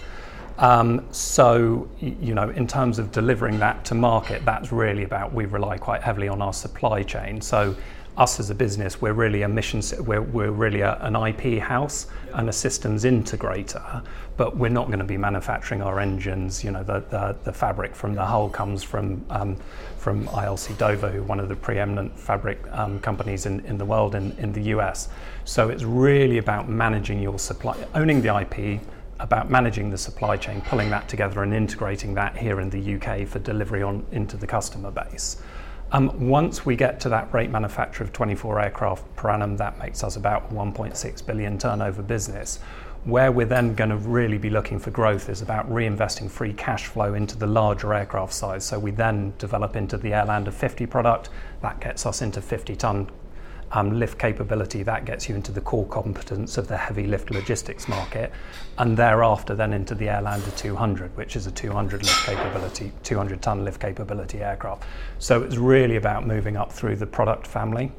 Um, 0.56 1.06
so, 1.12 1.90
you 2.00 2.34
know, 2.34 2.48
in 2.48 2.66
terms 2.66 2.98
of 2.98 3.12
delivering 3.12 3.58
that 3.58 3.84
to 3.84 3.94
market, 3.94 4.46
that's 4.46 4.72
really 4.72 5.02
about 5.02 5.34
we 5.34 5.44
rely 5.44 5.76
quite 5.76 6.00
heavily 6.02 6.28
on 6.28 6.40
our 6.40 6.54
supply 6.54 7.02
chain. 7.02 7.42
So 7.42 7.76
us 8.16 8.38
as 8.38 8.50
a 8.50 8.54
business, 8.54 9.00
we're 9.00 9.12
really 9.12 9.42
a 9.42 9.48
mission, 9.48 9.80
we're, 10.04 10.20
we're 10.20 10.50
really 10.50 10.80
a, 10.80 10.98
an 11.00 11.16
IP 11.16 11.60
house 11.60 12.06
and 12.34 12.48
a 12.48 12.52
systems 12.52 13.04
integrator, 13.04 14.04
but 14.36 14.56
we're 14.56 14.68
not 14.68 14.88
going 14.88 14.98
to 14.98 15.04
be 15.04 15.16
manufacturing 15.16 15.80
our 15.80 15.98
engines. 15.98 16.62
You 16.62 16.72
know, 16.72 16.82
the, 16.82 17.00
the, 17.08 17.36
the 17.44 17.52
fabric 17.52 17.94
from 17.94 18.14
the 18.14 18.24
hull 18.24 18.50
comes 18.50 18.82
from, 18.82 19.24
um, 19.30 19.56
from 19.96 20.26
ILC 20.28 20.76
Dover, 20.76 21.10
who 21.10 21.22
one 21.22 21.40
of 21.40 21.48
the 21.48 21.56
preeminent 21.56 22.18
fabric 22.18 22.60
um, 22.72 23.00
companies 23.00 23.46
in, 23.46 23.60
in 23.60 23.78
the 23.78 23.84
world 23.84 24.14
in, 24.14 24.32
in 24.32 24.52
the 24.52 24.62
US. 24.76 25.08
So 25.44 25.70
it's 25.70 25.84
really 25.84 26.38
about 26.38 26.68
managing 26.68 27.20
your 27.22 27.38
supply, 27.38 27.76
owning 27.94 28.20
the 28.20 28.36
IP, 28.40 28.80
about 29.20 29.50
managing 29.50 29.88
the 29.88 29.98
supply 29.98 30.36
chain, 30.36 30.60
pulling 30.62 30.90
that 30.90 31.08
together 31.08 31.42
and 31.42 31.54
integrating 31.54 32.12
that 32.14 32.36
here 32.36 32.60
in 32.60 32.68
the 32.68 32.94
UK 32.96 33.26
for 33.26 33.38
delivery 33.38 33.82
on 33.82 34.04
into 34.12 34.36
the 34.36 34.46
customer 34.46 34.90
base. 34.90 35.36
Um, 35.94 36.26
once 36.26 36.64
we 36.64 36.74
get 36.74 37.00
to 37.00 37.10
that 37.10 37.32
rate 37.34 37.50
manufacture 37.50 38.02
of 38.02 38.14
24 38.14 38.60
aircraft 38.60 39.14
per 39.14 39.28
annum, 39.28 39.58
that 39.58 39.78
makes 39.78 40.02
us 40.02 40.16
about 40.16 40.50
1.6 40.50 41.26
billion 41.26 41.58
turnover 41.58 42.02
business. 42.02 42.60
Where 43.04 43.30
we're 43.30 43.44
then 43.44 43.74
going 43.74 43.90
to 43.90 43.96
really 43.96 44.38
be 44.38 44.48
looking 44.48 44.78
for 44.78 44.90
growth 44.90 45.28
is 45.28 45.42
about 45.42 45.68
reinvesting 45.70 46.30
free 46.30 46.54
cash 46.54 46.86
flow 46.86 47.12
into 47.12 47.36
the 47.36 47.46
larger 47.46 47.92
aircraft 47.92 48.32
size. 48.32 48.64
So 48.64 48.78
we 48.78 48.90
then 48.90 49.34
develop 49.36 49.76
into 49.76 49.98
the 49.98 50.12
Airlander 50.12 50.52
50 50.52 50.86
product. 50.86 51.28
That 51.60 51.78
gets 51.80 52.06
us 52.06 52.22
into 52.22 52.40
50 52.40 52.74
ton 52.76 53.10
um, 53.72 53.98
lift 53.98 54.18
capability, 54.18 54.82
that 54.82 55.04
gets 55.04 55.28
you 55.28 55.34
into 55.34 55.52
the 55.52 55.60
core 55.60 55.86
competence 55.86 56.58
of 56.58 56.68
the 56.68 56.76
heavy 56.76 57.06
lift 57.06 57.30
logistics 57.30 57.88
market, 57.88 58.30
and 58.78 58.96
thereafter 58.96 59.54
then 59.54 59.72
into 59.72 59.94
the 59.94 60.06
Airlander 60.06 60.56
200, 60.56 61.16
which 61.16 61.36
is 61.36 61.46
a 61.46 61.50
200 61.50 62.02
lift 62.02 62.26
capability, 62.26 62.92
200 63.02 63.42
ton 63.42 63.64
lift 63.64 63.80
capability 63.80 64.42
aircraft. 64.42 64.84
So 65.18 65.42
it's 65.42 65.56
really 65.56 65.96
about 65.96 66.26
moving 66.26 66.56
up 66.56 66.72
through 66.72 66.96
the 66.96 67.06
product 67.06 67.46
family. 67.46 67.92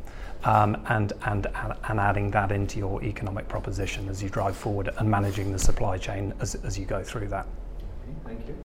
Um, 0.46 0.76
and, 0.90 1.14
and, 1.26 1.48
and 1.88 2.00
adding 2.02 2.30
that 2.32 2.52
into 2.52 2.78
your 2.78 3.02
economic 3.02 3.48
proposition 3.48 4.10
as 4.10 4.22
you 4.22 4.28
drive 4.28 4.58
forward 4.58 4.90
and 4.98 5.10
managing 5.10 5.54
the 5.54 5.58
supply 5.58 5.98
chain 5.98 6.34
as, 6.42 6.56
as 6.66 6.78
you 6.78 6.84
go 6.84 7.02
through 7.02 7.30
that. 7.30 7.48
Thank 8.26 8.46
you. 8.50 8.73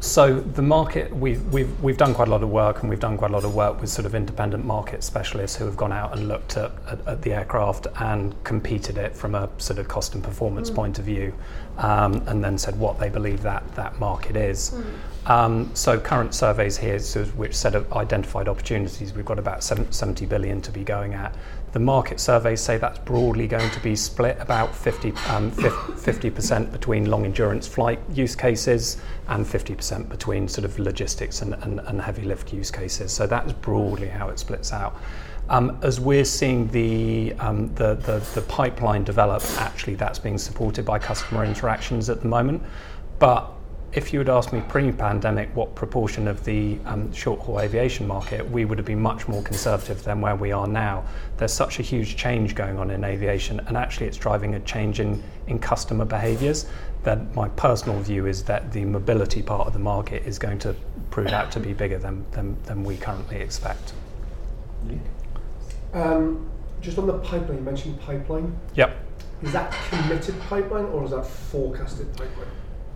So 0.00 0.40
the 0.40 0.62
market, 0.62 1.14
we've, 1.14 1.44
we've, 1.52 1.82
we've 1.82 1.98
done 1.98 2.14
quite 2.14 2.28
a 2.28 2.30
lot 2.30 2.42
of 2.42 2.48
work 2.48 2.80
and 2.80 2.88
we've 2.88 3.00
done 3.00 3.18
quite 3.18 3.30
a 3.30 3.34
lot 3.34 3.44
of 3.44 3.54
work 3.54 3.82
with 3.82 3.90
sort 3.90 4.06
of 4.06 4.14
independent 4.14 4.64
market 4.64 5.04
specialists 5.04 5.58
who 5.58 5.66
have 5.66 5.76
gone 5.76 5.92
out 5.92 6.16
and 6.16 6.26
looked 6.26 6.56
at, 6.56 6.72
at, 6.88 7.06
at 7.06 7.22
the 7.22 7.34
aircraft 7.34 7.86
and 8.00 8.34
competed 8.42 8.96
it 8.96 9.14
from 9.14 9.34
a 9.34 9.50
sort 9.58 9.78
of 9.78 9.88
cost 9.88 10.14
and 10.14 10.24
performance 10.24 10.70
mm. 10.70 10.74
point 10.74 10.98
of 10.98 11.04
view 11.04 11.34
um, 11.76 12.22
and 12.28 12.42
then 12.42 12.56
said 12.56 12.78
what 12.78 12.98
they 12.98 13.10
believe 13.10 13.42
that, 13.42 13.62
that 13.74 14.00
market 14.00 14.36
is. 14.36 14.70
Mm. 14.70 15.30
Um, 15.30 15.70
so 15.74 16.00
current 16.00 16.34
surveys 16.34 16.78
here, 16.78 16.98
so 16.98 17.24
which 17.24 17.54
set 17.54 17.74
of 17.74 17.92
identified 17.92 18.48
opportunities, 18.48 19.12
we've 19.12 19.26
got 19.26 19.38
about 19.38 19.62
70 19.62 20.24
billion 20.24 20.62
to 20.62 20.72
be 20.72 20.82
going 20.82 21.12
at. 21.12 21.34
The 21.72 21.78
market 21.78 22.18
surveys 22.18 22.60
say 22.60 22.78
that's 22.78 22.98
broadly 23.00 23.46
going 23.46 23.70
to 23.70 23.80
be 23.80 23.94
split 23.94 24.36
about 24.40 24.74
50, 24.74 25.10
um, 25.28 25.52
50% 25.52 26.72
between 26.72 27.08
long 27.08 27.24
endurance 27.24 27.68
flight 27.68 28.00
use 28.12 28.34
cases 28.34 28.96
and 29.28 29.46
50% 29.46 30.08
between 30.08 30.48
sort 30.48 30.64
of 30.64 30.78
logistics 30.80 31.42
and, 31.42 31.54
and, 31.54 31.78
and 31.80 32.00
heavy 32.00 32.22
lift 32.22 32.52
use 32.52 32.72
cases. 32.72 33.12
So 33.12 33.26
that's 33.26 33.52
broadly 33.52 34.08
how 34.08 34.30
it 34.30 34.40
splits 34.40 34.72
out. 34.72 34.96
Um, 35.48 35.78
as 35.82 36.00
we're 36.00 36.24
seeing 36.24 36.68
the, 36.68 37.34
um, 37.38 37.72
the, 37.74 37.94
the, 37.94 38.18
the 38.34 38.42
pipeline 38.42 39.04
develop, 39.04 39.42
actually 39.58 39.94
that's 39.94 40.18
being 40.18 40.38
supported 40.38 40.84
by 40.84 40.98
customer 40.98 41.44
interactions 41.44 42.10
at 42.10 42.20
the 42.20 42.28
moment. 42.28 42.62
But 43.20 43.50
if 43.92 44.12
you 44.12 44.20
had 44.20 44.28
asked 44.28 44.52
me 44.52 44.62
pre-pandemic 44.68 45.54
what 45.56 45.74
proportion 45.74 46.28
of 46.28 46.44
the 46.44 46.78
um, 46.84 47.12
short-haul 47.12 47.60
aviation 47.60 48.06
market, 48.06 48.48
we 48.48 48.64
would 48.64 48.78
have 48.78 48.86
been 48.86 49.00
much 49.00 49.26
more 49.26 49.42
conservative 49.42 50.04
than 50.04 50.20
where 50.20 50.36
we 50.36 50.52
are 50.52 50.68
now. 50.68 51.04
There's 51.38 51.52
such 51.52 51.80
a 51.80 51.82
huge 51.82 52.16
change 52.16 52.54
going 52.54 52.78
on 52.78 52.90
in 52.90 53.02
aviation, 53.02 53.58
and 53.60 53.76
actually 53.76 54.06
it's 54.06 54.16
driving 54.16 54.54
a 54.54 54.60
change 54.60 55.00
in, 55.00 55.20
in 55.48 55.58
customer 55.58 56.04
behaviours. 56.04 56.66
That 57.02 57.34
my 57.34 57.48
personal 57.50 57.98
view 58.00 58.26
is 58.26 58.44
that 58.44 58.72
the 58.72 58.84
mobility 58.84 59.42
part 59.42 59.66
of 59.66 59.72
the 59.72 59.78
market 59.78 60.24
is 60.24 60.38
going 60.38 60.58
to 60.60 60.76
prove 61.10 61.28
out 61.28 61.50
to 61.52 61.60
be 61.60 61.72
bigger 61.72 61.98
than, 61.98 62.24
than, 62.30 62.56
than 62.64 62.84
we 62.84 62.96
currently 62.96 63.38
expect. 63.38 63.94
Um, 65.94 66.48
just 66.80 66.98
on 66.98 67.06
the 67.06 67.18
pipeline, 67.18 67.58
you 67.58 67.64
mentioned 67.64 68.00
pipeline. 68.00 68.56
Yep. 68.74 68.96
Is 69.42 69.52
that 69.52 69.72
committed 69.88 70.38
pipeline 70.42 70.84
or 70.86 71.04
is 71.04 71.10
that 71.10 71.26
forecasted 71.26 72.12
pipeline? 72.12 72.46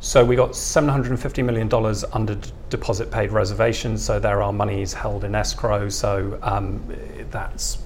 So 0.05 0.23
we 0.23 0.37
got 0.37 0.51
$750 0.51 1.43
million 1.43 2.05
under 2.13 2.35
d- 2.35 2.51
deposit 2.69 3.11
paid 3.11 3.33
reservations. 3.33 4.05
So 4.05 4.21
there 4.21 4.43
are 4.43 4.53
monies 4.53 4.93
held 4.93 5.25
in 5.25 5.35
escrow. 5.35 5.89
So 5.89 6.39
um, 6.43 6.85
that's 7.31 7.79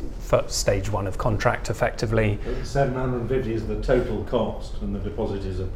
stage 0.48 0.90
one 0.90 1.06
of 1.06 1.16
contract 1.16 1.70
effectively. 1.70 2.40
750 2.64 3.54
is 3.54 3.68
the 3.68 3.80
total 3.82 4.24
cost 4.24 4.82
and 4.82 4.96
the 4.96 4.98
deposit 4.98 5.44
is 5.44 5.60
a 5.60 5.68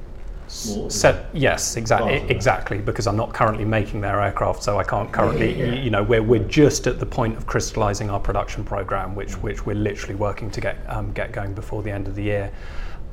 small. 0.49 0.91
Set, 0.91 1.27
yes, 1.33 1.77
exactly, 1.77 2.15
exactly. 2.29 2.79
Because 2.79 3.07
I'm 3.07 3.17
not 3.17 3.33
currently 3.33 3.65
making 3.65 4.01
their 4.01 4.21
aircraft, 4.21 4.65
so 4.65 4.81
I 4.81 4.85
can't 4.85 5.12
currently. 5.12 5.57
Yeah, 5.57 5.67
yeah. 5.67 5.75
You 5.75 5.91
know, 5.91 6.03
we're, 6.03 6.25
we're 6.25 6.49
just 6.49 6.89
at 6.89 6.99
the 6.99 7.07
point 7.07 7.37
of 7.37 7.47
crystallising 7.47 8.11
our 8.11 8.19
production 8.19 8.65
program, 8.65 9.15
which 9.15 9.35
which 9.35 9.65
we're 9.65 9.77
literally 9.77 10.17
working 10.17 10.51
to 10.51 10.61
get 10.61 10.77
um, 10.89 11.12
get 11.12 11.31
going 11.31 11.55
before 11.55 11.85
the 11.85 11.93
end 11.93 12.09
of 12.09 12.17
the 12.17 12.25
year. 12.25 12.53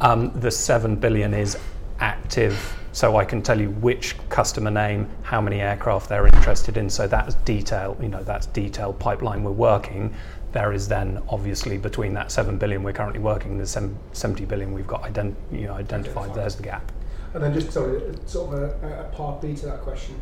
Um, 0.01 0.31
the 0.39 0.49
seven 0.49 0.95
billion 0.95 1.33
is 1.33 1.57
active, 1.99 2.75
so 2.91 3.17
I 3.17 3.25
can 3.25 3.41
tell 3.41 3.59
you 3.59 3.69
which 3.71 4.15
customer 4.29 4.71
name, 4.71 5.09
how 5.21 5.41
many 5.41 5.61
aircraft 5.61 6.09
they're 6.09 6.27
interested 6.27 6.77
in. 6.77 6.89
So 6.89 7.07
that's 7.07 7.35
detail. 7.45 7.95
You 8.01 8.07
know, 8.09 8.23
that's 8.23 8.47
detailed 8.47 8.99
pipeline 8.99 9.43
we're 9.43 9.51
working. 9.51 10.13
There 10.51 10.73
is 10.73 10.87
then 10.87 11.21
obviously 11.29 11.77
between 11.77 12.13
that 12.15 12.31
seven 12.31 12.57
billion 12.57 12.81
we're 12.83 12.93
currently 12.93 13.19
working, 13.21 13.51
and 13.51 13.59
the 13.59 13.67
sem- 13.67 13.97
seventy 14.13 14.45
billion 14.45 14.73
we've 14.73 14.87
got 14.87 15.03
ident- 15.03 15.35
you 15.51 15.67
know, 15.67 15.73
identified. 15.73 16.33
There's 16.33 16.55
the 16.55 16.63
gap. 16.63 16.91
And 17.35 17.43
then 17.43 17.53
just 17.53 17.71
sorry, 17.71 18.01
sort 18.25 18.55
of 18.55 18.83
a, 18.83 19.01
a 19.01 19.15
part 19.15 19.41
B 19.41 19.53
to 19.55 19.65
that 19.67 19.81
question. 19.81 20.15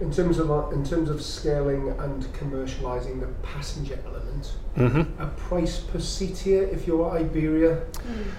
In 0.00 0.10
terms 0.12 0.38
of 0.38 0.50
uh, 0.50 0.68
in 0.70 0.84
terms 0.84 1.10
of 1.10 1.20
scaling 1.20 1.88
and 1.98 2.22
commercialising 2.32 3.20
the 3.20 3.26
passenger 3.42 3.98
element, 4.06 4.52
Mhm. 4.78 5.06
a 5.18 5.26
price 5.26 5.80
per 5.80 5.98
seat 5.98 6.38
here 6.38 6.62
if 6.62 6.86
you're 6.86 7.10
Iberia, 7.10 7.82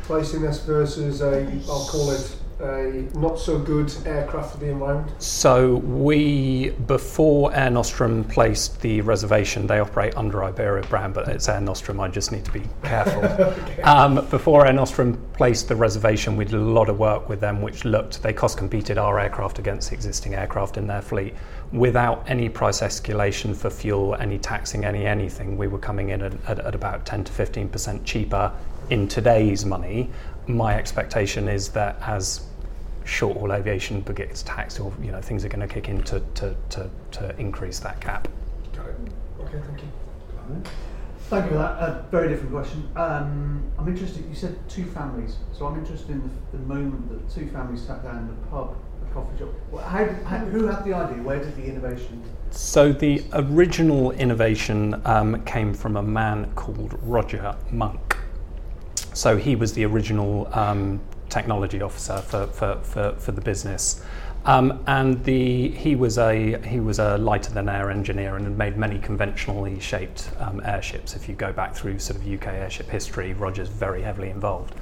pricing 0.03 0.41
this 0.41 0.61
versus 0.63 1.21
a 1.21 1.45
I'll 1.69 1.85
call 1.85 2.09
it 2.11 2.35
a 2.61 3.07
not 3.17 3.39
so 3.39 3.57
good 3.59 3.93
aircraft 4.05 4.53
for 4.53 4.57
the 4.57 4.69
environment. 4.69 5.21
So 5.21 5.77
we, 5.77 6.69
before 6.87 7.53
Air 7.53 7.69
Nostrum 7.69 8.23
placed 8.25 8.81
the 8.81 9.01
reservation, 9.01 9.67
they 9.67 9.79
operate 9.79 10.15
under 10.15 10.43
Iberia 10.43 10.83
brand, 10.87 11.13
but 11.13 11.27
it's 11.27 11.49
Air 11.49 11.61
Nostrum. 11.61 11.99
I 11.99 12.07
just 12.07 12.31
need 12.31 12.45
to 12.45 12.51
be 12.51 12.63
careful. 12.83 13.83
um, 13.83 14.25
before 14.29 14.65
Air 14.65 14.73
Nostrum 14.73 15.17
placed 15.33 15.67
the 15.67 15.75
reservation, 15.75 16.35
we 16.37 16.45
did 16.45 16.55
a 16.55 16.57
lot 16.57 16.89
of 16.89 16.99
work 16.99 17.29
with 17.29 17.39
them, 17.39 17.61
which 17.61 17.85
looked 17.85 18.21
they 18.21 18.33
cost 18.33 18.57
competed 18.57 18.97
our 18.97 19.19
aircraft 19.19 19.59
against 19.59 19.91
existing 19.91 20.35
aircraft 20.35 20.77
in 20.77 20.87
their 20.87 21.01
fleet 21.01 21.33
without 21.71 22.23
any 22.27 22.49
price 22.49 22.81
escalation 22.81 23.55
for 23.55 23.69
fuel, 23.69 24.15
any 24.15 24.37
taxing, 24.37 24.83
any 24.85 25.05
anything. 25.05 25.57
We 25.57 25.67
were 25.67 25.79
coming 25.79 26.09
in 26.09 26.21
at, 26.21 26.33
at, 26.47 26.59
at 26.59 26.75
about 26.75 27.05
10 27.05 27.23
to 27.25 27.31
15 27.31 27.69
percent 27.69 28.05
cheaper 28.05 28.51
in 28.89 29.07
today's 29.07 29.65
money. 29.65 30.09
My 30.47 30.75
expectation 30.75 31.47
is 31.47 31.69
that 31.69 31.97
as 32.01 32.45
short 33.05 33.37
haul 33.37 33.53
aviation 33.53 34.01
gets 34.01 34.43
taxed 34.43 34.79
or 34.79 34.93
you 35.01 35.11
know 35.11 35.21
things 35.21 35.43
are 35.45 35.49
going 35.49 35.67
to 35.67 35.73
kick 35.73 35.89
in 35.89 36.01
to, 36.03 36.21
to, 36.35 36.55
to, 36.69 36.89
to 37.11 37.39
increase 37.39 37.79
that 37.79 37.99
cap. 38.01 38.27
Got 38.75 38.87
it. 38.87 38.95
Okay, 39.39 39.59
thank 39.65 39.81
you. 39.81 39.87
Thank 41.31 41.45
you 41.45 41.51
for 41.51 41.57
that. 41.59 41.79
A 41.79 42.05
very 42.11 42.27
different 42.27 42.51
question. 42.51 42.89
Um, 42.97 43.63
I'm 43.79 43.87
interested, 43.87 44.25
you 44.27 44.35
said 44.35 44.57
two 44.67 44.83
families, 44.83 45.37
so 45.53 45.65
I'm 45.65 45.79
interested 45.79 46.09
in 46.09 46.21
the, 46.23 46.57
the 46.57 46.63
moment 46.65 47.09
that 47.09 47.33
two 47.33 47.49
families 47.49 47.81
sat 47.81 48.03
down 48.03 48.17
in 48.17 48.29
a 48.29 48.51
pub, 48.51 48.75
a 49.01 49.13
coffee 49.13 49.37
shop. 49.39 49.47
Well, 49.71 49.81
how, 49.81 50.05
how, 50.25 50.39
who 50.39 50.67
had 50.67 50.83
the 50.83 50.93
idea? 50.93 51.23
Where 51.23 51.39
did 51.39 51.55
the 51.55 51.63
innovation? 51.63 52.21
So 52.49 52.91
the 52.91 53.23
original 53.31 54.11
innovation 54.11 55.01
um, 55.05 55.41
came 55.45 55.73
from 55.73 55.95
a 55.95 56.03
man 56.03 56.51
called 56.55 56.99
Roger 57.01 57.55
Munk. 57.71 58.17
So 59.13 59.37
he 59.37 59.55
was 59.55 59.71
the 59.71 59.85
original 59.85 60.49
um, 60.53 60.99
technology 61.31 61.81
officer 61.81 62.17
for, 62.17 62.45
for, 62.47 62.75
for, 62.83 63.13
for 63.13 63.31
the 63.31 63.41
business. 63.41 64.03
Um, 64.43 64.83
and 64.87 65.23
the, 65.23 65.69
he, 65.69 65.95
was 65.95 66.17
a, 66.17 66.59
he 66.67 66.79
was 66.79 66.97
a 66.97 67.17
lighter 67.17 67.51
than 67.51 67.69
air 67.69 67.91
engineer 67.91 68.35
and 68.37 68.45
had 68.45 68.57
made 68.57 68.75
many 68.75 68.97
conventionally 68.99 69.79
shaped 69.79 70.31
um, 70.39 70.61
airships. 70.65 71.15
If 71.15 71.29
you 71.29 71.35
go 71.35 71.53
back 71.53 71.75
through 71.75 71.99
sort 71.99 72.19
of 72.19 72.27
UK 72.27 72.47
airship 72.47 72.89
history, 72.89 73.33
Roger's 73.33 73.69
very 73.69 74.01
heavily 74.01 74.29
involved. 74.29 74.73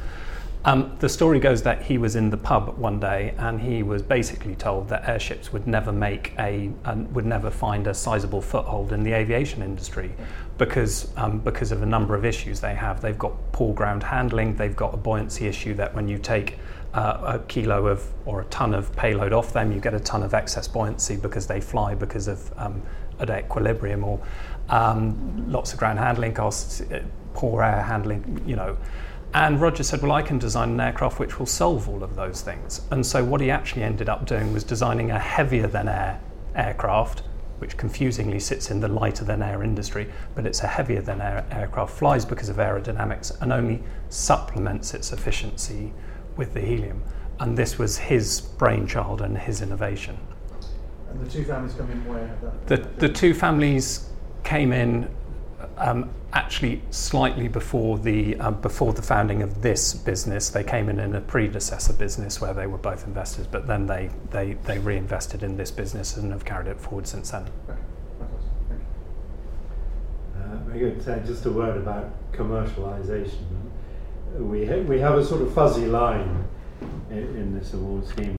Um, 0.65 0.97
the 0.99 1.07
story 1.07 1.39
goes 1.39 1.61
that 1.63 1.83
he 1.83 1.97
was 1.97 2.17
in 2.17 2.29
the 2.29 2.37
pub 2.37 2.77
one 2.77 2.99
day 2.99 3.33
and 3.37 3.61
he 3.61 3.81
was 3.81 4.01
basically 4.01 4.55
told 4.55 4.89
that 4.89 5.07
airships 5.07 5.53
would 5.53 5.67
never 5.67 5.93
make 5.93 6.33
a, 6.37 6.69
um, 6.83 7.11
would 7.13 7.25
never 7.25 7.49
find 7.49 7.87
a 7.87 7.93
sizable 7.93 8.41
foothold 8.41 8.91
in 8.91 9.03
the 9.03 9.13
aviation 9.13 9.61
industry 9.61 10.11
because, 10.59 11.11
um, 11.17 11.39
because 11.39 11.71
of 11.71 11.81
a 11.81 11.85
number 11.85 12.13
of 12.13 12.23
issues 12.23 12.59
they 12.59 12.75
have. 12.75 13.01
They've 13.01 13.17
got 13.17 13.33
poor 13.51 13.73
ground 13.73 14.03
handling, 14.03 14.55
they've 14.55 14.75
got 14.75 14.93
a 14.93 14.97
buoyancy 14.97 15.47
issue 15.47 15.73
that 15.75 15.95
when 15.95 16.07
you 16.07 16.19
take 16.19 16.59
uh, 16.93 17.39
a 17.39 17.39
kilo 17.47 17.87
of 17.87 18.05
or 18.25 18.41
a 18.41 18.45
ton 18.45 18.73
of 18.75 18.95
payload 18.95 19.33
off 19.33 19.53
them, 19.53 19.71
you 19.71 19.79
get 19.79 19.93
a 19.93 19.99
ton 19.99 20.21
of 20.21 20.33
excess 20.33 20.67
buoyancy 20.67 21.15
because 21.15 21.47
they 21.47 21.61
fly 21.61 21.95
because 21.95 22.27
of 22.27 22.53
um, 22.57 22.83
at 23.19 23.29
equilibrium 23.29 24.03
or 24.03 24.19
um, 24.69 25.51
lots 25.51 25.73
of 25.73 25.79
ground 25.79 25.97
handling 25.97 26.33
costs, 26.33 26.81
uh, 26.81 27.01
poor 27.33 27.63
air 27.63 27.81
handling, 27.81 28.43
you 28.45 28.55
know. 28.55 28.77
And 29.33 29.61
Roger 29.61 29.83
said, 29.83 30.01
Well, 30.01 30.11
I 30.11 30.23
can 30.23 30.39
design 30.39 30.71
an 30.71 30.79
aircraft 30.79 31.19
which 31.19 31.39
will 31.39 31.45
solve 31.45 31.87
all 31.87 32.03
of 32.03 32.15
those 32.15 32.41
things. 32.41 32.81
And 32.91 33.05
so, 33.05 33.23
what 33.23 33.39
he 33.39 33.49
actually 33.49 33.83
ended 33.83 34.09
up 34.09 34.25
doing 34.25 34.51
was 34.51 34.63
designing 34.63 35.11
a 35.11 35.19
heavier 35.19 35.67
than 35.67 35.87
air 35.87 36.19
aircraft, 36.55 37.21
which 37.59 37.77
confusingly 37.77 38.39
sits 38.39 38.71
in 38.71 38.79
the 38.79 38.87
lighter 38.87 39.23
than 39.23 39.41
air 39.41 39.63
industry, 39.63 40.09
but 40.35 40.45
it's 40.45 40.61
a 40.61 40.67
heavier 40.67 41.01
than 41.01 41.21
air 41.21 41.45
aircraft, 41.51 41.91
flies 41.91 42.25
because 42.25 42.49
of 42.49 42.57
aerodynamics, 42.57 43.39
and 43.41 43.53
only 43.53 43.83
supplements 44.09 44.93
its 44.93 45.13
efficiency 45.13 45.93
with 46.35 46.53
the 46.53 46.61
helium. 46.61 47.01
And 47.39 47.57
this 47.57 47.77
was 47.77 47.97
his 47.97 48.41
brainchild 48.41 49.21
and 49.21 49.37
his 49.37 49.61
innovation. 49.61 50.17
And 51.09 51.25
the 51.25 51.31
two 51.31 51.43
families 51.43 51.73
come 51.73 51.91
in 51.91 52.05
where? 52.05 52.37
The, 52.67 52.77
the 52.77 53.09
two 53.09 53.33
families 53.33 54.09
came 54.43 54.73
in 54.73 55.09
um, 55.77 56.09
actually 56.33 56.81
slightly 56.91 57.47
before 57.47 57.97
the 57.97 58.35
uh, 58.39 58.51
before 58.51 58.93
the 58.93 59.01
founding 59.01 59.41
of 59.41 59.61
this 59.61 59.93
business. 59.93 60.49
They 60.49 60.63
came 60.63 60.89
in 60.89 60.99
in 60.99 61.15
a 61.15 61.21
predecessor 61.21 61.93
business 61.93 62.39
where 62.39 62.53
they 62.53 62.67
were 62.67 62.77
both 62.77 63.05
investors, 63.05 63.47
but 63.47 63.67
then 63.67 63.87
they 63.87 64.09
they, 64.29 64.53
they 64.65 64.79
reinvested 64.79 65.43
in 65.43 65.57
this 65.57 65.71
business 65.71 66.17
and 66.17 66.31
have 66.31 66.45
carried 66.45 66.67
it 66.67 66.79
forward 66.79 67.07
since 67.07 67.31
then. 67.31 67.45
Uh, 70.35 70.55
very 70.65 70.79
good. 70.79 71.03
So 71.03 71.19
just 71.19 71.45
a 71.45 71.51
word 71.51 71.77
about 71.77 72.11
commercialisation. 72.31 73.45
We 74.37 74.65
ha- 74.65 74.81
we 74.81 74.99
have 74.99 75.17
a 75.17 75.25
sort 75.25 75.41
of 75.41 75.53
fuzzy 75.53 75.87
line 75.87 76.47
in, 77.09 77.17
in 77.17 77.57
this 77.57 77.73
award 77.73 78.05
scheme. 78.07 78.35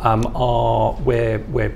Um, 0.00 0.30
are 0.36 0.92
we're 1.00 1.38
we're 1.38 1.74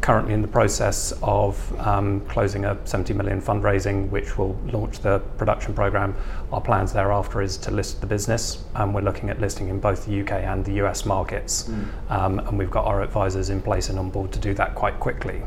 currently 0.00 0.34
in 0.34 0.42
the 0.42 0.48
process 0.48 1.12
of 1.22 1.78
um, 1.80 2.20
closing 2.26 2.64
a 2.64 2.78
70 2.86 3.14
million 3.14 3.40
fundraising, 3.40 4.08
which 4.10 4.38
will 4.38 4.58
launch 4.72 5.00
the 5.00 5.18
production 5.38 5.74
program. 5.74 6.14
Our 6.52 6.60
plans 6.60 6.92
thereafter 6.92 7.42
is 7.42 7.56
to 7.58 7.70
list 7.70 8.00
the 8.00 8.06
business, 8.06 8.64
and 8.74 8.94
we're 8.94 9.02
looking 9.02 9.30
at 9.30 9.40
listing 9.40 9.68
in 9.68 9.80
both 9.80 10.06
the 10.06 10.20
UK 10.20 10.32
and 10.32 10.64
the 10.64 10.72
US 10.84 11.04
markets. 11.04 11.64
Mm. 11.64 12.10
Um, 12.10 12.38
and 12.40 12.58
we've 12.58 12.70
got 12.70 12.86
our 12.86 13.02
advisors 13.02 13.50
in 13.50 13.60
place 13.60 13.88
and 13.88 13.98
on 13.98 14.10
board 14.10 14.32
to 14.32 14.38
do 14.38 14.54
that 14.54 14.74
quite 14.74 14.98
quickly. 15.00 15.42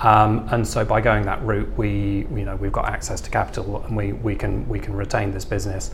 Um, 0.00 0.48
and 0.52 0.66
so 0.66 0.84
by 0.84 1.00
going 1.00 1.24
that 1.24 1.42
route, 1.42 1.76
we 1.76 2.26
you 2.30 2.44
know 2.44 2.56
we've 2.56 2.72
got 2.72 2.86
access 2.86 3.20
to 3.22 3.30
capital, 3.30 3.82
and 3.84 3.96
we 3.96 4.12
we 4.12 4.36
can 4.36 4.68
we 4.68 4.78
can 4.78 4.94
retain 4.94 5.32
this 5.32 5.44
business 5.44 5.90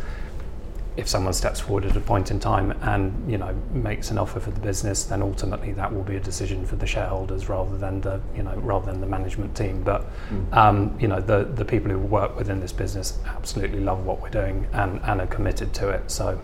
if 0.96 1.08
someone 1.08 1.32
steps 1.32 1.58
forward 1.58 1.84
at 1.86 1.96
a 1.96 2.00
point 2.00 2.30
in 2.30 2.38
time 2.38 2.70
and 2.82 3.30
you 3.30 3.36
know 3.36 3.52
makes 3.72 4.10
an 4.12 4.18
offer 4.18 4.38
for 4.38 4.52
the 4.52 4.60
business, 4.60 5.04
then 5.04 5.22
ultimately 5.22 5.72
that 5.72 5.92
will 5.92 6.04
be 6.04 6.16
a 6.16 6.20
decision 6.20 6.64
for 6.64 6.76
the 6.76 6.86
shareholders 6.86 7.48
rather 7.48 7.76
than 7.76 8.00
the 8.00 8.20
you 8.36 8.42
know 8.42 8.54
rather 8.58 8.86
than 8.92 9.00
the 9.00 9.06
management 9.06 9.56
team. 9.56 9.82
But 9.82 10.06
Mm. 10.30 10.56
um, 10.56 10.96
you 11.00 11.08
know 11.08 11.20
the 11.20 11.44
the 11.44 11.64
people 11.64 11.90
who 11.90 11.98
work 11.98 12.36
within 12.38 12.60
this 12.60 12.72
business 12.72 13.18
absolutely 13.26 13.80
love 13.80 14.04
what 14.06 14.20
we're 14.22 14.30
doing 14.30 14.66
and, 14.72 15.00
and 15.04 15.20
are 15.20 15.26
committed 15.26 15.74
to 15.74 15.88
it. 15.90 16.10
So 16.10 16.40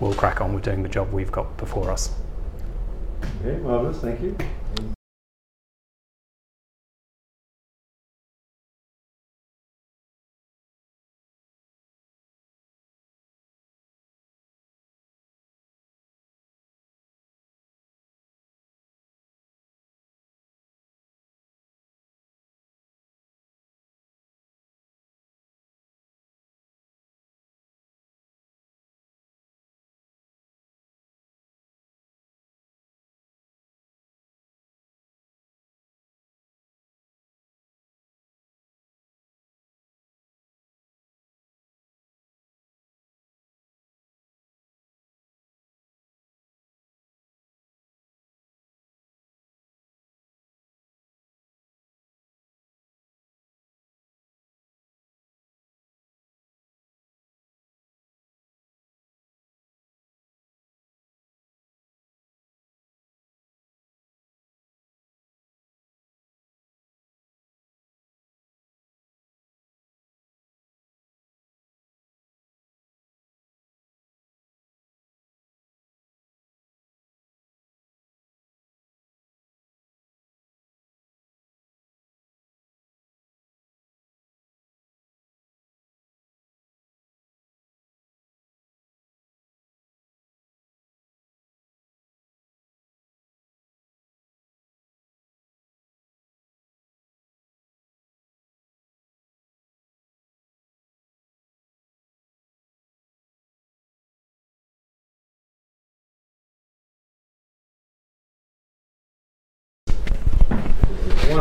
we'll 0.00 0.14
crack 0.14 0.40
on 0.40 0.52
with 0.54 0.64
doing 0.64 0.82
the 0.82 0.88
job 0.88 1.12
we've 1.12 1.32
got 1.32 1.56
before 1.56 1.90
us. 1.90 2.10
Okay, 3.40 3.56
marvelous. 3.58 3.98
Thank 4.00 4.20
you. 4.20 4.36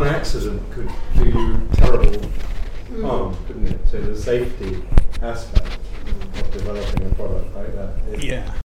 One 0.03 0.15
accident 0.15 0.61
could 0.71 0.89
do 1.15 1.23
you 1.23 1.67
terrible 1.75 2.11
mm. 2.11 3.05
harm, 3.07 3.37
couldn't 3.47 3.67
it? 3.67 3.79
So 3.89 4.01
the 4.01 4.17
safety 4.17 4.83
aspect 5.21 5.65
of 5.65 6.51
developing 6.51 7.09
a 7.09 7.15
product 7.15 7.55
like 7.55 7.73
that. 7.75 8.13
is- 8.13 8.23
Yeah. 8.25 8.62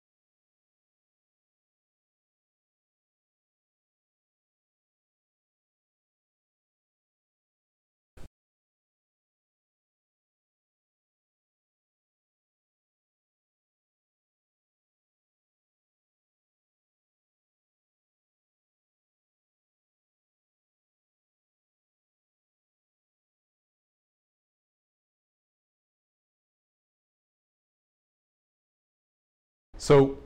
So 29.88 30.18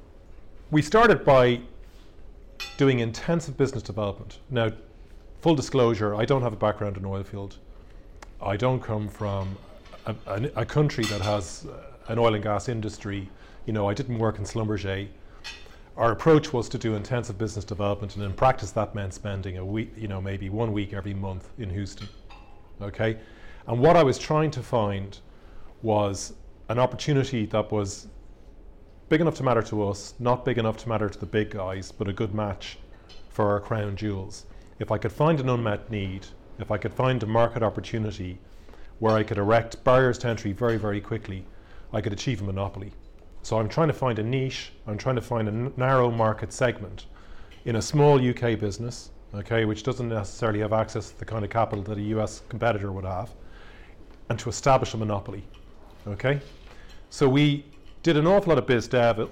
we 0.73 0.83
started 0.83 1.25
by 1.25 1.61
doing 2.79 2.99
intensive 2.99 3.57
business 3.57 3.85
development. 3.85 4.41
Now, 4.51 4.73
full 5.41 5.55
disclosure, 5.55 6.17
I 6.17 6.25
don't 6.25 6.43
have 6.43 6.53
a 6.53 6.57
background 6.57 6.97
in 6.97 7.05
oil 7.05 7.23
field. 7.23 7.59
I 8.43 8.57
don't 8.57 8.83
come 8.83 9.09
from 9.09 9.57
a, 10.07 10.17
a, 10.27 10.51
a 10.57 10.65
country 10.65 11.05
that 11.05 11.21
has 11.21 11.67
uh, 11.67 12.13
an 12.13 12.19
oil 12.19 12.35
and 12.35 12.43
gas 12.43 12.69
industry. 12.69 13.29
You 13.67 13.73
know, 13.73 13.89
I 13.89 13.95
didn't 13.95 14.19
work 14.19 14.41
in 14.41 14.45
Schlumberger. 14.45 15.07
Our 15.97 16.11
approach 16.11 16.53
was 16.53 16.69
to 16.71 16.77
do 16.77 16.97
intensive 16.97 17.39
business 17.39 17.65
development, 17.65 18.17
and 18.17 18.25
in 18.25 18.33
practice, 18.33 18.73
that 18.73 18.97
meant 18.97 19.15
spending 19.15 19.59
a 19.59 19.65
week, 19.65 19.93
you 19.97 20.09
know, 20.09 20.21
maybe 20.21 20.51
one 20.51 20.73
week 20.73 20.93
every 20.93 21.15
month 21.15 21.51
in 21.59 21.71
Houston. 21.71 22.09
Okay, 22.81 23.17
and 23.69 23.79
what 23.79 23.97
I 23.97 24.03
was 24.03 24.19
trying 24.19 24.51
to 24.51 24.61
find 24.61 25.21
was 25.83 26.33
an 26.69 26.81
opportunity 26.81 27.47
that 27.47 27.71
was 27.71 28.09
big 29.13 29.21
enough 29.21 29.35
to 29.35 29.43
matter 29.43 29.61
to 29.61 29.87
us, 29.87 30.15
not 30.19 30.43
big 30.43 30.57
enough 30.57 30.79
to 30.79 30.89
matter 30.89 31.07
to 31.07 31.19
the 31.19 31.27
big 31.27 31.51
guys, 31.51 31.93
but 31.93 32.09
a 32.09 32.13
good 32.15 32.35
match 32.35 32.79
for 33.29 33.51
our 33.51 33.61
crown 33.61 33.95
jewels. 33.95 34.47
If 34.79 34.91
I 34.91 34.97
could 34.97 35.13
find 35.13 35.39
an 35.39 35.51
unmet 35.51 35.91
need, 35.91 36.25
if 36.59 36.71
I 36.71 36.79
could 36.79 36.95
find 36.95 37.23
a 37.23 37.27
market 37.27 37.63
opportunity 37.63 38.39
where 39.01 39.15
I 39.15 39.23
could 39.23 39.37
erect 39.37 39.85
barriers 39.85 40.17
to 40.21 40.29
entry 40.29 40.53
very, 40.53 40.79
very 40.79 40.99
quickly, 40.99 41.45
I 41.93 42.01
could 42.01 42.15
achieve 42.15 42.41
a 42.41 42.45
monopoly. 42.45 42.95
So 43.43 43.59
I'm 43.59 43.69
trying 43.69 43.89
to 43.89 43.93
find 43.93 44.19
a 44.19 44.23
niche, 44.23 44.73
I'm 44.87 44.97
trying 44.97 45.17
to 45.17 45.21
find 45.21 45.47
a 45.47 45.53
n- 45.53 45.75
narrow 45.77 46.11
market 46.11 46.51
segment 46.51 47.05
in 47.67 47.77
a 47.77 47.83
small 47.83 48.19
UK 48.19 48.59
business, 48.59 49.11
okay, 49.35 49.67
which 49.67 49.83
doesn't 49.83 50.09
necessarily 50.09 50.61
have 50.61 50.73
access 50.73 51.11
to 51.11 51.19
the 51.19 51.27
kind 51.27 51.45
of 51.45 51.51
capital 51.51 51.85
that 51.85 51.99
a 51.99 52.03
US 52.17 52.41
competitor 52.49 52.91
would 52.93 53.05
have, 53.05 53.29
and 54.31 54.39
to 54.39 54.49
establish 54.49 54.95
a 54.95 54.97
monopoly, 54.97 55.45
okay? 56.07 56.41
So 57.11 57.29
we 57.29 57.67
did 58.03 58.17
an 58.17 58.27
awful 58.27 58.51
lot 58.51 58.59
of 58.59 58.67
biz 58.67 58.89
dev. 58.89 59.31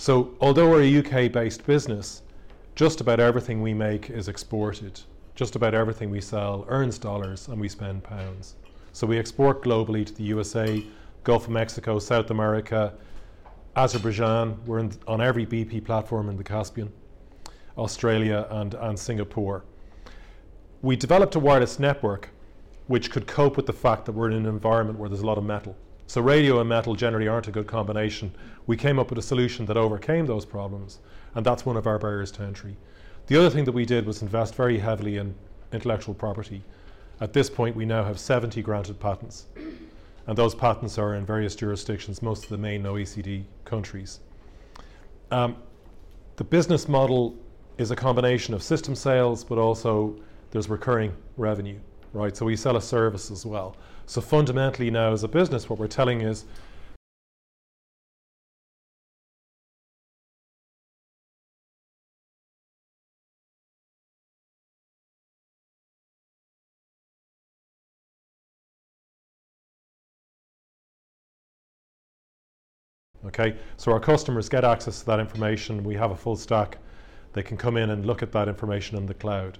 So, 0.00 0.32
although 0.40 0.70
we're 0.70 0.82
a 0.82 0.98
UK 0.98 1.32
based 1.32 1.66
business, 1.66 2.22
just 2.76 3.00
about 3.00 3.18
everything 3.18 3.60
we 3.60 3.74
make 3.74 4.10
is 4.10 4.28
exported. 4.28 5.00
Just 5.34 5.56
about 5.56 5.74
everything 5.74 6.08
we 6.08 6.20
sell 6.20 6.64
earns 6.68 6.98
dollars 6.98 7.48
and 7.48 7.60
we 7.60 7.68
spend 7.68 8.04
pounds. 8.04 8.54
So, 8.92 9.08
we 9.08 9.18
export 9.18 9.60
globally 9.60 10.06
to 10.06 10.14
the 10.14 10.22
USA, 10.22 10.84
Gulf 11.24 11.46
of 11.46 11.50
Mexico, 11.50 11.98
South 11.98 12.30
America, 12.30 12.94
Azerbaijan. 13.74 14.60
We're 14.66 14.88
on 15.08 15.20
every 15.20 15.44
BP 15.44 15.84
platform 15.84 16.28
in 16.28 16.36
the 16.36 16.44
Caspian, 16.44 16.92
Australia, 17.76 18.46
and, 18.50 18.74
and 18.74 18.96
Singapore. 18.96 19.64
We 20.80 20.94
developed 20.94 21.34
a 21.34 21.40
wireless 21.40 21.80
network 21.80 22.28
which 22.86 23.10
could 23.10 23.26
cope 23.26 23.56
with 23.56 23.66
the 23.66 23.72
fact 23.72 24.04
that 24.04 24.12
we're 24.12 24.30
in 24.30 24.36
an 24.36 24.46
environment 24.46 24.96
where 24.96 25.08
there's 25.08 25.22
a 25.22 25.26
lot 25.26 25.38
of 25.38 25.44
metal. 25.44 25.76
So 26.08 26.22
radio 26.22 26.58
and 26.58 26.66
metal 26.70 26.94
generally 26.94 27.28
aren't 27.28 27.48
a 27.48 27.50
good 27.50 27.66
combination. 27.66 28.34
We 28.66 28.78
came 28.78 28.98
up 28.98 29.10
with 29.10 29.18
a 29.18 29.22
solution 29.22 29.66
that 29.66 29.76
overcame 29.76 30.24
those 30.24 30.46
problems, 30.46 31.00
and 31.34 31.44
that's 31.44 31.66
one 31.66 31.76
of 31.76 31.86
our 31.86 31.98
barriers 31.98 32.30
to 32.32 32.42
entry. 32.44 32.78
The 33.26 33.36
other 33.36 33.50
thing 33.50 33.66
that 33.66 33.72
we 33.72 33.84
did 33.84 34.06
was 34.06 34.22
invest 34.22 34.54
very 34.54 34.78
heavily 34.78 35.18
in 35.18 35.34
intellectual 35.70 36.14
property. 36.14 36.64
At 37.20 37.34
this 37.34 37.50
point, 37.50 37.76
we 37.76 37.84
now 37.84 38.04
have 38.04 38.18
70 38.18 38.62
granted 38.62 38.98
patents, 38.98 39.48
and 40.26 40.34
those 40.34 40.54
patents 40.54 40.96
are 40.96 41.14
in 41.14 41.26
various 41.26 41.54
jurisdictions, 41.54 42.22
most 42.22 42.44
of 42.44 42.48
the 42.48 42.56
main 42.56 42.84
OECD 42.84 43.44
countries. 43.66 44.20
Um, 45.30 45.56
the 46.36 46.44
business 46.44 46.88
model 46.88 47.36
is 47.76 47.90
a 47.90 47.96
combination 47.96 48.54
of 48.54 48.62
system 48.62 48.94
sales, 48.94 49.44
but 49.44 49.58
also 49.58 50.16
there's 50.52 50.70
recurring 50.70 51.12
revenue, 51.36 51.78
right? 52.14 52.34
So 52.34 52.46
we 52.46 52.56
sell 52.56 52.78
a 52.78 52.82
service 52.82 53.30
as 53.30 53.44
well. 53.44 53.76
So 54.08 54.22
fundamentally 54.22 54.90
now 54.90 55.12
as 55.12 55.22
a 55.22 55.28
business, 55.28 55.68
what 55.68 55.78
we're 55.78 55.86
telling 55.86 56.22
is 56.22 56.46
Okay, 73.26 73.58
so 73.76 73.92
our 73.92 74.00
customers 74.00 74.48
get 74.48 74.64
access 74.64 75.00
to 75.00 75.06
that 75.06 75.20
information. 75.20 75.84
We 75.84 75.96
have 75.96 76.12
a 76.12 76.16
full 76.16 76.36
stack. 76.36 76.78
They 77.34 77.42
can 77.42 77.58
come 77.58 77.76
in 77.76 77.90
and 77.90 78.06
look 78.06 78.22
at 78.22 78.32
that 78.32 78.48
information 78.48 78.96
in 78.96 79.04
the 79.04 79.12
cloud. 79.12 79.58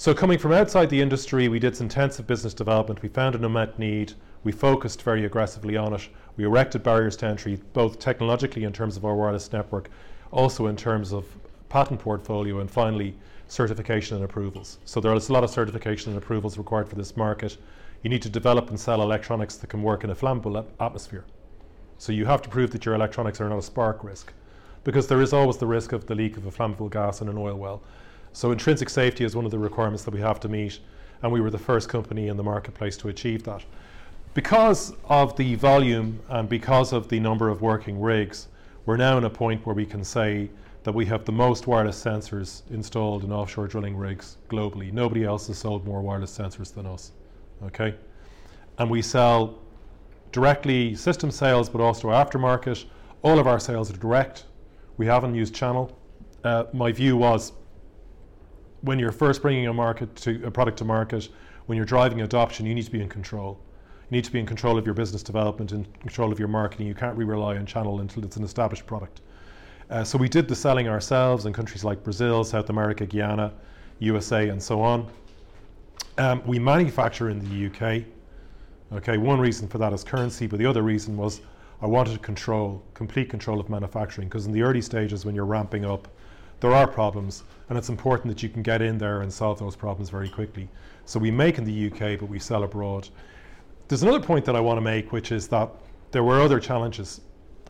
So, 0.00 0.14
coming 0.14 0.38
from 0.38 0.52
outside 0.52 0.88
the 0.88 1.02
industry, 1.02 1.48
we 1.48 1.58
did 1.58 1.76
some 1.76 1.84
intensive 1.84 2.26
business 2.26 2.54
development. 2.54 3.02
We 3.02 3.10
found 3.10 3.34
an 3.34 3.44
unmet 3.44 3.78
need. 3.78 4.14
We 4.44 4.50
focused 4.50 5.02
very 5.02 5.26
aggressively 5.26 5.76
on 5.76 5.92
it. 5.92 6.08
We 6.38 6.44
erected 6.44 6.82
barriers 6.82 7.16
to 7.16 7.26
entry, 7.26 7.60
both 7.74 7.98
technologically 7.98 8.64
in 8.64 8.72
terms 8.72 8.96
of 8.96 9.04
our 9.04 9.14
wireless 9.14 9.52
network, 9.52 9.90
also 10.30 10.68
in 10.68 10.76
terms 10.76 11.12
of 11.12 11.26
patent 11.68 12.00
portfolio, 12.00 12.60
and 12.60 12.70
finally, 12.70 13.14
certification 13.48 14.16
and 14.16 14.24
approvals. 14.24 14.78
So, 14.86 15.02
there 15.02 15.12
is 15.12 15.28
a 15.28 15.34
lot 15.34 15.44
of 15.44 15.50
certification 15.50 16.14
and 16.14 16.22
approvals 16.22 16.56
required 16.56 16.88
for 16.88 16.96
this 16.96 17.14
market. 17.14 17.58
You 18.02 18.08
need 18.08 18.22
to 18.22 18.30
develop 18.30 18.70
and 18.70 18.80
sell 18.80 19.02
electronics 19.02 19.56
that 19.56 19.66
can 19.66 19.82
work 19.82 20.02
in 20.02 20.08
a 20.08 20.14
flammable 20.14 20.64
atmosphere. 20.80 21.26
So, 21.98 22.12
you 22.12 22.24
have 22.24 22.40
to 22.40 22.48
prove 22.48 22.70
that 22.70 22.86
your 22.86 22.94
electronics 22.94 23.38
are 23.38 23.50
not 23.50 23.58
a 23.58 23.62
spark 23.62 24.02
risk, 24.02 24.32
because 24.82 25.08
there 25.08 25.20
is 25.20 25.34
always 25.34 25.58
the 25.58 25.66
risk 25.66 25.92
of 25.92 26.06
the 26.06 26.14
leak 26.14 26.38
of 26.38 26.46
a 26.46 26.50
flammable 26.50 26.90
gas 26.90 27.20
in 27.20 27.28
an 27.28 27.36
oil 27.36 27.56
well. 27.56 27.82
So 28.32 28.52
intrinsic 28.52 28.88
safety 28.88 29.24
is 29.24 29.34
one 29.34 29.44
of 29.44 29.50
the 29.50 29.58
requirements 29.58 30.04
that 30.04 30.14
we 30.14 30.20
have 30.20 30.40
to 30.40 30.48
meet, 30.48 30.78
and 31.22 31.32
we 31.32 31.40
were 31.40 31.50
the 31.50 31.58
first 31.58 31.88
company 31.88 32.28
in 32.28 32.36
the 32.36 32.42
marketplace 32.42 32.96
to 32.98 33.08
achieve 33.08 33.42
that. 33.44 33.64
Because 34.34 34.94
of 35.06 35.36
the 35.36 35.56
volume 35.56 36.20
and 36.28 36.48
because 36.48 36.92
of 36.92 37.08
the 37.08 37.18
number 37.18 37.48
of 37.48 37.60
working 37.60 38.00
rigs, 38.00 38.46
we're 38.86 38.96
now 38.96 39.18
in 39.18 39.24
a 39.24 39.30
point 39.30 39.66
where 39.66 39.74
we 39.74 39.84
can 39.84 40.04
say 40.04 40.48
that 40.84 40.92
we 40.92 41.04
have 41.06 41.24
the 41.24 41.32
most 41.32 41.66
wireless 41.66 42.02
sensors 42.02 42.62
installed 42.70 43.24
in 43.24 43.32
offshore 43.32 43.66
drilling 43.66 43.96
rigs 43.96 44.36
globally. 44.48 44.92
Nobody 44.92 45.24
else 45.24 45.48
has 45.48 45.58
sold 45.58 45.84
more 45.84 46.00
wireless 46.00 46.36
sensors 46.36 46.72
than 46.72 46.86
us. 46.86 47.12
Okay? 47.64 47.94
And 48.78 48.88
we 48.88 49.02
sell 49.02 49.58
directly 50.32 50.94
system 50.94 51.30
sales, 51.30 51.68
but 51.68 51.80
also 51.80 52.08
aftermarket. 52.08 52.84
All 53.22 53.38
of 53.38 53.46
our 53.46 53.60
sales 53.60 53.90
are 53.90 53.96
direct. 53.96 54.44
We 54.96 55.06
haven't 55.06 55.34
used 55.34 55.54
channel. 55.54 55.96
Uh, 56.44 56.64
my 56.72 56.92
view 56.92 57.16
was 57.16 57.52
when 58.82 58.98
you're 58.98 59.12
first 59.12 59.42
bringing 59.42 59.66
a 59.66 59.72
market 59.72 60.14
to 60.16 60.44
a 60.44 60.50
product 60.50 60.78
to 60.78 60.84
market, 60.84 61.28
when 61.66 61.76
you're 61.76 61.86
driving 61.86 62.22
adoption, 62.22 62.66
you 62.66 62.74
need 62.74 62.84
to 62.84 62.90
be 62.90 63.00
in 63.00 63.08
control. 63.08 63.60
You 64.10 64.16
need 64.16 64.24
to 64.24 64.32
be 64.32 64.40
in 64.40 64.46
control 64.46 64.76
of 64.78 64.84
your 64.84 64.94
business 64.94 65.22
development 65.22 65.72
and 65.72 66.00
control 66.00 66.32
of 66.32 66.38
your 66.38 66.48
marketing. 66.48 66.86
You 66.86 66.94
can't 66.94 67.16
rely 67.16 67.56
on 67.56 67.66
channel 67.66 68.00
until 68.00 68.24
it's 68.24 68.36
an 68.36 68.44
established 68.44 68.86
product. 68.86 69.20
Uh, 69.88 70.04
so 70.04 70.16
we 70.18 70.28
did 70.28 70.48
the 70.48 70.54
selling 70.54 70.88
ourselves 70.88 71.46
in 71.46 71.52
countries 71.52 71.84
like 71.84 72.02
Brazil, 72.02 72.44
South 72.44 72.70
America, 72.70 73.06
Guyana, 73.06 73.52
USA, 73.98 74.48
and 74.48 74.62
so 74.62 74.80
on. 74.80 75.08
Um, 76.18 76.42
we 76.46 76.58
manufacture 76.58 77.28
in 77.30 77.38
the 77.38 77.66
UK. 77.66 78.04
Okay, 78.92 79.18
one 79.18 79.38
reason 79.38 79.68
for 79.68 79.78
that 79.78 79.92
is 79.92 80.02
currency, 80.02 80.46
but 80.46 80.58
the 80.58 80.66
other 80.66 80.82
reason 80.82 81.16
was 81.16 81.40
I 81.82 81.86
wanted 81.86 82.20
control, 82.22 82.82
complete 82.94 83.30
control 83.30 83.60
of 83.60 83.68
manufacturing, 83.68 84.28
because 84.28 84.46
in 84.46 84.52
the 84.52 84.62
early 84.62 84.82
stages 84.82 85.24
when 85.24 85.34
you're 85.34 85.46
ramping 85.46 85.84
up, 85.84 86.08
there 86.60 86.72
are 86.72 86.86
problems, 86.86 87.44
and 87.68 87.78
it's 87.78 87.88
important 87.88 88.28
that 88.28 88.42
you 88.42 88.48
can 88.48 88.62
get 88.62 88.82
in 88.82 88.98
there 88.98 89.22
and 89.22 89.32
solve 89.32 89.58
those 89.58 89.76
problems 89.76 90.10
very 90.10 90.28
quickly. 90.28 90.68
So 91.06 91.18
we 91.18 91.30
make 91.30 91.58
in 91.58 91.64
the 91.64 91.86
UK, 91.86 92.20
but 92.20 92.28
we 92.28 92.38
sell 92.38 92.64
abroad. 92.64 93.08
There's 93.88 94.02
another 94.02 94.20
point 94.20 94.44
that 94.44 94.54
I 94.54 94.60
want 94.60 94.76
to 94.76 94.82
make, 94.82 95.12
which 95.12 95.32
is 95.32 95.48
that 95.48 95.70
there 96.10 96.22
were 96.22 96.40
other 96.40 96.60
challenges 96.60 97.22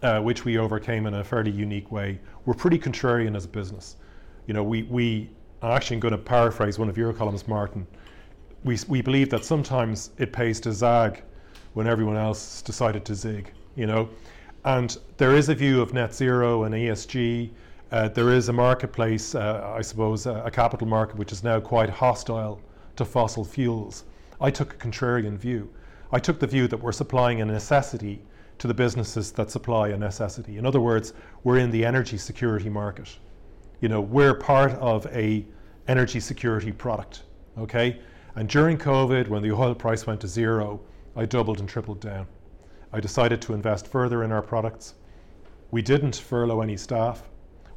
uh, 0.02 0.20
which 0.20 0.44
we 0.44 0.58
overcame 0.58 1.06
in 1.06 1.14
a 1.14 1.24
fairly 1.24 1.50
unique 1.50 1.92
way. 1.92 2.18
We're 2.44 2.54
pretty 2.54 2.78
contrarian 2.78 3.36
as 3.36 3.44
a 3.44 3.48
business. 3.48 3.96
You 4.46 4.54
know, 4.54 4.62
we, 4.62 4.82
we 4.84 5.30
I'm 5.62 5.72
actually 5.72 6.00
going 6.00 6.12
to 6.12 6.18
paraphrase 6.18 6.78
one 6.78 6.88
of 6.88 6.96
your 6.96 7.12
columns, 7.12 7.46
Martin. 7.46 7.86
We, 8.64 8.78
we 8.88 9.02
believe 9.02 9.30
that 9.30 9.44
sometimes 9.44 10.10
it 10.18 10.32
pays 10.32 10.60
to 10.60 10.72
zag 10.72 11.22
when 11.74 11.86
everyone 11.86 12.16
else 12.16 12.62
decided 12.62 13.04
to 13.06 13.14
zig, 13.14 13.52
you 13.76 13.86
know. 13.86 14.08
And 14.64 14.96
there 15.18 15.36
is 15.36 15.48
a 15.48 15.54
view 15.54 15.80
of 15.80 15.92
net 15.92 16.14
zero 16.14 16.64
and 16.64 16.74
ESG 16.74 17.50
uh, 17.92 18.08
there 18.08 18.30
is 18.30 18.48
a 18.48 18.52
marketplace, 18.52 19.34
uh, 19.34 19.72
I 19.76 19.82
suppose, 19.82 20.26
uh, 20.26 20.42
a 20.44 20.50
capital 20.50 20.86
market, 20.86 21.16
which 21.16 21.32
is 21.32 21.42
now 21.42 21.58
quite 21.60 21.90
hostile 21.90 22.60
to 22.96 23.04
fossil 23.04 23.44
fuels. 23.44 24.04
I 24.40 24.50
took 24.50 24.74
a 24.74 24.76
contrarian 24.76 25.36
view. 25.36 25.68
I 26.12 26.18
took 26.18 26.38
the 26.38 26.46
view 26.46 26.68
that 26.68 26.76
we're 26.76 26.92
supplying 26.92 27.40
a 27.40 27.44
necessity 27.44 28.22
to 28.58 28.66
the 28.66 28.74
businesses 28.74 29.32
that 29.32 29.50
supply 29.50 29.88
a 29.88 29.96
necessity. 29.96 30.58
In 30.58 30.66
other 30.66 30.80
words, 30.80 31.14
we're 31.44 31.58
in 31.58 31.70
the 31.70 31.84
energy 31.84 32.18
security 32.18 32.68
market. 32.68 33.18
You 33.80 33.88
know, 33.88 34.00
we're 34.00 34.34
part 34.34 34.72
of 34.72 35.06
a 35.06 35.46
energy 35.88 36.20
security 36.20 36.70
product. 36.70 37.22
Okay, 37.58 38.00
and 38.36 38.48
during 38.48 38.76
COVID, 38.76 39.28
when 39.28 39.42
the 39.42 39.52
oil 39.52 39.74
price 39.74 40.06
went 40.06 40.20
to 40.20 40.28
zero, 40.28 40.80
I 41.16 41.24
doubled 41.24 41.58
and 41.58 41.68
tripled 41.68 42.00
down. 42.00 42.26
I 42.92 43.00
decided 43.00 43.40
to 43.42 43.54
invest 43.54 43.86
further 43.86 44.22
in 44.22 44.30
our 44.30 44.42
products. 44.42 44.94
We 45.70 45.82
didn't 45.82 46.16
furlough 46.16 46.60
any 46.60 46.76
staff. 46.76 47.29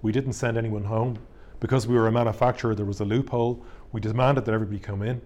We 0.04 0.12
didn't 0.12 0.34
send 0.34 0.58
anyone 0.58 0.84
home. 0.84 1.18
Because 1.60 1.88
we 1.88 1.96
were 1.96 2.08
a 2.08 2.12
manufacturer, 2.12 2.76
there 2.76 2.86
was 2.86 3.00
a 3.00 3.06
loophole. 3.06 3.66
We 3.94 4.02
demanded 4.02 4.44
that 4.46 4.54
everybody 4.54 4.80
come 4.80 5.02
in. 5.02 5.22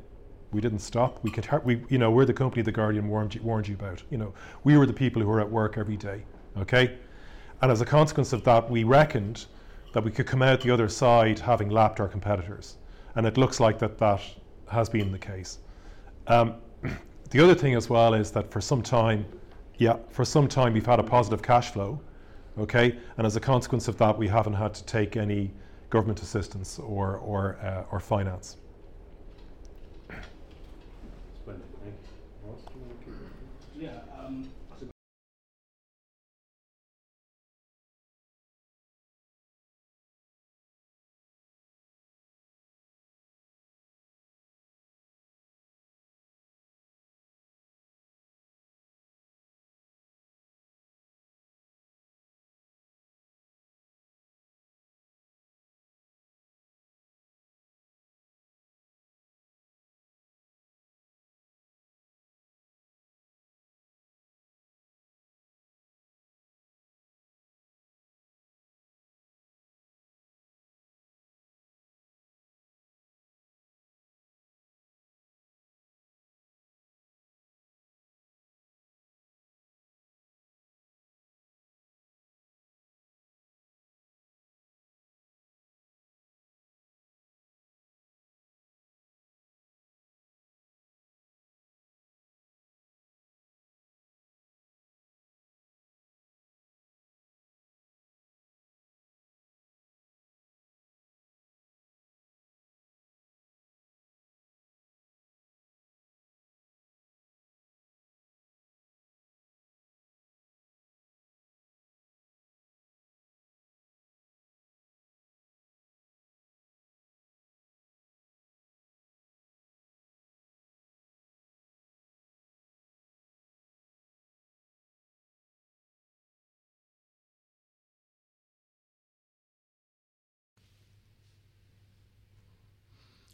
We 0.51 0.61
didn't 0.61 0.79
stop. 0.79 1.21
We 1.23 1.31
could, 1.31 1.49
we, 1.65 1.81
you 1.89 1.97
know, 1.97 2.11
we're 2.11 2.25
the 2.25 2.33
company 2.33 2.61
the 2.61 2.71
Guardian 2.71 3.09
warned 3.09 3.35
you, 3.35 3.41
warned 3.41 3.67
you 3.67 3.73
about. 3.73 4.03
You 4.11 4.19
know, 4.19 4.33
we 4.63 4.77
were 4.77 4.85
the 4.85 4.93
people 4.93 5.21
who 5.21 5.27
were 5.27 5.41
at 5.41 5.51
work 5.51 5.77
every 5.77 5.97
day. 5.97 6.23
Okay, 6.57 6.97
and 7.61 7.71
as 7.71 7.81
a 7.81 7.85
consequence 7.85 8.33
of 8.33 8.43
that, 8.43 8.69
we 8.69 8.83
reckoned 8.83 9.47
that 9.93 10.03
we 10.03 10.11
could 10.11 10.27
come 10.27 10.41
out 10.41 10.61
the 10.61 10.71
other 10.71 10.89
side 10.89 11.39
having 11.39 11.69
lapped 11.69 11.99
our 11.99 12.07
competitors, 12.07 12.77
and 13.15 13.25
it 13.25 13.37
looks 13.37 13.59
like 13.59 13.79
that 13.79 13.97
that 13.97 14.21
has 14.69 14.89
been 14.89 15.11
the 15.11 15.19
case. 15.19 15.59
Um, 16.27 16.55
the 17.29 17.43
other 17.43 17.55
thing 17.55 17.73
as 17.73 17.89
well 17.89 18.13
is 18.13 18.31
that 18.31 18.51
for 18.51 18.61
some 18.61 18.81
time, 18.81 19.25
yeah, 19.77 19.97
for 20.09 20.23
some 20.23 20.47
time 20.47 20.73
we've 20.73 20.85
had 20.85 20.99
a 20.99 21.03
positive 21.03 21.41
cash 21.41 21.71
flow, 21.71 21.99
okay? 22.59 22.97
And 23.17 23.25
as 23.27 23.35
a 23.35 23.39
consequence 23.39 23.87
of 23.87 23.97
that, 23.97 24.17
we 24.17 24.27
haven't 24.27 24.53
had 24.53 24.73
to 24.75 24.83
take 24.85 25.17
any 25.17 25.51
government 25.89 26.21
assistance 26.21 26.79
or, 26.79 27.17
or, 27.17 27.57
uh, 27.61 27.83
or 27.91 27.99
finance. 27.99 28.57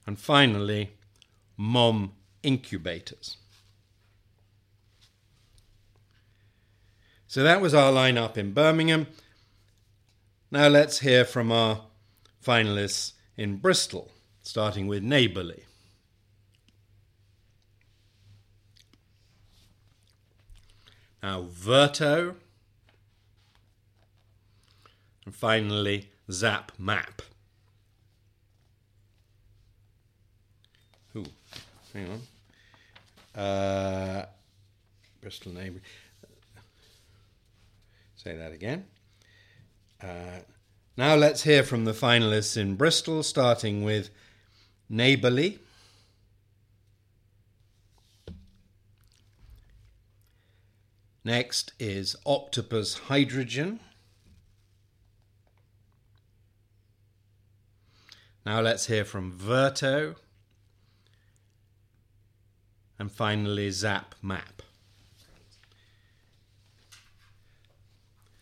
And 0.06 0.20
finally, 0.20 0.92
MoM 1.58 2.12
incubators. 2.42 3.38
So 7.28 7.42
that 7.42 7.62
was 7.62 7.74
our 7.74 7.92
lineup 7.92 8.38
in 8.38 8.54
Birmingham. 8.54 9.08
Now 10.52 10.68
let's 10.68 11.00
hear 11.00 11.26
from 11.26 11.52
our 11.52 11.82
finalists 12.46 13.14
in 13.36 13.58
Bristol, 13.58 14.12
starting 14.44 14.86
with 14.86 15.02
Neighbourly. 15.02 15.64
Now 21.24 21.44
Verto, 21.44 22.36
and 25.26 25.34
finally 25.34 26.12
Zap 26.30 26.74
Map. 26.78 27.22
Hang 31.94 32.10
on. 33.36 33.42
Uh, 33.42 34.26
Bristol 35.22 35.54
Neighbourly. 35.54 35.82
Say 38.16 38.36
that 38.36 38.52
again. 38.52 38.86
Uh, 40.02 40.40
now 40.98 41.16
let's 41.16 41.44
hear 41.44 41.64
from 41.64 41.86
the 41.86 41.92
finalists 41.92 42.58
in 42.58 42.76
Bristol, 42.76 43.24
starting 43.24 43.84
with 43.84 44.10
Neighbourly. 44.90 45.60
Next 51.26 51.72
is 51.80 52.16
Octopus 52.26 53.00
Hydrogen. 53.08 53.80
Now 58.46 58.60
let's 58.60 58.88
hear 58.88 59.06
from 59.06 59.32
Verto. 59.32 60.16
And 63.00 63.12
finally, 63.12 63.70
Zap 63.72 64.16
Map. 64.22 64.62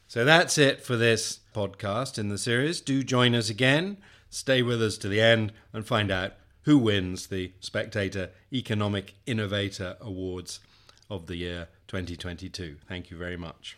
So 0.07 0.25
that's 0.25 0.57
it 0.57 0.83
for 0.83 0.97
this 0.97 1.39
podcast 1.55 2.17
in 2.19 2.27
the 2.27 2.37
series. 2.37 2.81
Do 2.81 3.01
join 3.01 3.33
us 3.33 3.49
again. 3.49 3.97
Stay 4.29 4.61
with 4.61 4.81
us 4.81 4.97
to 4.97 5.07
the 5.07 5.21
end 5.21 5.53
and 5.71 5.85
find 5.85 6.11
out 6.11 6.33
who 6.63 6.77
wins 6.77 7.27
the 7.27 7.53
Spectator 7.59 8.31
Economic 8.51 9.15
Innovator 9.25 9.95
Awards 10.01 10.59
of 11.09 11.27
the 11.27 11.37
year 11.37 11.69
2022. 11.87 12.77
Thank 12.87 13.09
you 13.09 13.17
very 13.17 13.37
much. 13.37 13.77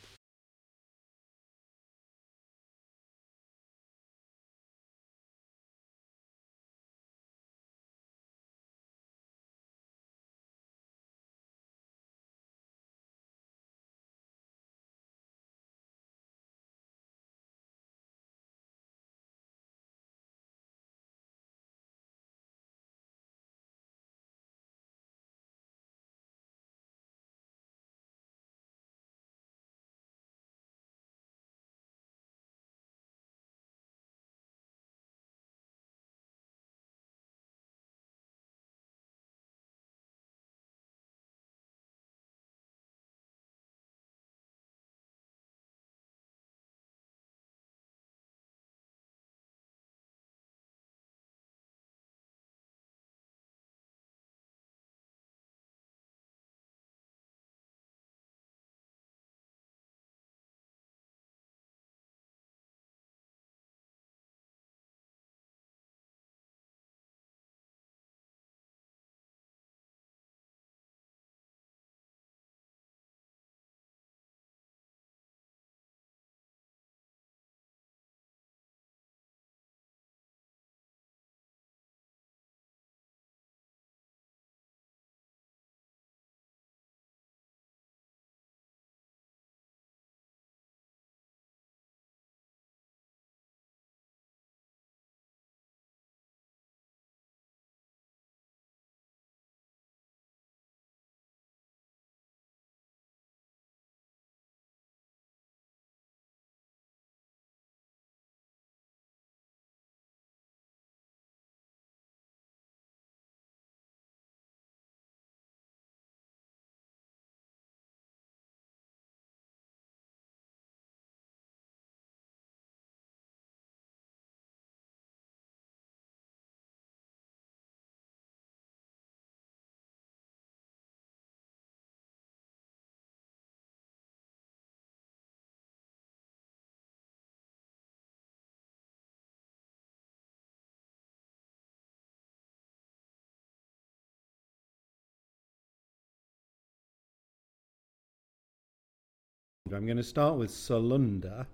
I'm 149.74 149.86
going 149.86 149.98
to 149.98 150.04
start 150.04 150.38
with 150.38 150.52
Salunda. 150.52 151.48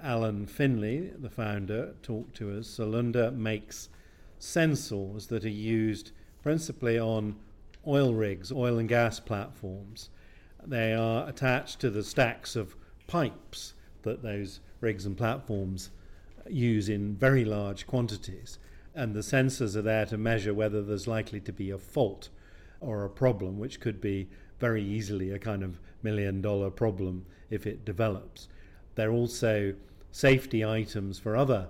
Alan 0.00 0.46
Finley, 0.46 1.10
the 1.18 1.30
founder, 1.30 1.94
talked 2.02 2.36
to 2.36 2.56
us. 2.56 2.68
Salunda 2.68 3.34
makes 3.34 3.88
sensors 4.38 5.28
that 5.28 5.44
are 5.44 5.48
used 5.48 6.12
principally 6.42 6.98
on 6.98 7.36
oil 7.86 8.14
rigs, 8.14 8.52
oil 8.52 8.78
and 8.78 8.88
gas 8.88 9.18
platforms. 9.18 10.10
They 10.64 10.94
are 10.94 11.28
attached 11.28 11.80
to 11.80 11.90
the 11.90 12.04
stacks 12.04 12.54
of 12.54 12.76
pipes 13.06 13.74
that 14.02 14.22
those 14.22 14.60
rigs 14.80 15.04
and 15.06 15.16
platforms 15.16 15.90
use 16.48 16.88
in 16.88 17.16
very 17.16 17.44
large 17.44 17.86
quantities. 17.86 18.58
And 18.94 19.14
the 19.14 19.20
sensors 19.20 19.74
are 19.74 19.82
there 19.82 20.06
to 20.06 20.18
measure 20.18 20.54
whether 20.54 20.82
there's 20.82 21.08
likely 21.08 21.40
to 21.40 21.52
be 21.52 21.70
a 21.70 21.78
fault 21.78 22.28
or 22.80 23.04
a 23.04 23.10
problem, 23.10 23.58
which 23.58 23.80
could 23.80 24.00
be 24.00 24.28
very 24.60 24.84
easily 24.84 25.30
a 25.30 25.38
kind 25.38 25.62
of 25.62 25.80
million 26.02 26.40
dollar 26.40 26.70
problem 26.70 27.24
if 27.50 27.66
it 27.66 27.84
develops. 27.84 28.48
They're 28.94 29.12
also 29.12 29.74
safety 30.10 30.64
items 30.64 31.18
for 31.18 31.36
other 31.36 31.68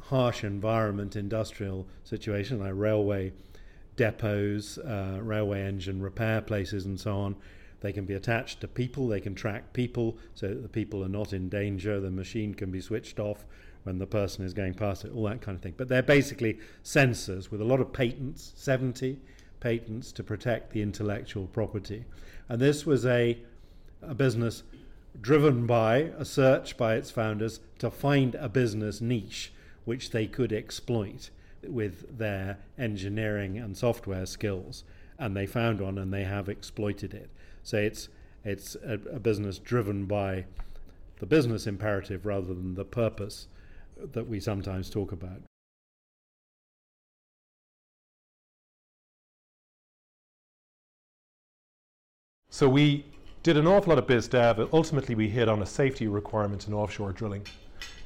harsh 0.00 0.44
environment 0.44 1.16
industrial 1.16 1.86
situations 2.04 2.60
like 2.60 2.72
railway 2.74 3.32
depots, 3.96 4.78
uh, 4.78 5.20
railway 5.22 5.62
engine 5.62 6.00
repair 6.00 6.40
places, 6.40 6.84
and 6.86 6.98
so 6.98 7.16
on. 7.16 7.36
They 7.80 7.92
can 7.92 8.04
be 8.04 8.14
attached 8.14 8.60
to 8.60 8.68
people, 8.68 9.08
they 9.08 9.20
can 9.20 9.34
track 9.34 9.72
people 9.72 10.18
so 10.34 10.48
that 10.48 10.62
the 10.62 10.68
people 10.68 11.02
are 11.04 11.08
not 11.08 11.32
in 11.32 11.48
danger, 11.48 12.00
the 12.00 12.10
machine 12.10 12.54
can 12.54 12.70
be 12.70 12.80
switched 12.80 13.18
off 13.18 13.46
when 13.84 13.98
the 13.98 14.06
person 14.06 14.44
is 14.44 14.52
going 14.52 14.74
past 14.74 15.04
it, 15.04 15.12
all 15.14 15.24
that 15.24 15.40
kind 15.40 15.56
of 15.56 15.62
thing. 15.62 15.74
But 15.76 15.88
they're 15.88 16.02
basically 16.02 16.58
sensors 16.84 17.50
with 17.50 17.60
a 17.60 17.64
lot 17.64 17.80
of 17.80 17.92
patents, 17.92 18.52
70 18.56 19.18
patents 19.60 20.12
to 20.12 20.22
protect 20.22 20.72
the 20.72 20.82
intellectual 20.82 21.46
property. 21.46 22.04
And 22.48 22.60
this 22.60 22.84
was 22.84 23.06
a, 23.06 23.38
a 24.02 24.14
business 24.14 24.62
driven 25.20 25.66
by 25.66 26.12
a 26.18 26.24
search 26.24 26.76
by 26.76 26.94
its 26.94 27.10
founders 27.10 27.60
to 27.78 27.90
find 27.90 28.34
a 28.36 28.48
business 28.48 29.00
niche 29.00 29.52
which 29.84 30.10
they 30.10 30.26
could 30.26 30.52
exploit 30.52 31.30
with 31.66 32.18
their 32.18 32.58
engineering 32.78 33.58
and 33.58 33.76
software 33.76 34.26
skills. 34.26 34.84
And 35.18 35.36
they 35.36 35.46
found 35.46 35.80
one 35.80 35.98
and 35.98 36.12
they 36.12 36.24
have 36.24 36.48
exploited 36.48 37.12
it. 37.14 37.30
So 37.62 37.76
it's 37.76 38.08
It's 38.42 38.74
a, 38.76 38.94
a 39.16 39.20
business 39.20 39.58
driven 39.58 40.06
by 40.06 40.46
the 41.18 41.26
business 41.26 41.66
imperative 41.66 42.24
rather 42.24 42.54
than 42.54 42.74
the 42.74 42.86
purpose 42.86 43.48
that 44.12 44.26
we 44.26 44.40
sometimes 44.40 44.88
talk 44.88 45.12
about. 45.12 45.42
So 52.48 52.66
we 52.68 53.04
did 53.42 53.56
an 53.56 53.66
awful 53.66 53.90
lot 53.90 53.98
of 53.98 54.06
biz 54.06 54.28
dev. 54.28 54.68
Ultimately, 54.72 55.14
we 55.14 55.28
hit 55.28 55.48
on 55.48 55.62
a 55.62 55.66
safety 55.66 56.06
requirement 56.08 56.68
in 56.68 56.74
offshore 56.74 57.12
drilling. 57.12 57.46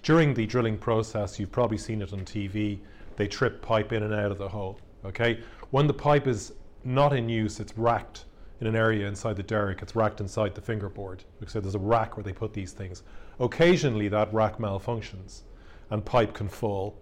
During 0.03 0.33
the 0.33 0.47
drilling 0.47 0.79
process, 0.79 1.41
you've 1.41 1.51
probably 1.51 1.79
seen 1.79 2.03
it 2.03 2.13
on 2.13 2.21
TV, 2.21 2.79
they 3.17 3.27
trip 3.27 3.61
pipe 3.61 3.93
in 3.93 4.05
and 4.05 4.15
out 4.15 4.31
of 4.31 4.39
the 4.39 4.49
hole. 4.49 4.79
Okay? 5.05 5.41
When 5.71 5.89
the 5.89 5.95
pipe 5.95 6.29
is 6.29 6.53
not 6.85 7.13
in 7.13 7.29
use, 7.29 7.59
it's 7.59 7.77
racked 7.77 8.27
in 8.61 8.69
an 8.69 8.77
area 8.77 9.09
inside 9.09 9.35
the 9.35 9.43
derrick, 9.43 9.83
it's 9.83 9.97
racked 9.97 10.21
inside 10.21 10.55
the 10.55 10.61
fingerboard. 10.61 11.25
So 11.49 11.61
there's 11.61 11.75
a 11.75 11.81
rack 11.81 12.17
where 12.17 12.23
they 12.23 12.33
put 12.33 12.53
these 12.53 12.73
things. 12.73 13.03
Occasionally, 13.41 14.07
that 14.09 14.33
rack 14.33 14.59
malfunctions 14.59 15.43
and 15.91 16.05
pipe 16.05 16.33
can 16.35 16.49
fall. 16.49 16.97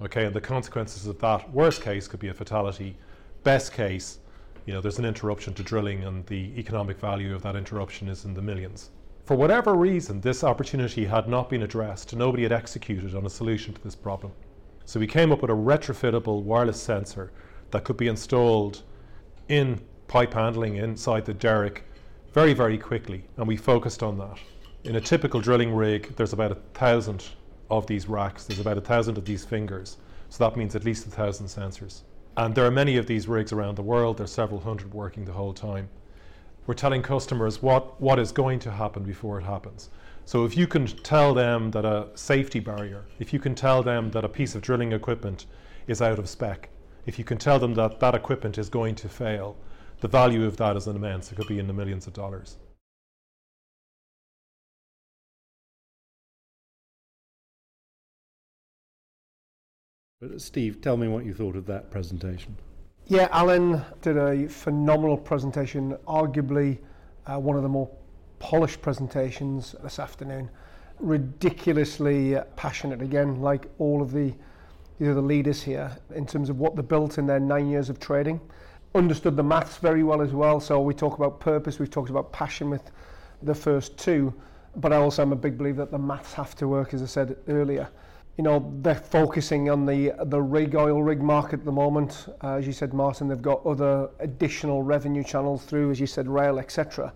Okay, 0.00 0.24
and 0.24 0.34
the 0.34 0.40
consequences 0.40 1.06
of 1.06 1.18
that, 1.18 1.52
worst 1.52 1.82
case, 1.82 2.08
could 2.08 2.20
be 2.20 2.28
a 2.28 2.34
fatality. 2.34 2.96
Best 3.42 3.72
case, 3.72 4.20
you 4.68 4.74
know, 4.74 4.82
there's 4.82 4.98
an 4.98 5.06
interruption 5.06 5.54
to 5.54 5.62
drilling, 5.62 6.04
and 6.04 6.26
the 6.26 6.52
economic 6.58 6.98
value 6.98 7.34
of 7.34 7.40
that 7.40 7.56
interruption 7.56 8.06
is 8.06 8.26
in 8.26 8.34
the 8.34 8.42
millions. 8.42 8.90
For 9.24 9.34
whatever 9.34 9.72
reason, 9.72 10.20
this 10.20 10.44
opportunity 10.44 11.06
had 11.06 11.26
not 11.26 11.48
been 11.48 11.62
addressed. 11.62 12.14
Nobody 12.14 12.42
had 12.42 12.52
executed 12.52 13.14
on 13.14 13.24
a 13.24 13.30
solution 13.30 13.72
to 13.72 13.80
this 13.82 13.94
problem. 13.94 14.30
So 14.84 15.00
we 15.00 15.06
came 15.06 15.32
up 15.32 15.40
with 15.40 15.50
a 15.50 15.54
retrofittable 15.54 16.42
wireless 16.42 16.78
sensor 16.78 17.32
that 17.70 17.84
could 17.84 17.96
be 17.96 18.08
installed 18.08 18.82
in 19.48 19.80
pipe 20.06 20.34
handling 20.34 20.76
inside 20.76 21.24
the 21.24 21.32
derrick 21.32 21.84
very, 22.34 22.52
very 22.52 22.76
quickly, 22.76 23.24
and 23.38 23.48
we 23.48 23.56
focused 23.56 24.02
on 24.02 24.18
that. 24.18 24.36
In 24.84 24.96
a 24.96 25.00
typical 25.00 25.40
drilling 25.40 25.74
rig, 25.74 26.14
there's 26.16 26.34
about 26.34 26.52
a 26.52 26.56
thousand 26.74 27.24
of 27.70 27.86
these 27.86 28.06
racks, 28.06 28.44
there's 28.44 28.60
about 28.60 28.76
a 28.76 28.82
thousand 28.82 29.16
of 29.16 29.24
these 29.24 29.46
fingers, 29.46 29.96
so 30.28 30.44
that 30.44 30.58
means 30.58 30.76
at 30.76 30.84
least 30.84 31.06
a 31.06 31.10
thousand 31.10 31.46
sensors. 31.46 32.02
And 32.38 32.54
there 32.54 32.64
are 32.64 32.70
many 32.70 32.96
of 32.96 33.06
these 33.06 33.26
rigs 33.26 33.52
around 33.52 33.74
the 33.74 33.82
world, 33.82 34.18
there's 34.18 34.30
several 34.30 34.60
hundred 34.60 34.94
working 34.94 35.24
the 35.24 35.32
whole 35.32 35.52
time. 35.52 35.88
We're 36.68 36.74
telling 36.74 37.02
customers 37.02 37.60
what, 37.60 38.00
what 38.00 38.20
is 38.20 38.30
going 38.30 38.60
to 38.60 38.70
happen 38.70 39.02
before 39.02 39.40
it 39.40 39.42
happens. 39.42 39.90
So 40.24 40.44
if 40.44 40.56
you 40.56 40.68
can 40.68 40.86
tell 40.86 41.34
them 41.34 41.72
that 41.72 41.84
a 41.84 42.06
safety 42.14 42.60
barrier, 42.60 43.06
if 43.18 43.32
you 43.32 43.40
can 43.40 43.56
tell 43.56 43.82
them 43.82 44.12
that 44.12 44.24
a 44.24 44.28
piece 44.28 44.54
of 44.54 44.62
drilling 44.62 44.92
equipment 44.92 45.46
is 45.88 46.00
out 46.00 46.20
of 46.20 46.28
spec, 46.28 46.68
if 47.06 47.18
you 47.18 47.24
can 47.24 47.38
tell 47.38 47.58
them 47.58 47.74
that 47.74 47.98
that 47.98 48.14
equipment 48.14 48.56
is 48.56 48.68
going 48.68 48.94
to 48.94 49.08
fail, 49.08 49.56
the 49.98 50.06
value 50.06 50.44
of 50.44 50.56
that 50.58 50.76
is 50.76 50.86
immense. 50.86 51.32
It 51.32 51.34
could 51.34 51.48
be 51.48 51.58
in 51.58 51.66
the 51.66 51.72
millions 51.72 52.06
of 52.06 52.12
dollars. 52.12 52.56
But 60.20 60.40
Steve, 60.40 60.80
tell 60.80 60.96
me 60.96 61.06
what 61.06 61.24
you 61.24 61.32
thought 61.32 61.54
of 61.54 61.64
that 61.66 61.92
presentation. 61.92 62.56
Yeah, 63.06 63.28
Alan 63.30 63.84
did 64.02 64.16
a 64.16 64.48
phenomenal 64.48 65.16
presentation, 65.16 65.96
arguably 66.08 66.78
uh, 67.26 67.38
one 67.38 67.56
of 67.56 67.62
the 67.62 67.68
more 67.68 67.88
polished 68.40 68.82
presentations 68.82 69.76
this 69.80 70.00
afternoon. 70.00 70.50
Ridiculously 70.98 72.36
passionate 72.56 73.00
again, 73.00 73.40
like 73.40 73.66
all 73.78 74.02
of 74.02 74.10
the 74.10 74.34
you 74.98 75.06
know, 75.06 75.14
the 75.14 75.22
leaders 75.22 75.62
here 75.62 75.96
in 76.12 76.26
terms 76.26 76.50
of 76.50 76.58
what 76.58 76.74
they 76.74 76.82
built 76.82 77.18
in 77.18 77.26
their 77.28 77.38
nine 77.38 77.68
years 77.68 77.88
of 77.88 78.00
trading. 78.00 78.40
Understood 78.96 79.36
the 79.36 79.44
maths 79.44 79.76
very 79.76 80.02
well 80.02 80.20
as 80.20 80.32
well. 80.32 80.58
So 80.58 80.80
we 80.80 80.94
talk 80.94 81.16
about 81.16 81.38
purpose, 81.38 81.78
we've 81.78 81.92
talked 81.92 82.10
about 82.10 82.32
passion 82.32 82.70
with 82.70 82.90
the 83.44 83.54
first 83.54 83.96
two, 83.96 84.34
but 84.74 84.92
I 84.92 84.96
also 84.96 85.22
am 85.22 85.30
a 85.30 85.36
big 85.36 85.56
believer 85.56 85.82
that 85.82 85.92
the 85.92 85.98
maths 85.98 86.32
have 86.32 86.56
to 86.56 86.66
work, 86.66 86.92
as 86.92 87.04
I 87.04 87.06
said 87.06 87.36
earlier. 87.46 87.88
You 88.38 88.44
know, 88.44 88.72
they're 88.82 88.94
focusing 88.94 89.68
on 89.68 89.84
the 89.84 90.12
the 90.26 90.40
rig 90.40 90.76
oil 90.76 91.02
rig 91.02 91.20
market 91.20 91.58
at 91.58 91.64
the 91.64 91.72
moment. 91.72 92.28
Uh, 92.44 92.54
as 92.54 92.68
you 92.68 92.72
said, 92.72 92.94
Martin, 92.94 93.26
they've 93.26 93.42
got 93.42 93.66
other 93.66 94.08
additional 94.20 94.84
revenue 94.84 95.24
channels 95.24 95.64
through, 95.64 95.90
as 95.90 95.98
you 95.98 96.06
said, 96.06 96.28
rail, 96.28 96.60
etc. 96.60 97.12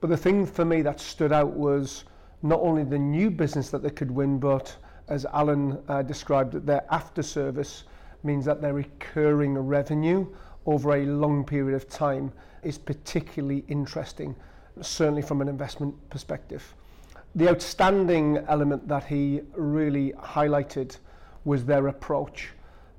But 0.00 0.08
the 0.08 0.16
thing 0.16 0.46
for 0.46 0.64
me 0.64 0.80
that 0.80 0.98
stood 0.98 1.30
out 1.30 1.52
was 1.52 2.04
not 2.42 2.60
only 2.60 2.84
the 2.84 2.98
new 2.98 3.30
business 3.30 3.68
that 3.68 3.82
they 3.82 3.90
could 3.90 4.10
win, 4.10 4.38
but 4.38 4.74
as 5.08 5.26
Alan 5.26 5.78
uh, 5.88 6.00
described 6.00 6.54
it, 6.54 6.64
their 6.64 6.84
after 6.90 7.22
service 7.22 7.84
means 8.22 8.46
that 8.46 8.62
their 8.62 8.72
recurring 8.72 9.58
revenue 9.58 10.26
over 10.64 10.96
a 10.96 11.04
long 11.04 11.44
period 11.44 11.76
of 11.76 11.86
time 11.86 12.32
is 12.62 12.78
particularly 12.78 13.62
interesting, 13.68 14.34
certainly 14.80 15.22
from 15.22 15.42
an 15.42 15.48
investment 15.48 15.94
perspective 16.08 16.74
the 17.36 17.50
outstanding 17.50 18.38
element 18.48 18.88
that 18.88 19.04
he 19.04 19.42
really 19.54 20.12
highlighted 20.12 20.96
was 21.44 21.66
their 21.66 21.88
approach, 21.88 22.48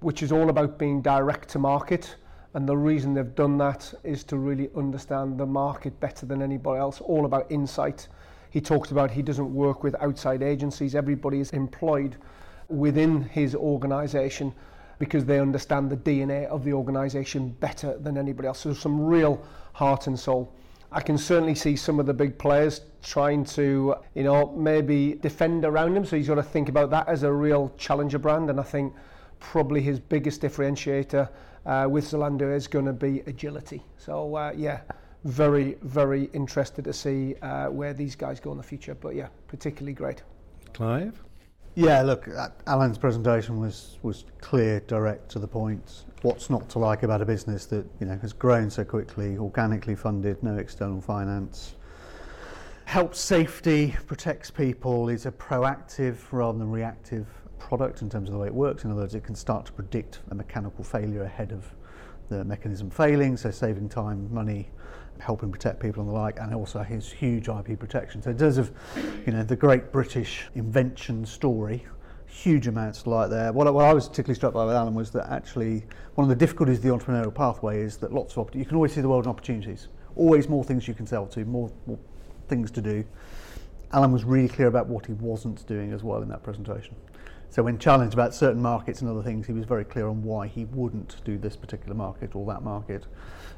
which 0.02 0.22
is 0.22 0.32
all 0.32 0.50
about 0.50 0.78
being 0.78 1.02
direct 1.02 1.50
to 1.50 1.60
market. 1.60 2.16
And 2.54 2.70
the 2.70 2.78
reason 2.78 3.16
they've 3.16 3.36
done 3.36 3.58
that 3.58 3.92
is 4.04 4.24
to 4.26 4.38
really 4.38 4.70
understand 4.76 5.40
the 5.40 5.46
market 5.48 6.00
better 6.00 6.28
than 6.28 6.44
anybody 6.44 6.80
else, 6.80 7.02
all 7.02 7.26
about 7.26 7.52
insight. 7.52 8.08
He 8.52 8.62
talked 8.62 8.92
about 8.92 9.10
he 9.10 9.24
doesn't 9.24 9.54
work 9.54 9.84
with 9.84 9.96
outside 10.00 10.44
agencies, 10.44 10.94
everybody 10.94 11.40
is 11.40 11.50
employed 11.50 12.16
within 12.70 13.24
his 13.24 13.56
organization 13.56 14.54
because 15.00 15.26
they 15.26 15.40
understand 15.40 15.90
the 15.90 15.98
DNA 15.98 16.46
of 16.46 16.64
the 16.64 16.74
organization 16.74 17.50
better 17.60 17.98
than 17.98 18.18
anybody 18.18 18.48
else. 18.48 18.60
So, 18.60 18.74
some 18.74 19.04
real 19.04 19.44
heart 19.74 20.06
and 20.06 20.20
soul. 20.20 20.54
I 20.92 21.02
can 21.02 21.18
certainly 21.18 21.56
see 21.56 21.76
some 21.76 22.00
of 22.00 22.06
the 22.06 22.14
big 22.14 22.38
players 22.38 22.82
trying 23.08 23.46
to, 23.46 23.96
you 24.16 24.24
know, 24.24 24.52
maybe 24.52 25.14
defend 25.22 25.64
around 25.64 25.96
him. 25.96 26.06
So 26.06 26.18
he's 26.18 26.28
got 26.28 26.36
to 26.36 26.44
think 26.44 26.68
about 26.68 26.90
that 26.90 27.08
as 27.08 27.24
a 27.24 27.32
real 27.32 27.72
challenger 27.78 28.20
brand. 28.20 28.50
And 28.50 28.60
I 28.60 28.64
think 28.64 28.94
probably 29.40 29.82
his 29.82 30.00
biggest 30.00 30.42
differentiator 30.42 31.30
uh, 31.66 31.88
with 31.90 32.06
Salunda 32.06 32.54
is 32.54 32.68
going 32.68 32.86
to 32.86 32.94
be 32.94 33.22
agility. 33.22 33.84
So 33.98 34.36
uh, 34.36 34.54
yeah, 34.56 34.82
very 35.24 35.78
very 35.84 36.26
interested 36.34 36.84
to 36.86 36.94
see 36.94 37.36
uh, 37.42 37.68
where 37.68 37.94
these 37.94 38.16
guys 38.16 38.40
go 38.40 38.52
in 38.52 38.58
the 38.58 38.64
future. 38.64 38.96
But 38.96 39.16
yeah, 39.16 39.28
particularly 39.48 39.94
great. 39.94 40.24
Clive. 40.74 41.24
Yeah, 41.76 42.02
look, 42.02 42.28
Alan's 42.66 42.98
presentation 42.98 43.60
was 43.60 44.00
was 44.02 44.26
clear, 44.42 44.80
direct 44.82 45.30
to 45.32 45.40
the 45.40 45.48
point. 45.48 46.04
What's 46.24 46.50
not 46.50 46.68
to 46.70 46.80
like 46.80 47.04
about 47.04 47.22
a 47.22 47.26
business 47.26 47.68
that 47.68 47.86
you 48.00 48.08
know 48.08 48.18
has 48.22 48.34
grown 48.34 48.70
so 48.70 48.84
quickly, 48.84 49.38
organically 49.38 49.96
funded, 49.96 50.42
no 50.42 50.58
external 50.58 51.00
finance, 51.00 51.76
helps 52.88 53.20
safety, 53.20 53.94
protects 54.06 54.50
people, 54.50 55.10
is 55.10 55.26
a 55.26 55.32
proactive 55.32 56.16
rather 56.32 56.58
than 56.58 56.72
reactive 56.72 57.28
product 57.60 58.02
in 58.02 58.10
terms 58.10 58.30
of 58.30 58.34
the 58.34 58.40
way 58.40 58.48
it 58.48 58.54
works. 58.54 58.86
In 58.86 58.92
other 58.92 59.02
words, 59.02 59.14
it 59.14 59.26
can 59.26 59.36
start 59.36 59.66
to 59.66 59.74
predict 59.74 60.22
a 60.32 60.36
mechanical 60.36 60.86
failure 60.86 61.24
ahead 61.24 61.52
of 61.52 61.66
the 62.30 62.46
mechanism 62.46 62.90
failing, 62.90 63.36
so 63.36 63.52
saving 63.52 63.90
time, 63.90 64.34
money, 64.34 64.70
helping 65.20 65.52
protect 65.52 65.82
people 65.82 66.02
and 66.02 66.10
the 66.10 66.14
like, 66.14 66.40
and 66.40 66.56
also 66.56 66.82
his 66.82 67.12
huge 67.12 67.50
IP 67.50 67.78
protection. 67.78 68.22
So 68.22 68.30
in 68.30 68.38
terms 68.38 68.58
of, 68.58 68.72
you 69.26 69.34
know, 69.34 69.44
the 69.44 69.58
great 69.58 69.92
British 69.92 70.48
invention 70.56 71.26
story, 71.26 71.86
huge 72.26 72.68
amounts 72.68 73.04
to 73.04 73.10
like 73.10 73.30
there. 73.30 73.52
What, 73.52 73.72
what 73.74 73.84
I 73.84 73.94
was 73.94 74.08
particularly 74.08 74.36
struck 74.36 74.54
by 74.54 74.64
with 74.64 74.76
Alan 74.76 74.94
was 74.94 75.12
that 75.12 75.30
actually 75.30 75.84
one 76.16 76.24
of 76.24 76.30
the 76.30 76.36
difficulties 76.36 76.78
of 76.78 76.84
the 76.84 76.90
entrepreneurial 76.90 77.36
pathway 77.36 77.82
is 77.82 77.98
that 77.98 78.14
lots 78.14 78.38
of 78.38 78.50
you 78.56 78.64
can 78.64 78.78
always 78.78 78.94
see 78.94 79.02
the 79.02 79.10
world 79.10 79.26
in 79.26 79.30
opportunities. 79.30 79.90
Always 80.16 80.48
more 80.48 80.64
things 80.64 80.88
you 80.88 80.94
can 80.94 81.06
sell 81.06 81.28
to, 81.28 81.44
more, 81.44 81.70
more 81.86 82.00
things 82.48 82.72
to 82.72 82.82
do. 82.82 83.06
Alan 83.92 84.12
was 84.12 84.24
really 84.24 84.50
clear 84.50 84.68
about 84.68 84.88
what 84.88 85.06
he 85.06 85.14
wasn't 85.14 85.66
doing 85.68 85.94
as 85.94 86.04
well 86.04 86.22
in 86.22 86.30
that 86.30 86.44
presentation. 86.44 86.96
So 87.50 87.64
when 87.64 87.80
challenged 87.80 88.14
about 88.14 88.36
certain 88.36 88.62
markets 88.62 89.02
and 89.02 89.10
other 89.10 89.24
things, 89.24 89.48
he 89.48 89.54
was 89.54 89.66
very 89.66 89.86
clear 89.86 90.08
on 90.08 90.22
why 90.22 90.48
he 90.48 90.66
wouldn't 90.66 91.24
do 91.24 91.38
this 91.38 91.56
particular 91.56 91.96
market 91.96 92.36
or 92.36 92.46
that 92.48 92.62
market. 92.62 93.06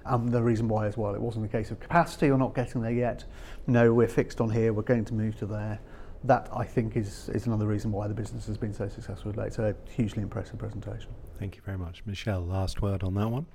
And 0.05 0.31
the 0.31 0.41
reason 0.41 0.67
why 0.67 0.85
as 0.85 0.95
well, 0.95 1.15
it 1.15 1.21
wasn't 1.21 1.45
a 1.45 1.47
case 1.47 1.71
of 1.71 1.79
capacity 1.79 2.29
or 2.29 2.37
not 2.37 2.53
getting 2.53 2.81
there 2.81 2.91
yet. 2.91 3.23
No, 3.67 3.93
we're 3.93 4.07
fixed 4.07 4.39
on 4.41 4.49
here, 4.49 4.73
we're 4.73 4.83
going 4.83 5.05
to 5.05 5.13
move 5.13 5.37
to 5.39 5.45
there. 5.45 5.79
That, 6.25 6.49
I 6.53 6.65
think, 6.65 6.97
is, 6.97 7.29
is 7.29 7.47
another 7.47 7.65
reason 7.65 7.91
why 7.91 8.07
the 8.07 8.13
business 8.13 8.45
has 8.47 8.57
been 8.57 8.73
so 8.73 8.87
successful 8.89 9.31
late. 9.31 9.53
So 9.53 9.63
a 9.63 9.91
hugely 9.91 10.21
impressive 10.21 10.59
presentation. 10.59 11.09
Thank 11.39 11.55
you 11.55 11.61
very 11.65 11.77
much. 11.77 12.03
Michelle, 12.05 12.41
last 12.45 12.81
word 12.81 13.03
on 13.03 13.13
that 13.15 13.29
one. 13.29 13.45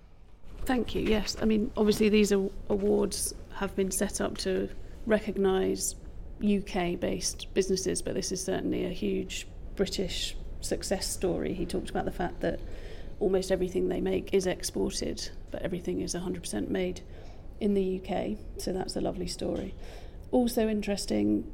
Thank 0.64 0.94
you. 0.94 1.02
Yes, 1.02 1.36
I 1.40 1.44
mean, 1.44 1.70
obviously 1.76 2.08
these 2.08 2.32
awards 2.32 3.34
have 3.54 3.76
been 3.76 3.90
set 3.90 4.20
up 4.20 4.38
to 4.38 4.68
recognise 5.07 5.94
UK 6.42 6.99
based 6.99 7.52
businesses, 7.55 8.02
but 8.02 8.15
this 8.15 8.33
is 8.33 8.42
certainly 8.42 8.84
a 8.84 8.91
huge 8.91 9.47
British 9.76 10.36
success 10.60 11.07
story. 11.07 11.55
He 11.55 11.66
talked 11.66 11.91
about 11.91 12.05
the 12.05 12.12
fact 12.12 12.41
that 12.41 12.60
almost 13.20 13.52
everything 13.52 13.89
they 13.89 14.00
make 14.00 14.34
is 14.34 14.47
exported, 14.47 15.31
but 15.50 15.62
everything 15.62 16.00
is 16.00 16.15
100% 16.15 16.68
made 16.68 17.00
in 17.60 17.74
the 17.74 18.00
UK. 18.00 18.39
So 18.58 18.73
that's 18.73 18.97
a 18.97 19.00
lovely 19.00 19.26
story. 19.26 19.74
Also 20.31 20.68
interesting 20.68 21.50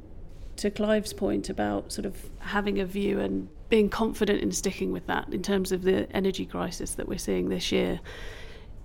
to 0.57 0.69
Clive's 0.69 1.13
point 1.13 1.49
about 1.49 1.91
sort 1.91 2.05
of 2.05 2.29
having 2.39 2.79
a 2.79 2.85
view 2.85 3.19
and 3.19 3.49
being 3.69 3.89
confident 3.89 4.41
in 4.41 4.51
sticking 4.51 4.91
with 4.91 5.07
that 5.07 5.33
in 5.33 5.41
terms 5.41 5.71
of 5.71 5.83
the 5.83 6.11
energy 6.15 6.45
crisis 6.45 6.95
that 6.95 7.07
we're 7.07 7.17
seeing 7.17 7.49
this 7.49 7.71
year. 7.71 7.99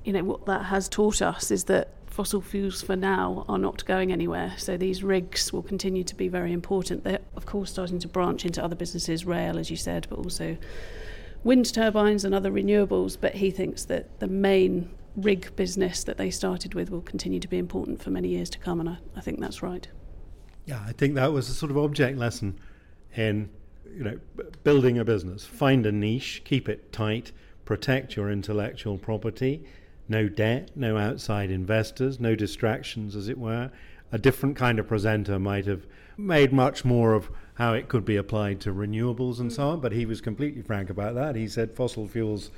You 0.04 0.12
know, 0.12 0.22
what 0.22 0.46
that 0.46 0.66
has 0.66 0.88
taught 0.88 1.20
us 1.20 1.50
is 1.50 1.64
that 1.64 1.88
fossil 2.16 2.40
fuels 2.40 2.80
for 2.80 2.96
now 2.96 3.44
are 3.46 3.58
not 3.58 3.84
going 3.84 4.10
anywhere. 4.10 4.54
So 4.56 4.78
these 4.78 5.04
rigs 5.04 5.52
will 5.52 5.62
continue 5.62 6.02
to 6.04 6.14
be 6.14 6.28
very 6.28 6.50
important. 6.50 7.04
They're, 7.04 7.18
of 7.36 7.44
course, 7.44 7.70
starting 7.70 7.98
to 7.98 8.08
branch 8.08 8.46
into 8.46 8.64
other 8.64 8.74
businesses, 8.74 9.26
rail, 9.26 9.58
as 9.58 9.70
you 9.70 9.76
said, 9.76 10.06
but 10.08 10.18
also 10.18 10.56
wind 11.44 11.74
turbines 11.74 12.24
and 12.24 12.34
other 12.34 12.50
renewables. 12.50 13.18
But 13.20 13.34
he 13.34 13.50
thinks 13.50 13.84
that 13.84 14.18
the 14.18 14.28
main 14.28 14.88
rig 15.14 15.54
business 15.56 16.04
that 16.04 16.16
they 16.16 16.30
started 16.30 16.72
with 16.72 16.90
will 16.90 17.02
continue 17.02 17.38
to 17.38 17.48
be 17.48 17.58
important 17.58 18.02
for 18.02 18.08
many 18.08 18.28
years 18.28 18.48
to 18.48 18.58
come. 18.58 18.80
And 18.80 18.88
I, 18.88 18.96
I 19.14 19.20
think 19.20 19.38
that's 19.38 19.62
right. 19.62 19.86
Yeah, 20.64 20.82
I 20.86 20.92
think 20.92 21.16
that 21.16 21.34
was 21.34 21.50
a 21.50 21.54
sort 21.54 21.70
of 21.70 21.76
object 21.76 22.16
lesson 22.16 22.58
in 23.14 23.50
you 23.94 24.04
know 24.04 24.18
building 24.64 24.96
a 24.98 25.04
business. 25.04 25.44
Find 25.44 25.84
a 25.84 25.92
niche, 25.92 26.40
keep 26.46 26.66
it 26.66 26.92
tight, 26.92 27.32
protect 27.66 28.16
your 28.16 28.30
intellectual 28.30 28.96
property. 28.96 29.66
No 30.08 30.28
debt, 30.28 30.70
no 30.74 30.96
outside 30.96 31.50
investors, 31.50 32.20
no 32.20 32.34
distractions, 32.34 33.16
as 33.16 33.28
it 33.28 33.38
were. 33.38 33.70
A 34.12 34.18
different 34.18 34.56
kind 34.56 34.78
of 34.78 34.86
presenter 34.86 35.38
might 35.38 35.66
have 35.66 35.86
made 36.16 36.52
much 36.52 36.84
more 36.84 37.14
of 37.14 37.30
how 37.54 37.74
it 37.74 37.88
could 37.88 38.04
be 38.04 38.16
applied 38.16 38.60
to 38.60 38.72
renewables 38.72 39.40
and 39.40 39.52
so 39.52 39.70
on, 39.70 39.80
but 39.80 39.92
he 39.92 40.06
was 40.06 40.20
completely 40.20 40.62
frank 40.62 40.90
about 40.90 41.14
that. 41.14 41.34
He 41.34 41.48
said 41.48 41.74
fossil 41.74 42.06
fuels, 42.06 42.50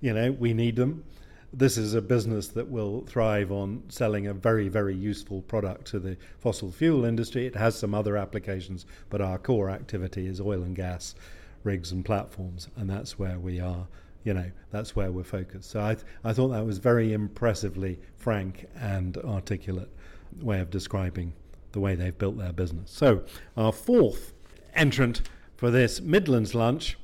you 0.00 0.12
know, 0.12 0.32
we 0.32 0.52
need 0.52 0.76
them 0.76 1.04
this 1.52 1.78
is 1.78 1.94
a 1.94 2.02
business 2.02 2.48
that 2.48 2.68
will 2.68 3.02
thrive 3.06 3.50
on 3.50 3.82
selling 3.88 4.26
a 4.26 4.34
very, 4.34 4.68
very 4.68 4.94
useful 4.94 5.42
product 5.42 5.86
to 5.86 5.98
the 5.98 6.16
fossil 6.38 6.70
fuel 6.70 7.04
industry. 7.04 7.46
It 7.46 7.56
has 7.56 7.78
some 7.78 7.94
other 7.94 8.16
applications, 8.16 8.84
but 9.08 9.20
our 9.22 9.38
core 9.38 9.70
activity 9.70 10.26
is 10.26 10.40
oil 10.40 10.62
and 10.62 10.76
gas 10.76 11.14
rigs 11.64 11.92
and 11.92 12.04
platforms, 12.04 12.68
and 12.76 12.88
that's 12.88 13.18
where 13.18 13.38
we 13.38 13.58
are. 13.58 13.86
You 14.26 14.34
know, 14.34 14.50
that's 14.72 14.96
where 14.96 15.12
we're 15.12 15.22
focused. 15.22 15.70
So 15.70 15.80
I, 15.80 15.94
th- 15.94 16.04
I 16.24 16.32
thought 16.32 16.48
that 16.48 16.66
was 16.66 16.78
very 16.78 17.12
impressively 17.12 18.00
frank 18.16 18.66
and 18.74 19.16
articulate 19.18 19.88
way 20.42 20.58
of 20.58 20.68
describing 20.68 21.32
the 21.70 21.78
way 21.78 21.94
they've 21.94 22.18
built 22.18 22.36
their 22.36 22.52
business. 22.52 22.90
So 22.90 23.22
our 23.56 23.70
fourth 23.70 24.32
entrant 24.74 25.22
for 25.56 25.70
this 25.70 26.00
Midlands 26.00 26.56
lunch 26.56 26.98